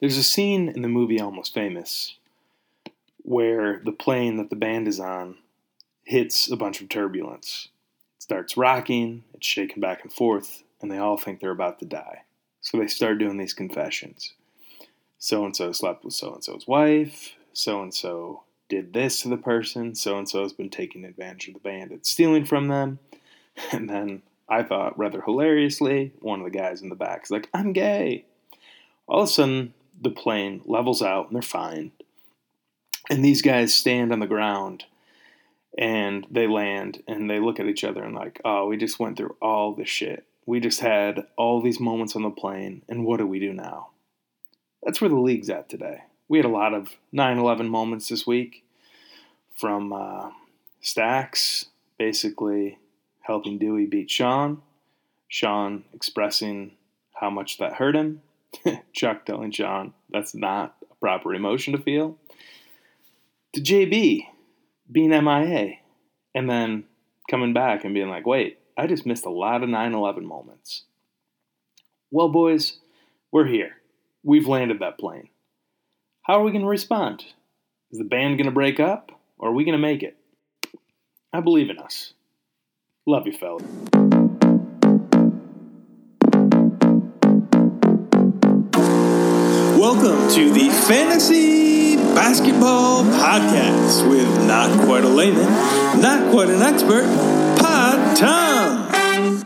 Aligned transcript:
There's 0.00 0.16
a 0.16 0.22
scene 0.22 0.70
in 0.70 0.80
the 0.80 0.88
movie 0.88 1.20
Almost 1.20 1.52
Famous 1.52 2.16
where 3.22 3.82
the 3.84 3.92
plane 3.92 4.38
that 4.38 4.48
the 4.48 4.56
band 4.56 4.88
is 4.88 4.98
on 4.98 5.36
hits 6.04 6.50
a 6.50 6.56
bunch 6.56 6.80
of 6.80 6.88
turbulence. 6.88 7.68
It 8.16 8.22
starts 8.22 8.56
rocking, 8.56 9.24
it's 9.34 9.46
shaking 9.46 9.82
back 9.82 10.02
and 10.02 10.10
forth, 10.10 10.62
and 10.80 10.90
they 10.90 10.96
all 10.96 11.18
think 11.18 11.40
they're 11.40 11.50
about 11.50 11.80
to 11.80 11.84
die. 11.84 12.22
So 12.62 12.78
they 12.78 12.86
start 12.86 13.18
doing 13.18 13.36
these 13.36 13.52
confessions. 13.52 14.32
So 15.18 15.44
and 15.44 15.54
so 15.54 15.70
slept 15.70 16.02
with 16.02 16.14
so 16.14 16.32
and 16.32 16.42
so's 16.42 16.66
wife, 16.66 17.34
so 17.52 17.82
and 17.82 17.92
so 17.92 18.44
did 18.70 18.94
this 18.94 19.20
to 19.20 19.28
the 19.28 19.36
person, 19.36 19.94
so 19.94 20.16
and 20.16 20.26
so 20.26 20.42
has 20.42 20.54
been 20.54 20.70
taking 20.70 21.04
advantage 21.04 21.48
of 21.48 21.54
the 21.54 21.60
band 21.60 21.90
and 21.90 22.06
stealing 22.06 22.46
from 22.46 22.68
them. 22.68 22.98
And 23.72 23.90
then 23.90 24.22
I 24.48 24.62
thought, 24.62 24.98
rather 24.98 25.20
hilariously, 25.20 26.14
one 26.20 26.40
of 26.40 26.50
the 26.50 26.58
guys 26.58 26.80
in 26.80 26.88
the 26.88 26.94
back 26.94 27.24
is 27.24 27.30
like, 27.30 27.50
I'm 27.52 27.74
gay. 27.74 28.24
All 29.06 29.22
of 29.22 29.28
a 29.28 29.32
sudden, 29.32 29.74
the 30.00 30.10
plane 30.10 30.62
levels 30.64 31.02
out 31.02 31.26
and 31.26 31.34
they're 31.34 31.42
fine. 31.42 31.92
And 33.08 33.24
these 33.24 33.42
guys 33.42 33.74
stand 33.74 34.12
on 34.12 34.20
the 34.20 34.26
ground 34.26 34.84
and 35.76 36.26
they 36.30 36.46
land 36.46 37.02
and 37.06 37.28
they 37.28 37.40
look 37.40 37.60
at 37.60 37.66
each 37.66 37.84
other 37.84 38.02
and, 38.02 38.14
like, 38.14 38.40
oh, 38.44 38.66
we 38.66 38.76
just 38.76 38.98
went 38.98 39.16
through 39.16 39.36
all 39.40 39.72
this 39.72 39.88
shit. 39.88 40.24
We 40.46 40.60
just 40.60 40.80
had 40.80 41.26
all 41.36 41.60
these 41.60 41.80
moments 41.80 42.16
on 42.16 42.22
the 42.22 42.30
plane, 42.30 42.82
and 42.88 43.04
what 43.04 43.18
do 43.18 43.26
we 43.26 43.38
do 43.38 43.52
now? 43.52 43.90
That's 44.82 45.00
where 45.00 45.10
the 45.10 45.16
league's 45.16 45.50
at 45.50 45.68
today. 45.68 46.02
We 46.28 46.38
had 46.38 46.44
a 46.44 46.48
lot 46.48 46.74
of 46.74 46.96
9 47.12 47.38
11 47.38 47.68
moments 47.68 48.08
this 48.08 48.26
week 48.26 48.64
from 49.54 49.92
uh, 49.92 50.30
Stacks 50.80 51.66
basically 51.98 52.78
helping 53.20 53.58
Dewey 53.58 53.86
beat 53.86 54.10
Sean, 54.10 54.62
Sean 55.28 55.84
expressing 55.92 56.72
how 57.14 57.30
much 57.30 57.58
that 57.58 57.74
hurt 57.74 57.94
him, 57.94 58.22
Chuck 58.92 59.24
telling 59.24 59.52
Sean 59.52 59.94
that's 60.10 60.34
not 60.34 60.76
a 60.90 60.94
proper 60.96 61.34
emotion 61.34 61.72
to 61.72 61.82
feel, 61.82 62.18
to 63.54 63.60
JB 63.60 64.26
being 64.90 65.10
MIA, 65.10 65.74
and 66.34 66.48
then 66.48 66.84
coming 67.30 67.52
back 67.52 67.84
and 67.84 67.94
being 67.94 68.08
like, 68.08 68.26
wait, 68.26 68.58
I 68.76 68.86
just 68.86 69.06
missed 69.06 69.26
a 69.26 69.30
lot 69.30 69.62
of 69.62 69.68
9 69.68 69.94
11 69.94 70.24
moments. 70.24 70.84
Well, 72.10 72.28
boys, 72.28 72.78
we're 73.30 73.46
here. 73.46 73.76
We've 74.22 74.48
landed 74.48 74.80
that 74.80 74.98
plane. 74.98 75.28
How 76.22 76.40
are 76.40 76.44
we 76.44 76.50
going 76.50 76.62
to 76.62 76.68
respond? 76.68 77.24
Is 77.92 77.98
the 77.98 78.04
band 78.04 78.36
going 78.36 78.46
to 78.46 78.52
break 78.52 78.80
up, 78.80 79.12
or 79.38 79.50
are 79.50 79.54
we 79.54 79.64
going 79.64 79.72
to 79.72 79.78
make 79.78 80.02
it? 80.02 80.16
I 81.32 81.40
believe 81.40 81.70
in 81.70 81.78
us. 81.78 82.12
Love 83.06 83.26
you, 83.26 83.32
fella. 83.32 83.99
Welcome 90.02 90.30
to 90.30 90.50
the 90.50 90.70
Fantasy 90.70 91.96
Basketball 91.96 93.04
Podcast 93.04 94.08
with 94.08 94.46
not 94.46 94.86
quite 94.86 95.04
a 95.04 95.08
layman, 95.08 95.44
not 96.00 96.30
quite 96.30 96.48
an 96.48 96.62
expert, 96.62 97.04
Pod 97.58 98.16
Tom. 98.16 99.44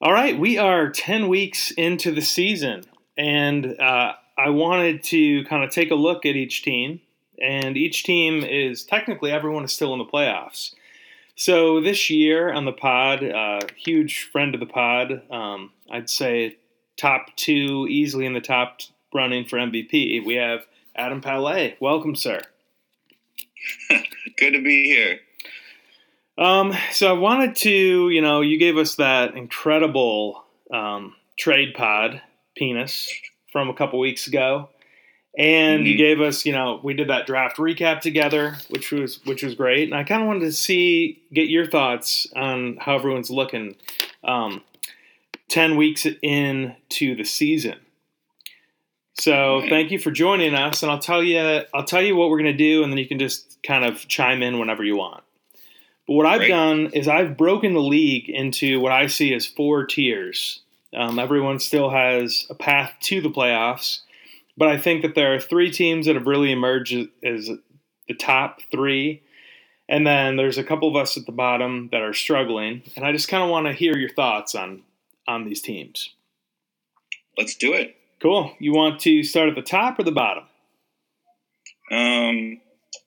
All 0.00 0.12
right, 0.12 0.38
we 0.38 0.58
are 0.58 0.90
10 0.90 1.26
weeks 1.26 1.72
into 1.72 2.12
the 2.12 2.22
season, 2.22 2.84
and 3.18 3.80
uh, 3.80 4.12
I 4.38 4.50
wanted 4.50 5.02
to 5.04 5.42
kind 5.46 5.64
of 5.64 5.70
take 5.70 5.90
a 5.90 5.96
look 5.96 6.24
at 6.24 6.36
each 6.36 6.62
team. 6.62 7.00
And 7.42 7.76
each 7.76 8.04
team 8.04 8.44
is 8.44 8.84
technically 8.84 9.32
everyone 9.32 9.64
is 9.64 9.72
still 9.72 9.92
in 9.92 9.98
the 9.98 10.04
playoffs. 10.04 10.72
So 11.44 11.80
this 11.80 12.08
year 12.08 12.52
on 12.52 12.66
the 12.66 12.72
pod, 12.72 13.24
uh, 13.24 13.62
huge 13.76 14.28
friend 14.30 14.54
of 14.54 14.60
the 14.60 14.66
pod, 14.66 15.28
um, 15.28 15.72
I'd 15.90 16.08
say 16.08 16.56
top 16.96 17.34
two, 17.34 17.88
easily 17.90 18.26
in 18.26 18.32
the 18.32 18.40
top 18.40 18.78
running 19.12 19.46
for 19.46 19.58
MVP. 19.58 20.24
We 20.24 20.34
have 20.34 20.60
Adam 20.94 21.20
Palais. 21.20 21.76
Welcome, 21.80 22.14
sir. 22.14 22.42
Good 24.38 24.52
to 24.52 24.62
be 24.62 24.84
here. 24.84 25.18
Um, 26.38 26.74
so 26.92 27.08
I 27.08 27.18
wanted 27.18 27.56
to, 27.56 28.08
you 28.08 28.20
know, 28.20 28.40
you 28.40 28.56
gave 28.56 28.76
us 28.76 28.94
that 28.94 29.34
incredible 29.34 30.44
um, 30.72 31.16
trade 31.36 31.74
pod 31.74 32.22
penis 32.54 33.12
from 33.50 33.68
a 33.68 33.74
couple 33.74 33.98
weeks 33.98 34.28
ago, 34.28 34.68
and 35.36 35.80
mm-hmm. 35.80 35.86
you 35.86 35.96
gave 35.96 36.20
us, 36.20 36.44
you 36.44 36.52
know, 36.52 36.80
we 36.82 36.94
did 36.94 37.08
that 37.08 37.26
draft 37.26 37.56
recap 37.56 38.00
together, 38.00 38.56
which 38.68 38.92
was 38.92 39.20
which 39.24 39.42
was 39.42 39.54
great, 39.54 39.84
and 39.84 39.94
I 39.94 40.04
kind 40.04 40.22
of 40.22 40.28
wanted 40.28 40.40
to 40.40 40.52
see 40.52 41.22
get 41.32 41.48
your 41.48 41.66
thoughts 41.66 42.26
on 42.36 42.76
how 42.80 42.96
everyone's 42.96 43.30
looking. 43.30 43.76
Um, 44.24 44.62
Ten 45.48 45.76
weeks 45.76 46.06
into 46.22 47.14
the 47.14 47.24
season. 47.24 47.76
So 49.12 49.62
thank 49.68 49.90
you 49.90 49.98
for 49.98 50.10
joining 50.10 50.54
us, 50.54 50.82
and 50.82 50.90
I'll 50.90 50.98
tell 50.98 51.22
you 51.22 51.60
I'll 51.74 51.84
tell 51.84 52.00
you 52.00 52.16
what 52.16 52.30
we're 52.30 52.38
going 52.38 52.56
to 52.56 52.56
do, 52.56 52.82
and 52.82 52.90
then 52.90 52.96
you 52.96 53.06
can 53.06 53.18
just 53.18 53.62
kind 53.62 53.84
of 53.84 54.08
chime 54.08 54.42
in 54.42 54.58
whenever 54.58 54.82
you 54.82 54.96
want. 54.96 55.22
But 56.06 56.14
what 56.14 56.24
I've 56.24 56.48
done 56.48 56.86
is 56.94 57.06
I've 57.06 57.36
broken 57.36 57.74
the 57.74 57.82
league 57.82 58.30
into 58.30 58.80
what 58.80 58.92
I 58.92 59.08
see 59.08 59.34
as 59.34 59.44
four 59.44 59.84
tiers. 59.84 60.62
Um, 60.94 61.18
everyone 61.18 61.58
still 61.58 61.90
has 61.90 62.46
a 62.48 62.54
path 62.54 62.94
to 63.02 63.20
the 63.20 63.28
playoffs, 63.28 64.00
but 64.56 64.68
I 64.68 64.78
think 64.78 65.02
that 65.02 65.14
there 65.14 65.34
are 65.34 65.40
three 65.40 65.70
teams 65.70 66.06
that 66.06 66.14
have 66.14 66.26
really 66.26 66.52
emerged 66.52 67.08
as 67.24 67.50
the 68.08 68.14
top 68.14 68.60
three. 68.70 69.22
And 69.88 70.06
then 70.06 70.36
there's 70.36 70.58
a 70.58 70.64
couple 70.64 70.88
of 70.88 70.96
us 70.96 71.16
at 71.16 71.26
the 71.26 71.32
bottom 71.32 71.88
that 71.92 72.02
are 72.02 72.14
struggling. 72.14 72.82
And 72.96 73.04
I 73.04 73.12
just 73.12 73.28
kind 73.28 73.42
of 73.42 73.50
want 73.50 73.66
to 73.66 73.72
hear 73.72 73.96
your 73.96 74.10
thoughts 74.10 74.54
on 74.54 74.82
on 75.28 75.44
these 75.44 75.60
teams. 75.60 76.14
Let's 77.38 77.56
do 77.56 77.72
it. 77.72 77.96
Cool. 78.20 78.54
You 78.58 78.72
want 78.72 79.00
to 79.00 79.22
start 79.22 79.48
at 79.48 79.54
the 79.54 79.62
top 79.62 79.98
or 79.98 80.02
the 80.02 80.12
bottom? 80.12 80.44
Um, 81.90 82.60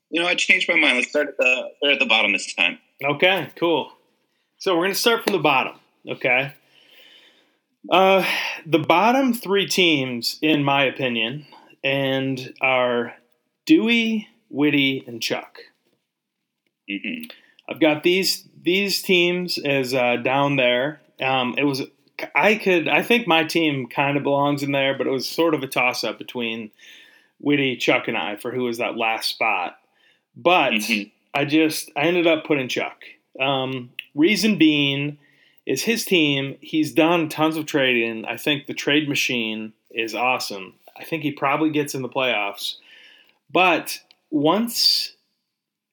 you 0.10 0.22
know, 0.22 0.28
I 0.28 0.36
changed 0.36 0.70
my 0.70 0.76
mind. 0.76 0.98
Let's 0.98 1.10
start 1.10 1.30
at 1.30 1.38
the 1.38 1.70
start 1.78 1.94
at 1.94 2.00
the 2.00 2.06
bottom 2.06 2.34
this 2.34 2.54
time. 2.54 2.80
Okay, 3.04 3.50
cool. 3.56 3.92
So 4.58 4.76
we're 4.76 4.84
going 4.84 4.94
to 4.94 5.00
start 5.00 5.24
from 5.24 5.34
the 5.34 5.40
bottom, 5.40 5.76
okay? 6.08 6.54
Uh, 7.90 8.26
the 8.66 8.80
bottom 8.80 9.34
three 9.34 9.68
teams, 9.68 10.40
in 10.42 10.64
my 10.64 10.84
opinion, 10.86 11.46
and 11.84 12.54
are 12.62 13.14
Dewey, 13.66 14.28
Whitty, 14.50 15.04
and 15.08 15.22
Chuck. 15.22 15.60
Mm-hmm. 16.90 17.26
I've 17.70 17.80
got 17.80 18.04
these 18.04 18.48
these 18.62 19.02
teams 19.02 19.58
as 19.58 19.94
uh, 19.94 20.18
down 20.18 20.56
there. 20.56 21.02
Um, 21.22 21.56
it 21.58 21.64
was 21.64 21.84
I 22.34 22.56
could 22.56 22.88
I 22.88 23.02
think 23.02 23.28
my 23.28 23.44
team 23.44 23.88
kind 23.88 24.18
of 24.18 24.24
belongs 24.24 24.64
in 24.64 24.72
there, 24.72 24.98
but 24.98 25.08
it 25.08 25.12
was 25.12 25.28
sort 25.28 25.54
of 25.54 25.64
a 25.64 25.68
toss 25.68 26.04
up 26.04 26.18
between 26.18 26.72
Whitty, 27.40 27.76
Chuck, 27.78 28.08
and 28.08 28.18
I 28.18 28.36
for 28.36 28.52
who 28.52 28.64
was 28.64 28.78
that 28.78 28.98
last 28.98 29.30
spot. 29.30 29.78
But 30.36 30.74
mm-hmm. 30.74 31.10
I 31.34 31.46
just 31.46 31.92
I 31.96 32.02
ended 32.04 32.28
up 32.28 32.46
putting 32.46 32.68
Chuck. 32.68 33.04
Um, 33.40 33.92
reason 34.14 34.58
being 34.58 35.18
is 35.66 35.84
his 35.84 36.06
team. 36.06 36.58
He's 36.62 36.94
done 36.94 37.30
tons 37.30 37.58
of 37.58 37.66
trading. 37.66 38.26
I 38.26 38.38
think 38.38 38.68
the 38.68 38.74
trade 38.74 39.10
machine 39.10 39.74
is 39.92 40.14
awesome. 40.14 40.76
I 40.98 41.04
think 41.04 41.24
he 41.24 41.32
probably 41.32 41.70
gets 41.70 41.96
in 41.96 42.02
the 42.02 42.10
playoffs. 42.10 42.76
But 43.52 44.00
once 44.30 45.14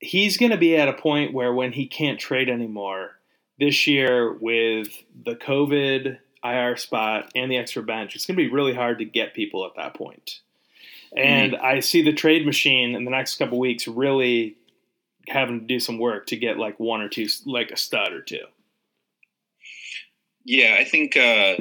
he's 0.01 0.37
going 0.37 0.53
to 0.53 0.59
be 0.59 0.77
at 0.77 0.89
a 0.89 0.93
point 0.93 1.33
where 1.33 1.53
when 1.53 1.73
he 1.73 1.87
can't 1.87 2.19
trade 2.19 2.49
anymore 2.49 3.13
this 3.59 3.87
year 3.87 4.33
with 4.33 4.89
the 5.25 5.37
COVID 5.37 6.19
IR 6.45 6.77
spot 6.77 7.31
and 7.35 7.51
the 7.51 7.57
extra 7.57 7.83
bench, 7.83 8.15
it's 8.15 8.27
going 8.27 8.37
to 8.37 8.43
be 8.43 8.51
really 8.51 8.75
hard 8.75 8.99
to 8.99 9.05
get 9.05 9.35
people 9.35 9.65
at 9.65 9.77
that 9.77 9.95
point. 9.95 10.41
And 11.17 11.53
mm-hmm. 11.53 11.65
I 11.65 11.81
see 11.81 12.03
the 12.03 12.13
trade 12.13 12.47
machine 12.47 12.95
in 12.95 13.05
the 13.05 13.11
next 13.11 13.37
couple 13.37 13.59
weeks 13.59 13.87
really 13.87 14.57
having 15.29 15.61
to 15.61 15.67
do 15.67 15.79
some 15.79 15.99
work 15.99 16.27
to 16.27 16.37
get 16.37 16.59
like 16.59 16.81
one 16.81 17.01
or 17.01 17.09
two, 17.09 17.29
like 17.47 17.71
a 17.71 17.77
stud 17.77 18.13
or 18.13 18.23
two. 18.23 18.45
Yeah, 20.45 20.77
I 20.79 20.85
think 20.85 21.17
uh, 21.17 21.57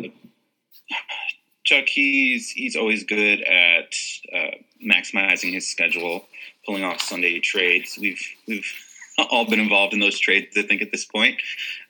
Chuck 1.63 1.85
he's 1.87 2.49
he's 2.49 2.75
always 2.75 3.03
good 3.03 3.41
at 3.41 3.93
uh, 4.33 4.55
maximizing 4.83 5.53
his 5.53 5.69
schedule, 5.69 6.25
pulling 6.65 6.83
off 6.83 7.01
Sunday 7.01 7.39
trades. 7.39 7.97
We've 7.99 8.21
we've 8.47 8.71
all 9.29 9.49
been 9.49 9.59
involved 9.59 9.93
in 9.93 9.99
those 9.99 10.19
trades, 10.19 10.57
I 10.57 10.63
think, 10.63 10.81
at 10.81 10.91
this 10.91 11.05
point. 11.05 11.35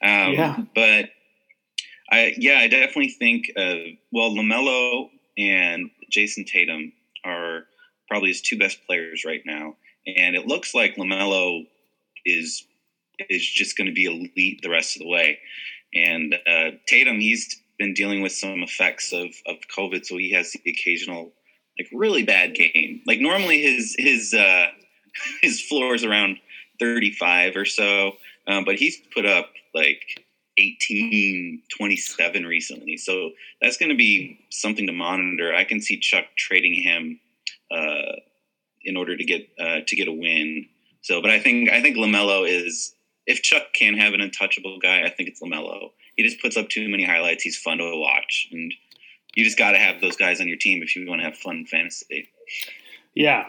Um, 0.04 0.34
yeah. 0.34 0.58
But 0.76 1.10
I 2.12 2.34
yeah, 2.38 2.60
I 2.60 2.68
definitely 2.68 3.10
think 3.10 3.52
uh, 3.56 3.96
well, 4.12 4.32
Lamelo 4.32 5.10
and 5.38 5.90
Jayson 6.10 6.46
Tatum 6.46 6.92
are 7.24 7.66
probably 8.08 8.30
his 8.30 8.42
two 8.42 8.58
best 8.58 8.86
players 8.86 9.24
right 9.26 9.42
now 9.46 9.76
and 10.06 10.36
it 10.36 10.48
looks 10.48 10.74
like 10.74 10.96
Lamelo 10.96 11.68
is 12.26 12.66
is 13.30 13.48
just 13.48 13.78
going 13.78 13.88
to 13.88 13.94
be 13.94 14.06
elite 14.06 14.62
the 14.62 14.70
rest 14.70 14.96
of 14.96 15.02
the 15.02 15.08
way. 15.08 15.40
And 15.94 16.36
uh, 16.48 16.72
Tatum, 16.88 17.20
he's 17.20 17.62
been 17.78 17.94
dealing 17.94 18.22
with 18.22 18.32
some 18.32 18.64
effects 18.64 19.12
of 19.12 19.30
of 19.46 19.58
COVID, 19.76 20.06
so 20.06 20.18
he 20.18 20.32
has 20.34 20.52
the 20.52 20.72
occasional 20.72 21.32
like 21.78 21.90
really 21.94 22.24
bad 22.24 22.54
game. 22.54 23.02
Like 23.06 23.20
normally 23.20 23.62
his 23.62 23.96
his 23.98 24.34
uh, 24.34 24.68
his 25.42 25.62
floor 25.62 25.96
is 25.96 26.04
around 26.04 26.38
thirty 26.80 27.12
five 27.12 27.56
or 27.56 27.66
so, 27.66 28.14
um, 28.48 28.66
but 28.66 28.76
he's 28.76 28.98
put 29.14 29.26
up 29.26 29.52
like 29.74 30.26
18, 30.58 31.64
27 31.76 32.46
recently. 32.46 32.98
So 32.98 33.32
that's 33.62 33.78
going 33.78 33.90
to 33.90 33.96
be 33.96 34.40
something 34.50 34.86
to 34.88 34.94
monitor. 34.94 35.54
I 35.54 35.64
can 35.64 35.82
see 35.82 35.98
Chuck 35.98 36.26
trading 36.38 36.74
him 36.74 37.20
uh, 37.72 38.18
in 38.84 38.98
order 38.98 39.16
to 39.16 39.24
get 39.24 39.48
uh, 39.60 39.80
to 39.88 39.96
get 39.96 40.08
a 40.08 40.14
win. 40.14 40.68
So, 41.02 41.22
but 41.22 41.32
I 41.32 41.40
think 41.40 41.70
I 41.70 41.82
think 41.82 41.98
Lamelo 41.98 42.48
is 42.48 42.94
if 43.31 43.42
Chuck 43.42 43.74
can 43.74 43.98
have 43.98 44.13
an 44.13 44.22
untouchable 44.22 44.78
guy, 44.80 45.04
I 45.04 45.10
think 45.10 45.30
it's 45.30 45.42
Lamelo. 45.42 45.92
He 46.16 46.24
just 46.24 46.42
puts 46.42 46.57
up 46.57 46.69
too 46.69 46.88
many 46.89 47.06
highlights. 47.06 47.44
He's 47.44 47.57
fun 47.57 47.78
to 47.78 47.98
watch, 47.98 48.50
and 48.51 48.74
you 49.36 49.44
just 49.44 49.57
got 49.57 49.72
to 49.72 49.78
have 49.78 50.01
those 50.01 50.18
guys 50.18 50.42
on 50.42 50.48
your 50.48 50.57
team 50.57 50.83
if 50.83 50.95
you 50.95 51.07
want 51.07 51.22
to 51.22 51.25
have 51.25 51.38
fun 51.38 51.66
fantasy. 51.66 52.30
Yeah, 53.16 53.48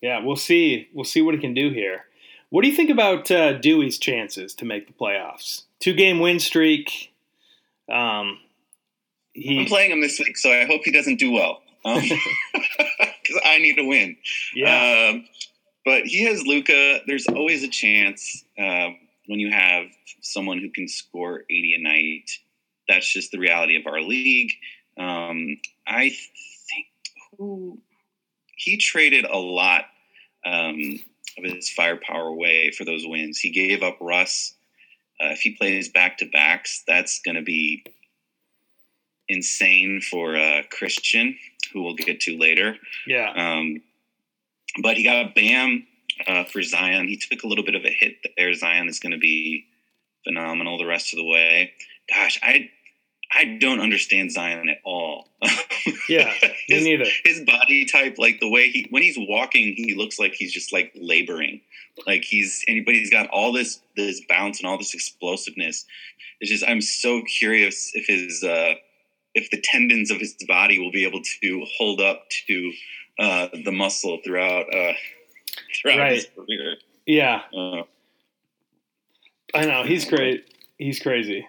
yeah. 0.00 0.22
We'll 0.22 0.36
see. 0.36 0.88
We'll 0.92 1.04
see 1.04 1.22
what 1.22 1.34
he 1.34 1.40
can 1.40 1.54
do 1.54 1.70
here. 1.70 2.04
What 2.50 2.62
do 2.62 2.68
you 2.68 2.76
think 2.76 2.90
about 2.90 3.30
uh, 3.30 3.54
Dewey's 3.54 3.98
chances 3.98 4.54
to 4.54 4.64
make 4.64 4.86
the 4.86 4.92
playoffs? 4.92 5.62
Two 5.80 5.94
game 5.94 6.20
win 6.20 6.38
streak. 6.38 7.12
Um, 7.90 8.38
he, 9.32 9.60
I'm 9.60 9.66
playing 9.66 9.90
him 9.90 10.00
this 10.00 10.18
week, 10.18 10.36
so 10.36 10.50
I 10.50 10.64
hope 10.66 10.82
he 10.84 10.92
doesn't 10.92 11.18
do 11.18 11.32
well 11.32 11.62
because 11.82 12.10
um, 12.12 13.40
I 13.44 13.58
need 13.58 13.76
to 13.76 13.86
win. 13.86 14.16
Yeah. 14.54 15.10
Um, 15.10 15.24
but 15.84 16.06
he 16.06 16.24
has 16.24 16.46
Luka. 16.46 17.00
There's 17.06 17.26
always 17.26 17.62
a 17.62 17.68
chance 17.68 18.44
uh, 18.58 18.90
when 19.26 19.40
you 19.40 19.50
have 19.50 19.86
someone 20.20 20.58
who 20.58 20.70
can 20.70 20.88
score 20.88 21.42
80 21.50 21.74
a 21.74 21.82
night. 21.82 22.30
That's 22.88 23.10
just 23.10 23.32
the 23.32 23.38
reality 23.38 23.76
of 23.76 23.86
our 23.86 24.00
league. 24.00 24.52
Um, 24.98 25.58
I 25.86 26.10
think 26.10 26.86
who 27.38 27.78
he 28.56 28.76
traded 28.76 29.24
a 29.24 29.38
lot 29.38 29.84
um, 30.44 31.00
of 31.38 31.44
his 31.44 31.70
firepower 31.70 32.26
away 32.26 32.70
for 32.70 32.84
those 32.84 33.04
wins. 33.06 33.38
He 33.38 33.50
gave 33.50 33.82
up 33.82 33.96
Russ. 34.00 34.54
Uh, 35.20 35.28
if 35.28 35.40
he 35.40 35.56
plays 35.56 35.88
back 35.88 36.18
to 36.18 36.26
backs, 36.26 36.82
that's 36.86 37.20
going 37.22 37.36
to 37.36 37.42
be 37.42 37.84
insane 39.28 40.00
for 40.00 40.36
uh, 40.36 40.62
Christian, 40.70 41.38
who 41.72 41.82
we'll 41.82 41.94
get 41.94 42.20
to 42.20 42.38
later. 42.38 42.76
Yeah. 43.06 43.32
Um, 43.34 43.80
but 44.82 44.96
he 44.96 45.04
got 45.04 45.34
Bam 45.34 45.86
uh, 46.26 46.44
for 46.44 46.62
Zion. 46.62 47.08
He 47.08 47.16
took 47.16 47.42
a 47.42 47.46
little 47.46 47.64
bit 47.64 47.74
of 47.74 47.84
a 47.84 47.90
hit 47.90 48.16
there. 48.36 48.52
Zion 48.54 48.88
is 48.88 49.00
going 49.00 49.12
to 49.12 49.18
be 49.18 49.66
phenomenal 50.24 50.78
the 50.78 50.86
rest 50.86 51.12
of 51.12 51.18
the 51.18 51.24
way. 51.24 51.72
Gosh, 52.12 52.38
I 52.42 52.70
I 53.32 53.56
don't 53.60 53.80
understand 53.80 54.32
Zion 54.32 54.68
at 54.68 54.78
all. 54.84 55.28
Yeah, 56.08 56.32
his, 56.66 56.84
me 56.84 56.96
neither. 56.96 57.10
His 57.24 57.40
body 57.40 57.86
type, 57.86 58.16
like 58.18 58.40
the 58.40 58.48
way 58.48 58.68
he 58.68 58.86
when 58.90 59.02
he's 59.02 59.16
walking, 59.18 59.74
he 59.74 59.94
looks 59.94 60.18
like 60.18 60.34
he's 60.34 60.52
just 60.52 60.72
like 60.72 60.92
laboring. 60.94 61.60
Like 62.06 62.24
he's 62.24 62.64
anybody 62.68 62.98
he's 62.98 63.10
got 63.10 63.28
all 63.28 63.52
this 63.52 63.80
this 63.96 64.22
bounce 64.28 64.60
and 64.60 64.68
all 64.68 64.78
this 64.78 64.94
explosiveness. 64.94 65.84
It's 66.40 66.50
just 66.50 66.64
I'm 66.66 66.80
so 66.80 67.22
curious 67.22 67.90
if 67.94 68.06
his 68.06 68.42
uh 68.42 68.74
if 69.34 69.50
the 69.50 69.60
tendons 69.62 70.10
of 70.10 70.18
his 70.18 70.34
body 70.46 70.78
will 70.78 70.92
be 70.92 71.06
able 71.06 71.22
to 71.42 71.66
hold 71.76 72.00
up 72.00 72.28
to 72.46 72.72
uh 73.18 73.48
the 73.64 73.72
muscle 73.72 74.18
throughout 74.24 74.66
uh 74.74 74.74
throughout 74.74 74.96
Right. 75.84 76.26
career. 76.34 76.76
Yeah, 77.06 77.42
Uh, 77.54 77.82
I 79.54 79.66
know 79.66 79.84
he's 79.84 80.04
great. 80.04 80.46
He's 80.78 80.98
crazy. 80.98 81.46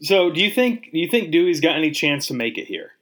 So, 0.00 0.30
do 0.30 0.40
you 0.40 0.50
think 0.50 0.90
do 0.92 0.98
you 0.98 1.08
think 1.08 1.30
Dewey's 1.30 1.60
got 1.60 1.76
any 1.76 1.90
chance 1.90 2.28
to 2.28 2.34
make 2.34 2.58
it 2.58 2.66
here? 2.66 2.92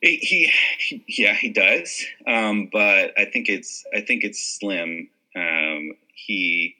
He, 0.00 0.50
he, 0.80 1.04
yeah, 1.06 1.34
he 1.34 1.50
does. 1.50 2.04
Um, 2.26 2.68
but 2.72 3.12
I 3.16 3.24
think 3.26 3.48
it's, 3.48 3.84
I 3.94 4.00
think 4.00 4.24
it's 4.24 4.58
slim. 4.58 5.08
Um, 5.36 5.92
he, 6.12 6.74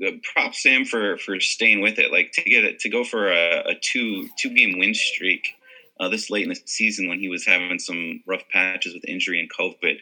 the 0.00 0.20
props 0.34 0.64
him 0.64 0.84
for 0.84 1.16
for 1.18 1.38
staying 1.40 1.80
with 1.80 1.98
it. 1.98 2.10
Like 2.12 2.32
to 2.32 2.42
get 2.42 2.64
it 2.64 2.80
to 2.80 2.88
go 2.88 3.04
for 3.04 3.30
a, 3.32 3.70
a 3.70 3.74
two 3.80 4.28
two 4.36 4.50
game 4.50 4.78
win 4.78 4.92
streak 4.92 5.54
uh, 6.00 6.08
this 6.08 6.28
late 6.28 6.42
in 6.42 6.50
the 6.50 6.60
season 6.66 7.08
when 7.08 7.20
he 7.20 7.28
was 7.28 7.46
having 7.46 7.78
some 7.78 8.22
rough 8.26 8.42
patches 8.52 8.92
with 8.92 9.08
injury 9.08 9.40
and 9.40 9.50
COVID. 9.50 10.00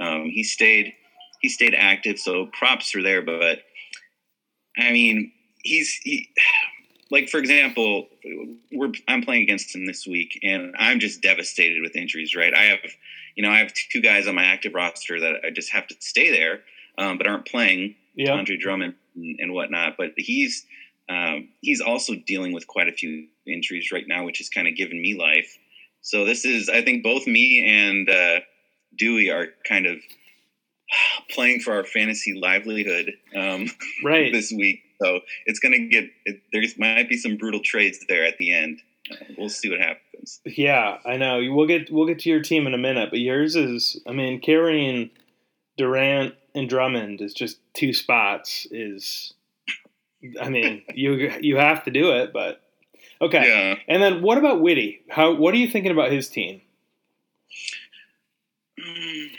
Um, 0.00 0.24
he 0.24 0.42
stayed 0.42 0.94
he 1.40 1.48
stayed 1.48 1.74
active, 1.74 2.18
so 2.18 2.46
props 2.58 2.94
are 2.94 3.02
there. 3.02 3.22
But 3.22 3.60
I 4.76 4.92
mean, 4.92 5.32
he's 5.62 5.92
he, 6.02 6.28
like 7.10 7.28
for 7.28 7.38
example, 7.38 8.08
we're 8.72 8.92
I'm 9.08 9.22
playing 9.22 9.42
against 9.42 9.74
him 9.74 9.86
this 9.86 10.06
week, 10.06 10.38
and 10.42 10.74
I'm 10.78 11.00
just 11.00 11.22
devastated 11.22 11.82
with 11.82 11.96
injuries. 11.96 12.34
Right, 12.34 12.54
I 12.54 12.64
have 12.64 12.80
you 13.36 13.42
know 13.42 13.50
I 13.50 13.58
have 13.58 13.72
two 13.72 14.00
guys 14.00 14.26
on 14.26 14.34
my 14.34 14.44
active 14.44 14.74
roster 14.74 15.20
that 15.20 15.36
I 15.44 15.50
just 15.50 15.72
have 15.72 15.86
to 15.88 15.96
stay 16.00 16.30
there, 16.30 16.60
um, 16.98 17.18
but 17.18 17.26
aren't 17.26 17.46
playing. 17.46 17.96
Yeah, 18.14 18.32
Andre 18.32 18.56
Drummond 18.56 18.94
and, 19.14 19.36
and 19.40 19.52
whatnot. 19.52 19.96
But 19.96 20.12
he's 20.16 20.64
um, 21.08 21.48
he's 21.60 21.80
also 21.80 22.14
dealing 22.26 22.52
with 22.52 22.66
quite 22.66 22.88
a 22.88 22.92
few 22.92 23.28
injuries 23.46 23.92
right 23.92 24.06
now, 24.06 24.24
which 24.24 24.38
has 24.38 24.48
kind 24.48 24.66
of 24.66 24.76
given 24.76 25.00
me 25.00 25.14
life. 25.14 25.58
So 26.00 26.24
this 26.24 26.44
is, 26.44 26.68
I 26.68 26.82
think, 26.82 27.02
both 27.02 27.26
me 27.26 27.66
and 27.66 28.08
uh, 28.08 28.40
Dewey 28.96 29.30
are 29.30 29.48
kind 29.68 29.86
of 29.86 29.98
playing 31.30 31.60
for 31.60 31.74
our 31.74 31.84
fantasy 31.84 32.34
livelihood 32.34 33.12
um, 33.36 33.66
right. 34.04 34.32
this 34.32 34.52
week. 34.52 34.82
So 35.02 35.20
it's 35.44 35.58
going 35.58 35.72
to 35.72 35.88
get 35.88 36.04
it, 36.24 36.42
there's 36.52 36.78
might 36.78 37.08
be 37.08 37.16
some 37.16 37.36
brutal 37.36 37.60
trades 37.62 37.98
there 38.08 38.24
at 38.24 38.38
the 38.38 38.52
end. 38.52 38.80
Uh, 39.10 39.16
we'll 39.36 39.48
see 39.48 39.70
what 39.70 39.80
happens. 39.80 40.40
Yeah, 40.44 40.98
I 41.04 41.16
know. 41.16 41.40
We'll 41.50 41.66
get 41.66 41.90
we'll 41.92 42.06
get 42.06 42.20
to 42.20 42.30
your 42.30 42.42
team 42.42 42.66
in 42.66 42.74
a 42.74 42.78
minute, 42.78 43.10
but 43.10 43.20
yours 43.20 43.56
is. 43.56 44.00
I 44.06 44.12
mean, 44.12 44.40
carrying 44.40 45.10
Durant 45.76 46.34
and 46.54 46.68
Drummond 46.68 47.20
is 47.20 47.34
just 47.34 47.58
two 47.74 47.92
spots. 47.92 48.66
Is 48.70 49.34
I 50.40 50.48
mean, 50.48 50.82
you 50.94 51.32
you 51.40 51.56
have 51.56 51.84
to 51.84 51.90
do 51.90 52.12
it, 52.12 52.32
but 52.32 52.62
okay. 53.20 53.48
Yeah. 53.48 53.74
And 53.86 54.02
then 54.02 54.22
what 54.22 54.38
about 54.38 54.60
Whitty? 54.60 55.02
How 55.10 55.34
what 55.34 55.54
are 55.54 55.58
you 55.58 55.68
thinking 55.68 55.92
about 55.92 56.10
his 56.10 56.28
team? 56.28 56.62
Mm. 58.86 59.30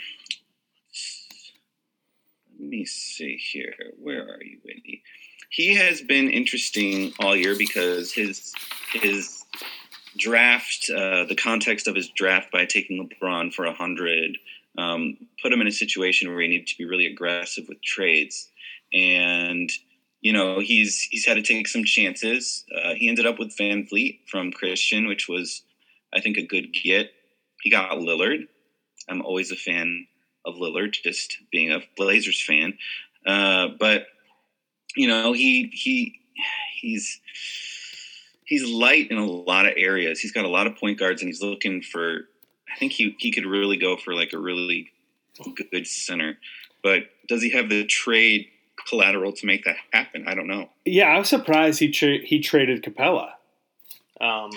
Let 2.58 2.68
me 2.68 2.84
see 2.84 3.36
here. 3.36 3.74
Where 4.00 4.22
are 4.22 4.42
you, 4.42 4.58
Wendy? 4.64 5.02
He 5.50 5.74
has 5.74 6.02
been 6.02 6.28
interesting 6.28 7.12
all 7.20 7.34
year 7.34 7.56
because 7.56 8.12
his 8.12 8.52
his 8.92 9.44
draft, 10.16 10.90
uh, 10.90 11.24
the 11.24 11.36
context 11.36 11.86
of 11.86 11.94
his 11.94 12.08
draft 12.08 12.50
by 12.50 12.66
taking 12.66 13.08
LeBron 13.08 13.54
for 13.54 13.64
a 13.64 13.72
hundred, 13.72 14.36
um, 14.76 15.16
put 15.42 15.52
him 15.52 15.60
in 15.60 15.66
a 15.66 15.72
situation 15.72 16.28
where 16.28 16.40
he 16.40 16.48
needed 16.48 16.66
to 16.66 16.76
be 16.76 16.84
really 16.84 17.06
aggressive 17.06 17.64
with 17.68 17.82
trades, 17.82 18.48
and 18.92 19.70
you 20.20 20.32
know 20.32 20.58
he's 20.58 21.08
he's 21.10 21.26
had 21.26 21.34
to 21.34 21.42
take 21.42 21.68
some 21.68 21.84
chances. 21.84 22.64
Uh, 22.74 22.94
he 22.94 23.08
ended 23.08 23.26
up 23.26 23.38
with 23.38 23.56
VanVleet 23.56 24.20
from 24.26 24.52
Christian, 24.52 25.06
which 25.06 25.28
was 25.28 25.62
I 26.12 26.20
think 26.20 26.36
a 26.36 26.46
good 26.46 26.72
get. 26.72 27.12
He 27.62 27.70
got 27.70 27.92
Lillard. 27.92 28.48
I'm 29.08 29.22
always 29.22 29.50
a 29.50 29.56
fan 29.56 30.06
of 30.44 30.56
Lillard, 30.56 30.92
just 30.92 31.38
being 31.50 31.72
a 31.72 31.80
Blazers 31.96 32.42
fan. 32.42 32.78
Uh, 33.26 33.68
but 33.78 34.06
you 34.96 35.08
know, 35.08 35.32
he 35.32 35.70
he 35.72 36.20
he's 36.80 37.20
he's 38.44 38.64
light 38.64 39.10
in 39.10 39.18
a 39.18 39.26
lot 39.26 39.66
of 39.66 39.74
areas. 39.76 40.20
He's 40.20 40.32
got 40.32 40.44
a 40.44 40.48
lot 40.48 40.66
of 40.66 40.76
point 40.76 40.98
guards, 40.98 41.22
and 41.22 41.28
he's 41.28 41.42
looking 41.42 41.82
for. 41.82 42.28
I 42.72 42.78
think 42.78 42.92
he 42.92 43.16
he 43.18 43.30
could 43.32 43.46
really 43.46 43.76
go 43.76 43.96
for 43.96 44.14
like 44.14 44.32
a 44.32 44.38
really 44.38 44.92
good 45.70 45.86
center. 45.86 46.38
But 46.82 47.04
does 47.28 47.42
he 47.42 47.50
have 47.50 47.68
the 47.68 47.84
trade 47.84 48.46
collateral 48.88 49.32
to 49.32 49.46
make 49.46 49.64
that 49.64 49.76
happen? 49.92 50.24
I 50.26 50.34
don't 50.34 50.46
know. 50.46 50.68
Yeah, 50.84 51.08
I 51.08 51.18
was 51.18 51.28
surprised 51.28 51.80
he 51.80 51.90
tra- 51.90 52.24
he 52.24 52.40
traded 52.40 52.82
Capela. 52.82 53.32
Um, 54.20 54.50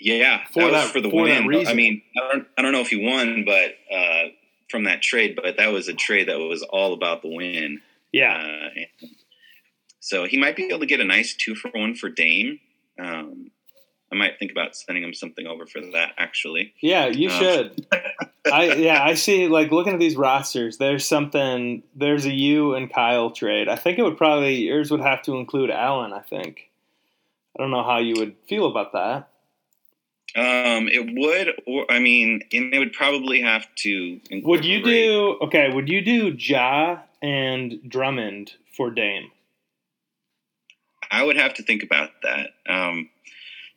Yeah, 0.00 0.44
For 0.46 0.60
that 0.60 0.64
was 0.64 0.72
that- 0.84 0.92
for 0.92 1.00
the 1.00 1.10
for 1.10 1.22
win. 1.22 1.66
I 1.66 1.74
mean, 1.74 2.02
I 2.16 2.32
don't, 2.32 2.46
I 2.56 2.62
don't 2.62 2.72
know 2.72 2.80
if 2.80 2.88
he 2.88 3.04
won, 3.04 3.44
but 3.44 3.74
uh, 3.94 4.28
from 4.70 4.84
that 4.84 5.02
trade, 5.02 5.34
but 5.40 5.56
that 5.56 5.72
was 5.72 5.88
a 5.88 5.94
trade 5.94 6.28
that 6.28 6.38
was 6.38 6.62
all 6.62 6.92
about 6.92 7.22
the 7.22 7.28
win. 7.34 7.80
yeah, 8.12 8.68
Uh, 8.76 9.06
so 10.00 10.24
he 10.24 10.36
might 10.38 10.56
be 10.56 10.66
able 10.66 10.78
to 10.80 10.86
get 10.86 11.00
a 11.00 11.04
nice 11.04 11.34
two 11.34 11.54
for 11.54 11.70
one 11.74 11.94
for 11.94 12.08
Dame. 12.08 12.60
Um, 12.98 13.50
I 14.10 14.14
might 14.14 14.38
think 14.38 14.50
about 14.50 14.74
sending 14.74 15.04
him 15.04 15.12
something 15.12 15.46
over 15.46 15.66
for 15.66 15.80
that. 15.92 16.12
Actually, 16.16 16.72
yeah, 16.80 17.06
you 17.08 17.28
Um, 17.28 17.38
should. 17.38 17.86
I 18.50 18.72
yeah, 18.74 19.02
I 19.04 19.12
see. 19.14 19.48
Like 19.48 19.70
looking 19.70 19.92
at 19.92 19.98
these 20.00 20.16
rosters, 20.16 20.78
there's 20.78 21.04
something. 21.04 21.82
There's 21.94 22.24
a 22.24 22.32
you 22.32 22.74
and 22.74 22.90
Kyle 22.90 23.30
trade. 23.30 23.68
I 23.68 23.76
think 23.76 23.98
it 23.98 24.02
would 24.04 24.16
probably 24.16 24.54
yours 24.54 24.90
would 24.90 25.00
have 25.02 25.20
to 25.24 25.36
include 25.36 25.70
Allen. 25.70 26.14
I 26.14 26.20
think. 26.20 26.70
I 27.58 27.62
don't 27.62 27.70
know 27.70 27.82
how 27.84 27.98
you 27.98 28.14
would 28.18 28.36
feel 28.48 28.66
about 28.66 28.92
that. 28.92 29.28
Um, 30.36 30.88
it 30.88 31.14
would, 31.16 31.54
or 31.66 31.90
I 31.90 32.00
mean, 32.00 32.42
and 32.52 32.74
it 32.74 32.78
would 32.78 32.92
probably 32.92 33.40
have 33.40 33.66
to. 33.76 34.20
Would 34.30 34.64
you 34.64 34.82
do 34.82 35.38
okay? 35.42 35.70
Would 35.72 35.88
you 35.88 36.02
do 36.02 36.28
Ja 36.28 36.98
and 37.22 37.80
Drummond 37.88 38.52
for 38.76 38.90
Dame? 38.90 39.30
I 41.10 41.24
would 41.24 41.36
have 41.36 41.54
to 41.54 41.62
think 41.62 41.82
about 41.82 42.10
that. 42.22 42.50
Um, 42.68 43.08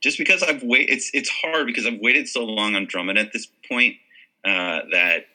just 0.02 0.18
because 0.18 0.44
I've 0.44 0.62
wait, 0.62 0.90
it's 0.90 1.10
it's 1.14 1.30
hard 1.30 1.68
because 1.68 1.86
I've 1.86 2.00
waited 2.00 2.28
so 2.28 2.44
long 2.44 2.76
on 2.76 2.86
Drummond 2.86 3.18
at 3.18 3.32
this 3.32 3.48
point 3.70 3.96
uh, 4.44 4.82
that 4.92 5.28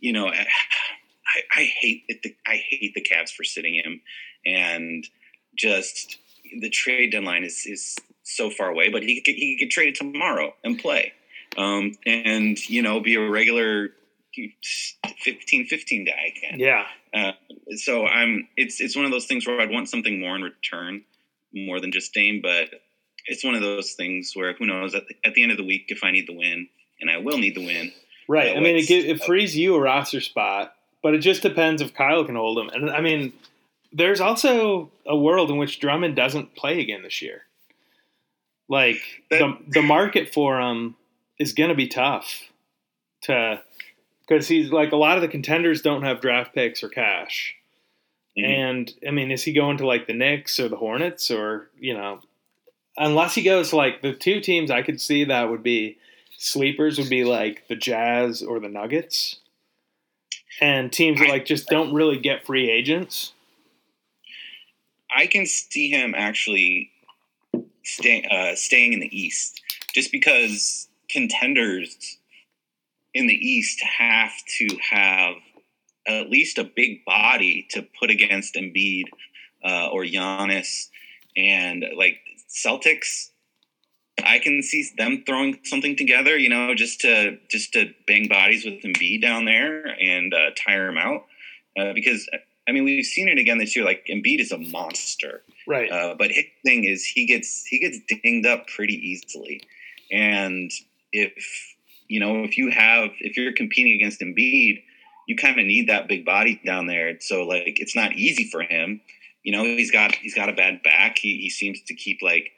you 0.00 0.12
know 0.12 0.28
I, 0.28 0.46
I, 1.26 1.42
I 1.56 1.64
hate 1.64 2.02
it. 2.08 2.22
The, 2.22 2.36
I 2.46 2.56
hate 2.56 2.92
the 2.94 3.00
Cavs 3.00 3.30
for 3.30 3.44
sitting 3.44 3.74
him, 3.74 4.02
and 4.44 5.08
just 5.56 6.18
the 6.60 6.68
trade 6.68 7.12
deadline 7.12 7.44
is 7.44 7.64
is 7.64 7.96
so 8.24 8.50
far 8.50 8.68
away, 8.68 8.88
but 8.90 9.02
he 9.02 9.20
could, 9.20 9.34
he 9.34 9.56
could 9.56 9.66
get 9.66 9.70
traded 9.70 9.94
tomorrow 9.94 10.54
and 10.64 10.78
play, 10.78 11.12
um, 11.56 11.92
and 12.04 12.58
you 12.68 12.82
know 12.82 13.00
be 13.00 13.14
a 13.14 13.30
regular 13.30 13.90
15 15.20 15.66
15 15.66 16.04
guy 16.04 16.32
again. 16.36 16.58
Yeah. 16.58 16.86
Uh, 17.14 17.32
so 17.76 18.06
I'm 18.06 18.48
it's 18.56 18.80
it's 18.80 18.96
one 18.96 19.04
of 19.04 19.12
those 19.12 19.26
things 19.26 19.46
where 19.46 19.60
I'd 19.60 19.70
want 19.70 19.88
something 19.88 20.20
more 20.20 20.34
in 20.34 20.42
return, 20.42 21.04
more 21.54 21.80
than 21.80 21.92
just 21.92 22.12
Dame, 22.12 22.40
but 22.42 22.70
it's 23.26 23.44
one 23.44 23.54
of 23.54 23.62
those 23.62 23.92
things 23.92 24.32
where 24.34 24.52
who 24.54 24.66
knows 24.66 24.94
at 24.94 25.06
the, 25.06 25.14
at 25.24 25.34
the 25.34 25.42
end 25.42 25.52
of 25.52 25.58
the 25.58 25.64
week 25.64 25.86
if 25.88 26.02
I 26.02 26.10
need 26.10 26.26
the 26.26 26.36
win, 26.36 26.68
and 27.00 27.10
I 27.10 27.18
will 27.18 27.38
need 27.38 27.54
the 27.54 27.64
win. 27.64 27.92
Right. 28.28 28.56
I 28.56 28.60
mean, 28.60 28.76
it, 28.76 28.90
it 28.90 29.22
frees 29.22 29.56
you 29.56 29.74
a 29.74 29.80
roster 29.80 30.20
spot, 30.20 30.74
but 31.02 31.14
it 31.14 31.18
just 31.18 31.42
depends 31.42 31.82
if 31.82 31.92
Kyle 31.94 32.24
can 32.24 32.36
hold 32.36 32.58
him. 32.58 32.70
And 32.70 32.90
I 32.90 33.00
mean, 33.00 33.34
there's 33.92 34.20
also 34.20 34.90
a 35.06 35.16
world 35.16 35.50
in 35.50 35.58
which 35.58 35.78
Drummond 35.78 36.16
doesn't 36.16 36.56
play 36.56 36.80
again 36.80 37.02
this 37.02 37.20
year. 37.20 37.42
Like 38.68 39.00
the 39.30 39.58
the 39.68 39.82
market 39.96 40.32
for 40.32 40.60
him 40.60 40.96
is 41.38 41.52
going 41.52 41.70
to 41.70 41.74
be 41.74 41.88
tough 41.88 42.50
to 43.22 43.60
because 44.26 44.48
he's 44.48 44.70
like 44.70 44.92
a 44.92 44.96
lot 44.96 45.16
of 45.16 45.22
the 45.22 45.28
contenders 45.28 45.82
don't 45.82 46.02
have 46.02 46.20
draft 46.20 46.54
picks 46.54 46.82
or 46.82 46.88
cash. 46.88 47.54
Mhm. 48.38 48.44
And 48.44 48.94
I 49.06 49.10
mean, 49.10 49.30
is 49.30 49.42
he 49.44 49.52
going 49.52 49.76
to 49.78 49.86
like 49.86 50.06
the 50.06 50.14
Knicks 50.14 50.58
or 50.58 50.68
the 50.68 50.76
Hornets 50.76 51.30
or 51.30 51.70
you 51.78 51.94
know, 51.94 52.20
unless 52.96 53.34
he 53.34 53.42
goes 53.42 53.72
like 53.72 54.02
the 54.02 54.14
two 54.14 54.40
teams 54.40 54.70
I 54.70 54.82
could 54.82 55.00
see 55.00 55.24
that 55.24 55.50
would 55.50 55.62
be 55.62 55.98
sleepers 56.38 56.98
would 56.98 57.10
be 57.10 57.24
like 57.24 57.68
the 57.68 57.76
Jazz 57.76 58.42
or 58.42 58.60
the 58.60 58.68
Nuggets, 58.68 59.40
and 60.60 60.92
teams 60.92 61.20
that 61.20 61.28
like 61.28 61.44
just 61.44 61.68
don't 61.68 61.94
really 61.94 62.18
get 62.18 62.46
free 62.46 62.70
agents. 62.70 63.32
I 65.16 65.26
can 65.26 65.46
see 65.46 65.90
him 65.90 66.14
actually 66.16 66.90
stay, 67.84 68.26
uh, 68.30 68.54
staying 68.56 68.92
in 68.92 69.00
the 69.00 69.16
East 69.16 69.60
just 69.94 70.10
because 70.10 70.88
contenders 71.08 72.18
in 73.14 73.26
the 73.26 73.34
East 73.34 73.80
have 73.82 74.32
to 74.58 74.68
have 74.90 75.34
at 76.06 76.28
least 76.28 76.58
a 76.58 76.64
big 76.64 77.04
body 77.04 77.66
to 77.70 77.86
put 77.98 78.10
against 78.10 78.54
Embiid 78.54 79.04
uh, 79.64 79.88
or 79.88 80.02
Giannis 80.02 80.88
and 81.36 81.84
like 81.96 82.18
Celtics. 82.48 83.30
I 84.24 84.38
can 84.38 84.62
see 84.62 84.88
them 84.96 85.24
throwing 85.26 85.58
something 85.64 85.96
together, 85.96 86.36
you 86.36 86.48
know, 86.48 86.74
just 86.74 87.00
to 87.00 87.38
just 87.48 87.72
to 87.72 87.92
bang 88.06 88.28
bodies 88.28 88.64
with 88.64 88.82
Embiid 88.82 89.22
down 89.22 89.44
there 89.44 89.86
and 90.00 90.32
uh, 90.32 90.50
tire 90.56 90.88
him 90.88 90.98
out. 90.98 91.24
Uh, 91.76 91.92
because 91.92 92.28
I 92.68 92.72
mean, 92.72 92.84
we've 92.84 93.04
seen 93.04 93.28
it 93.28 93.38
again 93.38 93.58
this 93.58 93.74
year. 93.74 93.84
Like 93.84 94.06
Embiid 94.08 94.40
is 94.40 94.52
a 94.52 94.58
monster, 94.58 95.42
Right. 95.66 95.90
uh, 95.90 96.14
but 96.18 96.30
his 96.30 96.44
thing 96.64 96.84
is 96.84 97.04
he 97.04 97.26
gets 97.26 97.64
he 97.64 97.78
gets 97.78 97.98
dinged 98.08 98.46
up 98.46 98.66
pretty 98.68 98.94
easily, 98.94 99.62
and 100.10 100.70
if 101.12 101.32
you 102.08 102.20
know 102.20 102.44
if 102.44 102.58
you 102.58 102.70
have 102.70 103.10
if 103.20 103.36
you're 103.36 103.52
competing 103.52 103.94
against 103.94 104.20
Embiid, 104.20 104.82
you 105.26 105.36
kind 105.36 105.58
of 105.58 105.66
need 105.66 105.88
that 105.88 106.08
big 106.08 106.24
body 106.24 106.60
down 106.64 106.86
there. 106.86 107.18
So 107.20 107.44
like 107.44 107.80
it's 107.80 107.96
not 107.96 108.12
easy 108.12 108.48
for 108.50 108.62
him. 108.62 109.00
You 109.42 109.52
know 109.52 109.64
he's 109.64 109.90
got 109.90 110.14
he's 110.14 110.34
got 110.34 110.48
a 110.48 110.52
bad 110.52 110.82
back. 110.82 111.18
He 111.18 111.38
he 111.38 111.50
seems 111.50 111.80
to 111.86 111.94
keep 111.94 112.18
like 112.22 112.50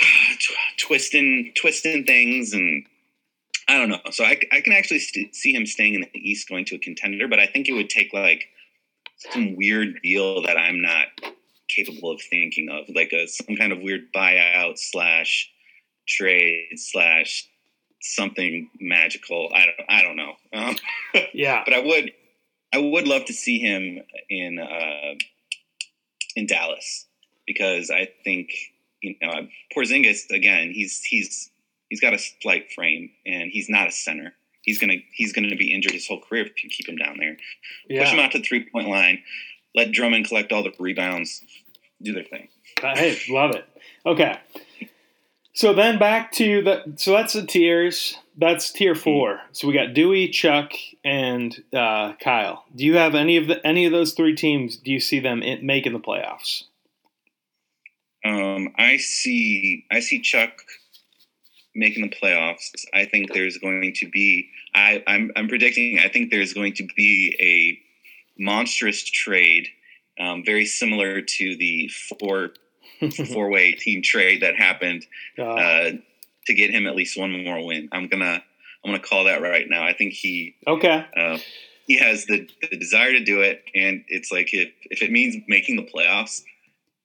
twisting 0.78 1.52
twisting 1.56 2.04
things 2.04 2.52
and. 2.52 2.86
I 3.66 3.78
don't 3.78 3.88
know. 3.88 4.00
So 4.10 4.24
I, 4.24 4.38
I 4.52 4.60
can 4.60 4.74
actually 4.74 4.98
st- 4.98 5.34
see 5.34 5.54
him 5.54 5.64
staying 5.64 5.94
in 5.94 6.02
the 6.02 6.10
East, 6.18 6.50
going 6.50 6.66
to 6.66 6.74
a 6.74 6.78
contender, 6.78 7.28
but 7.28 7.40
I 7.40 7.46
think 7.46 7.66
it 7.66 7.72
would 7.72 7.88
take 7.88 8.12
like 8.12 8.44
some 9.32 9.56
weird 9.56 10.00
deal 10.02 10.42
that 10.42 10.58
I'm 10.58 10.82
not 10.82 11.06
capable 11.68 12.10
of 12.10 12.20
thinking 12.20 12.68
of, 12.68 12.94
like 12.94 13.12
a 13.12 13.26
some 13.26 13.56
kind 13.56 13.72
of 13.72 13.80
weird 13.80 14.12
buyout 14.14 14.78
slash 14.78 15.50
trade 16.06 16.76
slash 16.76 17.48
something 18.00 18.70
magical. 18.80 19.50
I 19.54 19.66
don't 19.66 19.88
I 19.88 20.02
don't 20.02 20.16
know. 20.16 20.34
Um, 20.52 20.76
yeah. 21.34 21.62
but 21.64 21.74
I 21.74 21.80
would 21.80 22.12
I 22.72 22.78
would 22.78 23.06
love 23.06 23.24
to 23.26 23.32
see 23.32 23.58
him 23.58 24.00
in 24.28 24.58
uh, 24.58 25.14
in 26.36 26.46
Dallas 26.46 27.06
because 27.46 27.90
I 27.90 28.08
think 28.24 28.50
you 29.00 29.16
know 29.22 29.48
Porzingis 29.76 30.30
again. 30.30 30.70
He's 30.72 31.02
he's 31.02 31.50
he's 31.88 32.00
got 32.00 32.14
a 32.14 32.18
slight 32.18 32.72
frame 32.72 33.10
and 33.26 33.50
he's 33.50 33.68
not 33.68 33.88
a 33.88 33.92
center. 33.92 34.34
He's 34.62 34.78
gonna 34.78 34.96
he's 35.12 35.32
gonna 35.32 35.54
be 35.56 35.72
injured 35.72 35.92
his 35.92 36.06
whole 36.06 36.20
career 36.20 36.46
if 36.46 36.64
you 36.64 36.70
keep 36.70 36.88
him 36.88 36.96
down 36.96 37.16
there. 37.18 37.36
Push 37.88 38.12
him 38.12 38.18
out 38.18 38.32
to 38.32 38.38
the 38.38 38.44
three 38.44 38.68
point 38.70 38.88
line. 38.88 39.22
Let 39.74 39.92
Drummond 39.92 40.28
collect 40.28 40.52
all 40.52 40.62
the 40.62 40.72
rebounds. 40.78 41.42
Do 42.02 42.12
their 42.12 42.24
thing. 42.24 42.48
Hey, 42.80 43.18
love 43.28 43.54
it. 43.54 43.64
Okay. 44.06 44.38
So 45.54 45.72
then 45.72 45.98
back 45.98 46.32
to 46.32 46.62
the 46.62 46.94
so 46.96 47.12
that's 47.12 47.32
the 47.32 47.46
tiers. 47.46 48.18
That's 48.36 48.72
tier 48.72 48.96
four. 48.96 49.40
So 49.52 49.68
we 49.68 49.74
got 49.74 49.94
Dewey, 49.94 50.28
Chuck, 50.28 50.72
and 51.04 51.56
uh, 51.72 52.14
Kyle. 52.14 52.64
Do 52.74 52.84
you 52.84 52.96
have 52.96 53.14
any 53.14 53.36
of 53.36 53.46
the 53.46 53.64
any 53.64 53.86
of 53.86 53.92
those 53.92 54.14
three 54.14 54.34
teams? 54.34 54.76
Do 54.76 54.90
you 54.90 54.98
see 54.98 55.20
them 55.20 55.42
in, 55.42 55.64
making 55.64 55.92
the 55.92 56.00
playoffs? 56.00 56.64
Um, 58.24 58.70
I 58.76 58.96
see. 58.96 59.86
I 59.92 60.00
see 60.00 60.20
Chuck 60.20 60.62
making 61.74 62.02
the 62.02 62.16
playoffs. 62.16 62.70
I 62.92 63.04
think 63.04 63.32
there's 63.32 63.58
going 63.58 63.92
to 63.98 64.08
be. 64.08 64.50
I, 64.74 65.04
I'm. 65.06 65.30
I'm 65.36 65.46
predicting. 65.46 66.00
I 66.00 66.08
think 66.08 66.32
there's 66.32 66.52
going 66.52 66.74
to 66.74 66.88
be 66.96 67.36
a 67.38 67.83
monstrous 68.38 69.02
trade, 69.04 69.68
um, 70.18 70.44
very 70.44 70.64
similar 70.66 71.20
to 71.20 71.56
the 71.56 71.88
four 72.18 72.50
four 73.32 73.50
way 73.50 73.72
team 73.72 74.02
trade 74.02 74.42
that 74.42 74.56
happened 74.56 75.06
Uh, 75.38 75.90
to 76.46 76.54
get 76.54 76.70
him 76.70 76.86
at 76.86 76.94
least 76.94 77.18
one 77.18 77.44
more 77.44 77.64
win. 77.64 77.88
I'm 77.92 78.08
gonna. 78.08 78.42
I'm 78.84 78.90
gonna 78.90 79.02
call 79.02 79.24
that 79.24 79.40
right 79.40 79.66
now. 79.68 79.82
I 79.82 79.94
think 79.94 80.12
he. 80.12 80.56
okay. 80.66 81.06
Uh, 81.16 81.38
he 81.86 81.98
has 81.98 82.26
the, 82.26 82.46
the 82.70 82.76
desire 82.76 83.12
to 83.12 83.24
do 83.24 83.40
it, 83.40 83.62
and 83.74 84.04
it's 84.08 84.30
like 84.30 84.52
if 84.52 84.70
if 84.90 85.02
it 85.02 85.10
means 85.10 85.36
making 85.48 85.76
the 85.76 85.82
playoffs, 85.82 86.42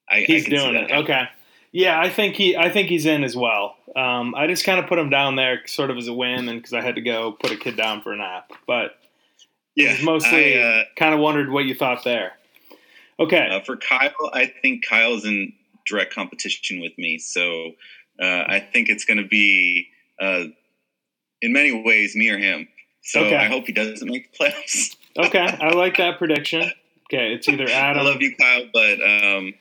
I, 0.09 0.21
He's 0.21 0.45
I 0.45 0.49
doing 0.49 0.75
it. 0.75 0.91
Okay. 0.91 1.23
Yeah, 1.71 1.99
I 1.99 2.09
think 2.09 2.35
he. 2.35 2.57
I 2.57 2.69
think 2.69 2.89
he's 2.89 3.05
in 3.05 3.23
as 3.23 3.35
well. 3.35 3.75
Um, 3.95 4.33
I 4.35 4.47
just 4.47 4.65
kind 4.65 4.79
of 4.79 4.87
put 4.87 4.97
him 4.99 5.09
down 5.09 5.35
there, 5.35 5.61
sort 5.67 5.89
of 5.91 5.97
as 5.97 6.07
a 6.07 6.13
win, 6.13 6.49
and 6.49 6.59
because 6.59 6.73
I 6.73 6.81
had 6.81 6.95
to 6.95 7.01
go 7.01 7.31
put 7.31 7.51
a 7.51 7.55
kid 7.57 7.77
down 7.77 8.01
for 8.01 8.11
a 8.11 8.17
nap. 8.17 8.51
But 8.67 8.91
Yeah, 9.79 9.97
mostly 10.03 10.61
uh, 10.61 10.83
kind 10.97 11.13
of 11.13 11.19
wondered 11.19 11.49
what 11.49 11.65
you 11.65 11.73
thought 11.73 12.03
there. 12.03 12.33
Okay. 13.19 13.47
Uh, 13.49 13.61
for 13.61 13.77
Kyle, 13.77 14.11
I 14.33 14.45
think 14.45 14.85
Kyle's 14.85 15.25
in 15.25 15.53
direct 15.85 16.13
competition 16.13 16.79
with 16.81 16.97
me, 16.97 17.17
so 17.17 17.71
uh, 18.21 18.43
I 18.47 18.59
think 18.59 18.89
it's 18.89 19.05
going 19.05 19.17
to 19.17 19.27
be, 19.27 19.87
uh, 20.21 20.43
in 21.41 21.53
many 21.53 21.83
ways, 21.83 22.15
me 22.15 22.29
or 22.29 22.37
him. 22.37 22.67
So 23.03 23.21
Okay. 23.25 23.35
I 23.37 23.45
hope 23.45 23.65
he 23.65 23.71
doesn't 23.71 24.07
make 24.07 24.31
the 24.31 24.45
playoffs. 24.45 24.95
Okay. 25.17 25.39
I 25.39 25.71
like 25.71 25.97
that 25.97 26.17
prediction. 26.19 26.61
Okay, 27.11 27.33
it's 27.33 27.49
either 27.49 27.67
Adam. 27.67 27.99
I 27.99 28.05
love 28.05 28.21
you, 28.21 28.33
Kyle, 28.37 28.65
but 28.71 29.01
um, 29.01 29.53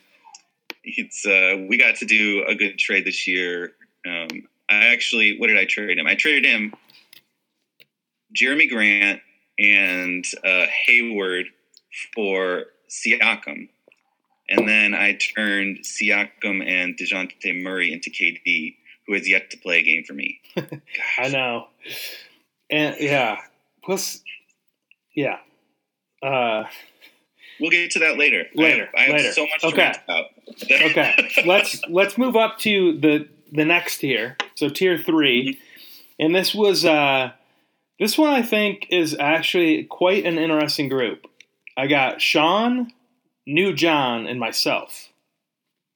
it's 0.85 1.27
uh, 1.27 1.67
we 1.69 1.79
got 1.79 1.97
to 1.97 2.05
do 2.05 2.45
a 2.47 2.55
good 2.55 2.79
trade 2.79 3.07
this 3.07 3.27
year. 3.27 3.73
Um, 4.07 4.29
I 4.69 4.89
actually, 4.89 5.39
what 5.39 5.47
did 5.47 5.57
I 5.57 5.65
trade 5.65 5.99
him? 5.99 6.07
I 6.07 6.15
traded 6.15 6.45
him 6.45 6.75
Jerami 8.39 8.69
Grant 8.69 9.21
and 9.59 10.25
uh, 10.45 10.67
Hayward 10.87 11.47
for 12.15 12.67
Siakam. 12.89 13.69
And 14.49 14.67
then 14.67 14.95
I 14.95 15.19
turned 15.35 15.81
Siakam 15.81 16.67
and 16.67 16.97
DeJounte 16.97 17.63
Murray 17.63 17.93
into 17.93 18.11
KD, 18.11 18.77
who 19.07 19.15
has 19.15 19.29
yet 19.29 19.51
to 19.51 19.59
play 19.59 19.79
a 19.79 19.83
game 19.83 20.05
for 20.05 20.15
me. 20.15 20.41
I 21.19 21.29
know. 21.29 21.69
And 22.71 22.97
yeah, 22.99 23.39
plus, 23.85 24.23
yeah. 25.15 25.39
Uh, 26.23 26.65
We'll 27.61 27.71
get 27.71 27.91
to 27.93 27.99
that 28.01 28.19
later. 28.19 28.45
Later, 28.55 28.89
I 28.97 29.01
have, 29.01 29.11
I 29.11 29.13
have 29.13 29.21
later. 29.21 29.33
so 29.33 29.43
much 29.43 29.61
to 29.61 29.67
Okay. 29.67 29.93
okay, 30.91 31.43
let's 31.45 31.81
let's 31.89 32.17
move 32.17 32.37
up 32.37 32.59
to 32.59 32.99
the 33.01 33.29
the 33.51 33.65
next 33.65 33.99
tier. 33.99 34.37
So 34.55 34.69
tier 34.69 34.99
3 34.99 35.59
and 36.19 36.35
this 36.35 36.55
was 36.55 36.85
uh, 36.85 37.33
this 37.99 38.17
one 38.17 38.31
I 38.31 38.43
think 38.43 38.87
is 38.91 39.17
actually 39.19 39.85
quite 39.85 40.25
an 40.25 40.39
interesting 40.39 40.89
group. 40.89 41.27
I 41.77 41.87
got 41.87 42.21
Sean, 42.21 42.93
New 43.47 43.73
John, 43.75 44.27
and 44.27 44.41
myself. 44.41 45.11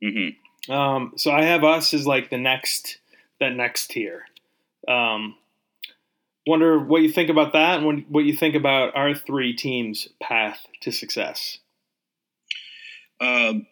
hmm 0.03 0.29
Um, 0.73 1.13
so 1.17 1.31
I 1.31 1.43
have 1.43 1.65
us 1.65 1.93
as 1.95 2.07
like 2.07 2.31
the 2.31 2.39
next 2.39 2.99
that 3.41 3.55
next 3.55 3.91
tier. 3.91 4.23
Um, 4.89 5.37
wonder 6.47 6.79
what 6.79 7.03
you 7.03 7.11
think 7.11 7.31
about 7.31 7.53
that, 7.53 7.79
and 7.79 7.87
what, 7.87 7.97
what 8.09 8.25
you 8.25 8.37
think 8.37 8.55
about 8.55 8.97
our 8.97 9.15
three 9.15 9.55
teams' 9.55 10.09
path 10.21 10.67
to 10.83 10.93
success. 10.93 11.59
Um, 13.21 13.67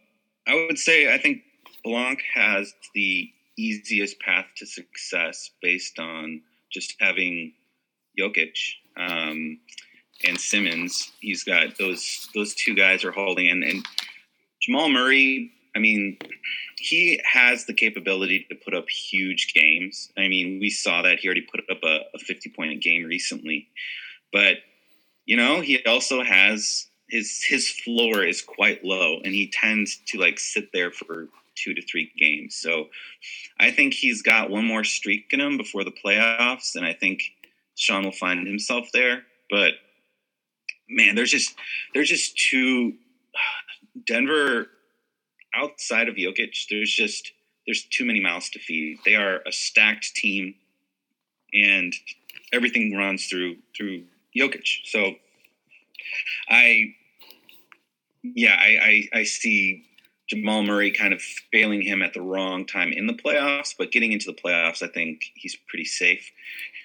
I 0.47 0.67
would 0.67 0.79
say 0.79 1.13
I 1.13 1.19
think 1.19 1.43
Blanc 1.85 2.21
has 2.35 2.73
the 2.95 3.31
easiest 3.57 4.21
path 4.21 4.47
to 4.57 4.67
success 4.67 5.51
based 5.61 5.99
on 5.99 6.43
just 6.73 6.95
having 7.01 7.53
Jokic 8.19 8.57
um, 8.97 9.59
and 10.27 10.39
Simmons. 10.39 11.13
He's 11.21 11.45
got 11.45 11.79
those 11.79 12.29
those 12.35 12.55
two 12.55 12.75
guys 12.75 13.05
are 13.05 13.13
holding, 13.13 13.49
and, 13.49 13.65
and 13.65 13.87
Jamal 14.61 14.89
Murray, 14.91 15.53
I 15.75 15.79
mean, 15.79 16.19
he 16.77 17.21
has 17.25 17.65
the 17.65 17.75
capability 17.75 18.47
to 18.51 18.55
put 18.55 18.75
up 18.75 18.89
huge 18.89 19.55
games. 19.55 20.11
I 20.17 20.29
mean, 20.29 20.59
we 20.61 20.71
saw 20.71 21.03
that 21.03 21.21
he 21.21 21.29
already 21.29 21.47
put 21.51 21.63
up 21.71 21.79
a, 21.83 22.01
a 22.15 22.19
50 22.19 22.51
point 22.51 22.83
game 22.83 23.05
recently. 23.05 23.69
But, 24.33 24.57
you 25.27 25.37
know, 25.37 25.61
he 25.61 25.83
also 25.85 26.23
has 26.23 26.87
his 27.09 27.43
his 27.43 27.69
floor 27.69 28.25
is 28.25 28.41
quite 28.41 28.85
low 28.85 29.19
and 29.25 29.35
he 29.35 29.51
tends 29.53 30.01
to 30.07 30.19
like 30.19 30.39
sit 30.39 30.73
there 30.73 30.93
for 30.93 31.29
two 31.57 31.75
to 31.75 31.83
three 31.83 32.11
games. 32.17 32.55
So 32.55 32.89
I 33.59 33.71
think 33.71 33.95
he's 33.95 34.23
got 34.23 34.51
one 34.51 34.65
more 34.65 34.85
streak 34.85 35.27
in 35.33 35.41
him 35.41 35.57
before 35.57 35.85
the 35.85 35.93
playoffs, 35.93 36.75
and 36.77 36.85
I 36.85 36.93
think 36.93 37.23
Sean 37.77 38.05
will 38.05 38.13
find 38.13 38.47
himself 38.47 38.89
there. 38.93 39.23
But 39.51 39.73
man, 40.89 41.15
there's 41.15 41.31
just 41.31 41.55
there's 41.95 42.09
just 42.09 42.37
too 42.37 42.95
Denver 44.07 44.69
outside 45.55 46.09
of 46.09 46.15
Jokic, 46.15 46.69
there's 46.69 46.93
just 46.93 47.33
there's 47.67 47.85
too 47.85 48.05
many 48.05 48.21
mouths 48.21 48.51
to 48.51 48.59
feed. 48.59 48.99
They 49.05 49.15
are 49.15 49.41
a 49.47 49.53
stacked 49.53 50.15
team, 50.15 50.55
and 51.53 51.93
everything 52.53 52.97
runs 52.97 53.27
through 53.27 53.57
through 53.77 54.05
Jokic. 54.37 54.67
So, 54.85 55.15
I 56.49 56.95
yeah, 58.23 58.57
I, 58.59 59.09
I, 59.15 59.21
I 59.21 59.25
see 59.25 59.85
Jamal 60.29 60.63
Murray 60.63 60.91
kind 60.91 61.13
of 61.13 61.23
failing 61.53 61.83
him 61.83 62.03
at 62.03 62.13
the 62.13 62.21
wrong 62.21 62.67
time 62.67 62.93
in 62.93 63.07
the 63.07 63.15
playoffs, 63.15 63.75
but 63.77 63.93
getting 63.93 64.13
into 64.13 64.27
the 64.27 64.37
playoffs, 64.37 64.83
I 64.83 64.89
think 64.89 65.23
he's 65.35 65.57
pretty 65.69 65.87
safe. 65.87 66.31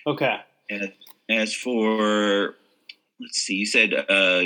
Okay. 0.07 0.39
And 0.69 0.93
as 1.29 1.53
for 1.53 2.55
let's 3.19 3.37
see, 3.37 3.55
you 3.55 3.65
said 3.65 3.93
uh, 3.93 4.43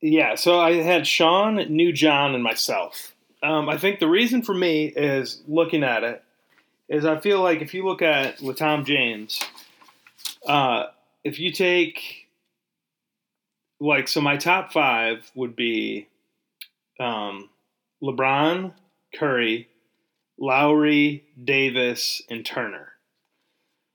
Yeah, 0.00 0.34
so 0.34 0.60
I 0.60 0.74
had 0.74 1.06
Sean, 1.06 1.56
New 1.56 1.92
John, 1.92 2.34
and 2.34 2.42
myself. 2.42 3.14
Um, 3.42 3.68
I 3.68 3.78
think 3.78 4.00
the 4.00 4.08
reason 4.08 4.42
for 4.42 4.54
me 4.54 4.86
is 4.86 5.42
looking 5.46 5.84
at 5.84 6.04
it 6.04 6.22
is 6.88 7.04
I 7.04 7.18
feel 7.20 7.42
like 7.42 7.60
if 7.60 7.74
you 7.74 7.84
look 7.84 8.02
at 8.02 8.38
LeTom 8.38 8.84
James, 8.84 9.40
uh, 10.46 10.86
if 11.22 11.38
you 11.38 11.52
take 11.52 12.28
like 13.80 14.08
so, 14.08 14.20
my 14.20 14.36
top 14.36 14.72
five 14.72 15.30
would 15.34 15.54
be 15.54 16.08
um, 16.98 17.48
LeBron, 18.02 18.72
Curry, 19.14 19.68
Lowry, 20.38 21.24
Davis, 21.42 22.22
and 22.28 22.44
Turner. 22.44 22.87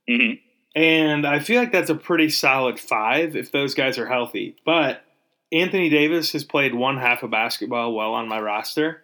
Mhm. 0.09 0.39
And 0.75 1.27
I 1.27 1.39
feel 1.39 1.59
like 1.59 1.71
that's 1.71 1.91
a 1.91 1.95
pretty 1.95 2.29
solid 2.29 2.79
five 2.79 3.35
if 3.35 3.51
those 3.51 3.75
guys 3.75 3.97
are 3.99 4.07
healthy. 4.07 4.55
But 4.65 5.03
Anthony 5.51 5.89
Davis 5.89 6.31
has 6.33 6.43
played 6.43 6.73
one 6.73 6.97
half 6.97 7.21
of 7.21 7.29
basketball 7.29 7.93
well 7.93 8.13
on 8.13 8.27
my 8.27 8.39
roster. 8.39 9.03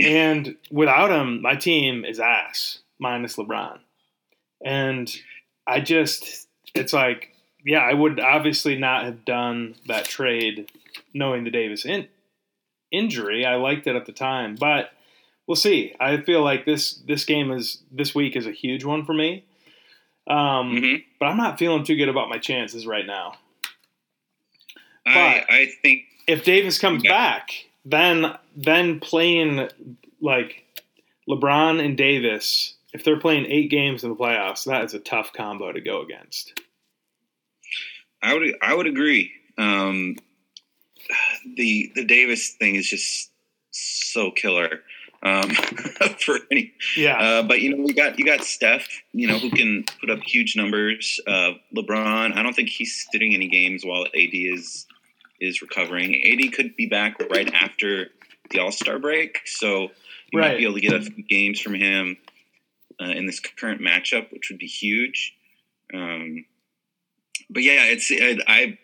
And 0.00 0.56
without 0.70 1.10
him, 1.10 1.42
my 1.42 1.56
team 1.56 2.04
is 2.04 2.20
ass, 2.20 2.78
minus 2.98 3.36
LeBron. 3.36 3.78
And 4.64 5.12
I 5.66 5.80
just, 5.80 6.48
it's 6.74 6.92
like, 6.92 7.34
yeah, 7.64 7.80
I 7.80 7.92
would 7.92 8.20
obviously 8.20 8.76
not 8.76 9.04
have 9.04 9.24
done 9.24 9.74
that 9.86 10.04
trade 10.04 10.70
knowing 11.12 11.44
the 11.44 11.50
Davis 11.50 11.84
in, 11.84 12.08
injury. 12.92 13.44
I 13.44 13.56
liked 13.56 13.86
it 13.86 13.96
at 13.96 14.06
the 14.06 14.12
time, 14.12 14.56
but 14.56 14.90
we'll 15.46 15.56
see. 15.56 15.94
I 15.98 16.18
feel 16.18 16.42
like 16.42 16.64
this 16.64 16.94
this 17.06 17.24
game 17.24 17.50
is 17.50 17.82
this 17.90 18.14
week 18.14 18.36
is 18.36 18.46
a 18.46 18.52
huge 18.52 18.84
one 18.84 19.04
for 19.04 19.14
me. 19.14 19.44
Um, 20.26 20.76
Mhm. 20.76 21.04
but 21.18 21.26
I'm 21.26 21.36
not 21.36 21.58
feeling 21.58 21.84
too 21.84 21.96
good 21.96 22.08
about 22.08 22.28
my 22.28 22.38
chances 22.38 22.86
right 22.86 23.06
now. 23.06 23.38
I 25.06 25.44
I 25.48 25.66
think 25.82 26.04
If 26.26 26.44
Davis 26.44 26.78
comes 26.78 27.02
Yeah. 27.04 27.10
back, 27.10 27.66
then 27.84 28.36
then 28.56 29.00
playing 29.00 29.68
like 30.20 30.64
LeBron 31.28 31.84
and 31.84 31.96
Davis, 31.98 32.74
if 32.94 33.04
they're 33.04 33.20
playing 33.20 33.44
eight 33.46 33.68
games 33.70 34.02
in 34.04 34.10
the 34.10 34.16
playoffs, 34.16 34.64
that 34.64 34.84
is 34.84 34.94
a 34.94 34.98
tough 35.00 35.32
combo 35.34 35.72
to 35.72 35.80
go 35.82 36.00
against. 36.00 36.58
I 38.22 38.32
would 38.32 38.54
I 38.62 38.74
would 38.74 38.86
agree. 38.86 39.32
Um, 39.58 40.16
the 41.56 41.92
the 41.94 42.04
Davis 42.04 42.52
thing 42.52 42.76
is 42.76 42.88
just 42.88 43.30
so 43.70 44.30
killer 44.30 44.82
um, 45.24 45.50
for 46.18 46.38
any. 46.50 46.72
Yeah, 46.96 47.18
Uh, 47.18 47.42
but 47.42 47.60
you 47.60 47.74
know, 47.74 47.82
we 47.82 47.92
got 47.94 48.18
you 48.18 48.24
got 48.24 48.44
Steph, 48.44 48.86
you 49.12 49.26
know, 49.26 49.38
who 49.38 49.50
can 49.50 49.84
put 50.00 50.10
up 50.10 50.20
huge 50.22 50.56
numbers. 50.56 51.20
Uh, 51.26 51.52
LeBron, 51.74 52.36
I 52.36 52.42
don't 52.42 52.54
think 52.54 52.68
he's 52.68 53.06
sitting 53.10 53.34
any 53.34 53.48
games 53.48 53.84
while 53.84 54.04
AD 54.04 54.30
is 54.32 54.86
is 55.40 55.62
recovering. 55.62 56.14
AD 56.14 56.52
could 56.52 56.76
be 56.76 56.86
back 56.86 57.18
right 57.30 57.52
after 57.52 58.08
the 58.50 58.58
All 58.60 58.70
Star 58.72 58.98
break, 58.98 59.40
so 59.46 59.88
you 60.32 60.40
might 60.40 60.58
be 60.58 60.64
able 60.64 60.74
to 60.74 60.80
get 60.80 60.94
a 60.94 61.00
few 61.00 61.24
games 61.24 61.60
from 61.60 61.74
him 61.74 62.16
uh, 63.00 63.06
in 63.06 63.26
this 63.26 63.40
current 63.40 63.80
matchup, 63.80 64.30
which 64.32 64.50
would 64.50 64.58
be 64.58 64.66
huge. 64.66 65.34
Um, 65.92 66.44
but 67.50 67.62
yeah, 67.62 67.84
it's 67.86 68.10
it, 68.10 68.42
I 68.46 68.78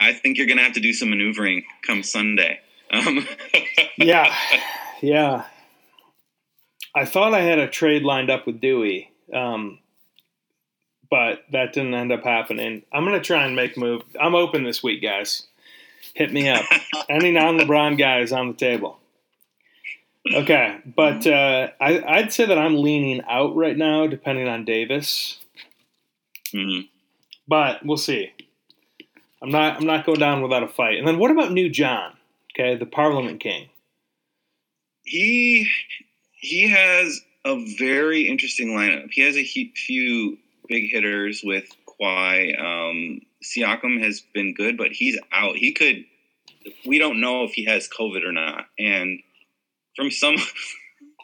I 0.00 0.14
think 0.14 0.38
you're 0.38 0.46
gonna 0.46 0.62
have 0.62 0.74
to 0.74 0.80
do 0.80 0.92
some 0.92 1.10
maneuvering 1.10 1.64
come 1.86 2.02
Sunday. 2.02 2.60
Um, 2.92 3.26
yeah, 3.98 4.34
yeah. 5.00 5.44
I 6.94 7.04
thought 7.04 7.34
I 7.34 7.40
had 7.42 7.58
a 7.58 7.68
trade 7.68 8.02
lined 8.02 8.30
up 8.30 8.46
with 8.46 8.60
Dewey, 8.60 9.10
um, 9.32 9.78
but 11.08 11.44
that 11.52 11.72
didn't 11.72 11.94
end 11.94 12.12
up 12.12 12.24
happening. 12.24 12.82
I'm 12.92 13.04
gonna 13.04 13.20
try 13.20 13.44
and 13.44 13.54
make 13.54 13.76
move. 13.76 14.02
I'm 14.20 14.34
open 14.34 14.64
this 14.64 14.82
week, 14.82 15.02
guys. 15.02 15.46
Hit 16.14 16.32
me 16.32 16.48
up. 16.48 16.64
Any 17.08 17.30
non-LeBron 17.30 17.96
guy 17.98 18.20
is 18.20 18.32
on 18.32 18.48
the 18.48 18.54
table. 18.54 18.98
Okay, 20.34 20.78
but 20.84 21.26
uh, 21.26 21.68
I, 21.80 22.02
I'd 22.02 22.32
say 22.32 22.44
that 22.46 22.58
I'm 22.58 22.76
leaning 22.76 23.22
out 23.28 23.54
right 23.56 23.76
now, 23.76 24.06
depending 24.06 24.48
on 24.48 24.64
Davis. 24.64 25.38
mhm. 26.54 26.88
But 27.48 27.84
we'll 27.84 27.96
see. 27.96 28.32
I'm 29.42 29.50
not. 29.50 29.78
I'm 29.78 29.86
not 29.86 30.04
going 30.04 30.18
down 30.18 30.42
without 30.42 30.62
a 30.62 30.68
fight. 30.68 30.98
And 30.98 31.06
then 31.06 31.18
what 31.18 31.30
about 31.30 31.52
New 31.52 31.70
John? 31.70 32.16
Okay, 32.54 32.76
the 32.76 32.86
Parliament 32.86 33.40
King. 33.40 33.68
He 35.10 35.68
he 36.34 36.68
has 36.70 37.20
a 37.44 37.56
very 37.78 38.28
interesting 38.28 38.68
lineup. 38.68 39.08
He 39.10 39.22
has 39.22 39.36
a 39.36 39.42
he- 39.42 39.72
few 39.74 40.38
big 40.68 40.88
hitters 40.88 41.42
with 41.44 41.64
Kawhi. 41.88 42.56
Um, 42.56 43.20
Siakam 43.42 44.00
has 44.00 44.20
been 44.20 44.54
good, 44.54 44.76
but 44.76 44.92
he's 44.92 45.18
out. 45.32 45.56
He 45.56 45.72
could. 45.72 46.04
We 46.86 47.00
don't 47.00 47.20
know 47.20 47.42
if 47.42 47.52
he 47.54 47.64
has 47.64 47.88
COVID 47.88 48.24
or 48.24 48.30
not, 48.30 48.66
and 48.78 49.18
from 49.96 50.12
some, 50.12 50.36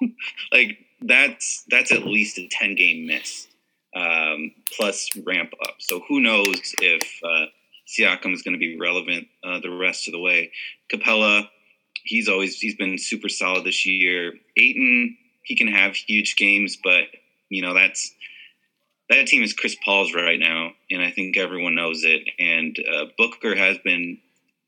like 0.53 0.79
that's 1.01 1.64
that's 1.68 1.92
at 1.92 2.05
least 2.07 2.38
a 2.38 2.49
ten 2.51 2.75
game 2.75 3.07
miss 3.07 3.46
um, 3.94 4.51
plus 4.77 5.11
ramp 5.25 5.53
up. 5.62 5.77
So 5.79 6.01
who 6.09 6.20
knows 6.20 6.75
if 6.81 7.20
uh, 7.22 7.46
Siakam 7.87 8.35
is 8.35 8.42
going 8.42 8.55
to 8.55 8.59
be 8.59 8.77
relevant 8.81 9.29
uh, 9.44 9.61
the 9.61 9.70
rest 9.70 10.09
of 10.09 10.12
the 10.12 10.18
way. 10.18 10.51
Capela, 10.92 11.49
he's 12.07 12.29
always 12.29 12.59
he's 12.59 12.77
been 12.77 12.99
super 12.99 13.29
solid 13.29 13.64
this 13.64 13.85
year. 13.85 14.35
Ayton, 14.57 15.16
he 15.42 15.57
can 15.57 15.69
have 15.69 15.95
huge 15.95 16.37
games, 16.37 16.77
but 16.83 17.05
you 17.49 17.62
know 17.62 17.75
that's 17.75 18.12
that 19.09 19.27
team 19.27 19.42
is 19.42 19.53
Chris 19.53 19.77
Paul's 19.85 20.14
right 20.14 20.40
now, 20.40 20.73
and 20.90 21.03
I 21.03 21.11
think 21.11 21.37
everyone 21.37 21.75
knows 21.75 22.03
it. 22.05 22.29
And 22.38 22.77
uh, 22.92 23.07
Booker 23.16 23.55
has 23.55 23.79
been 23.79 24.19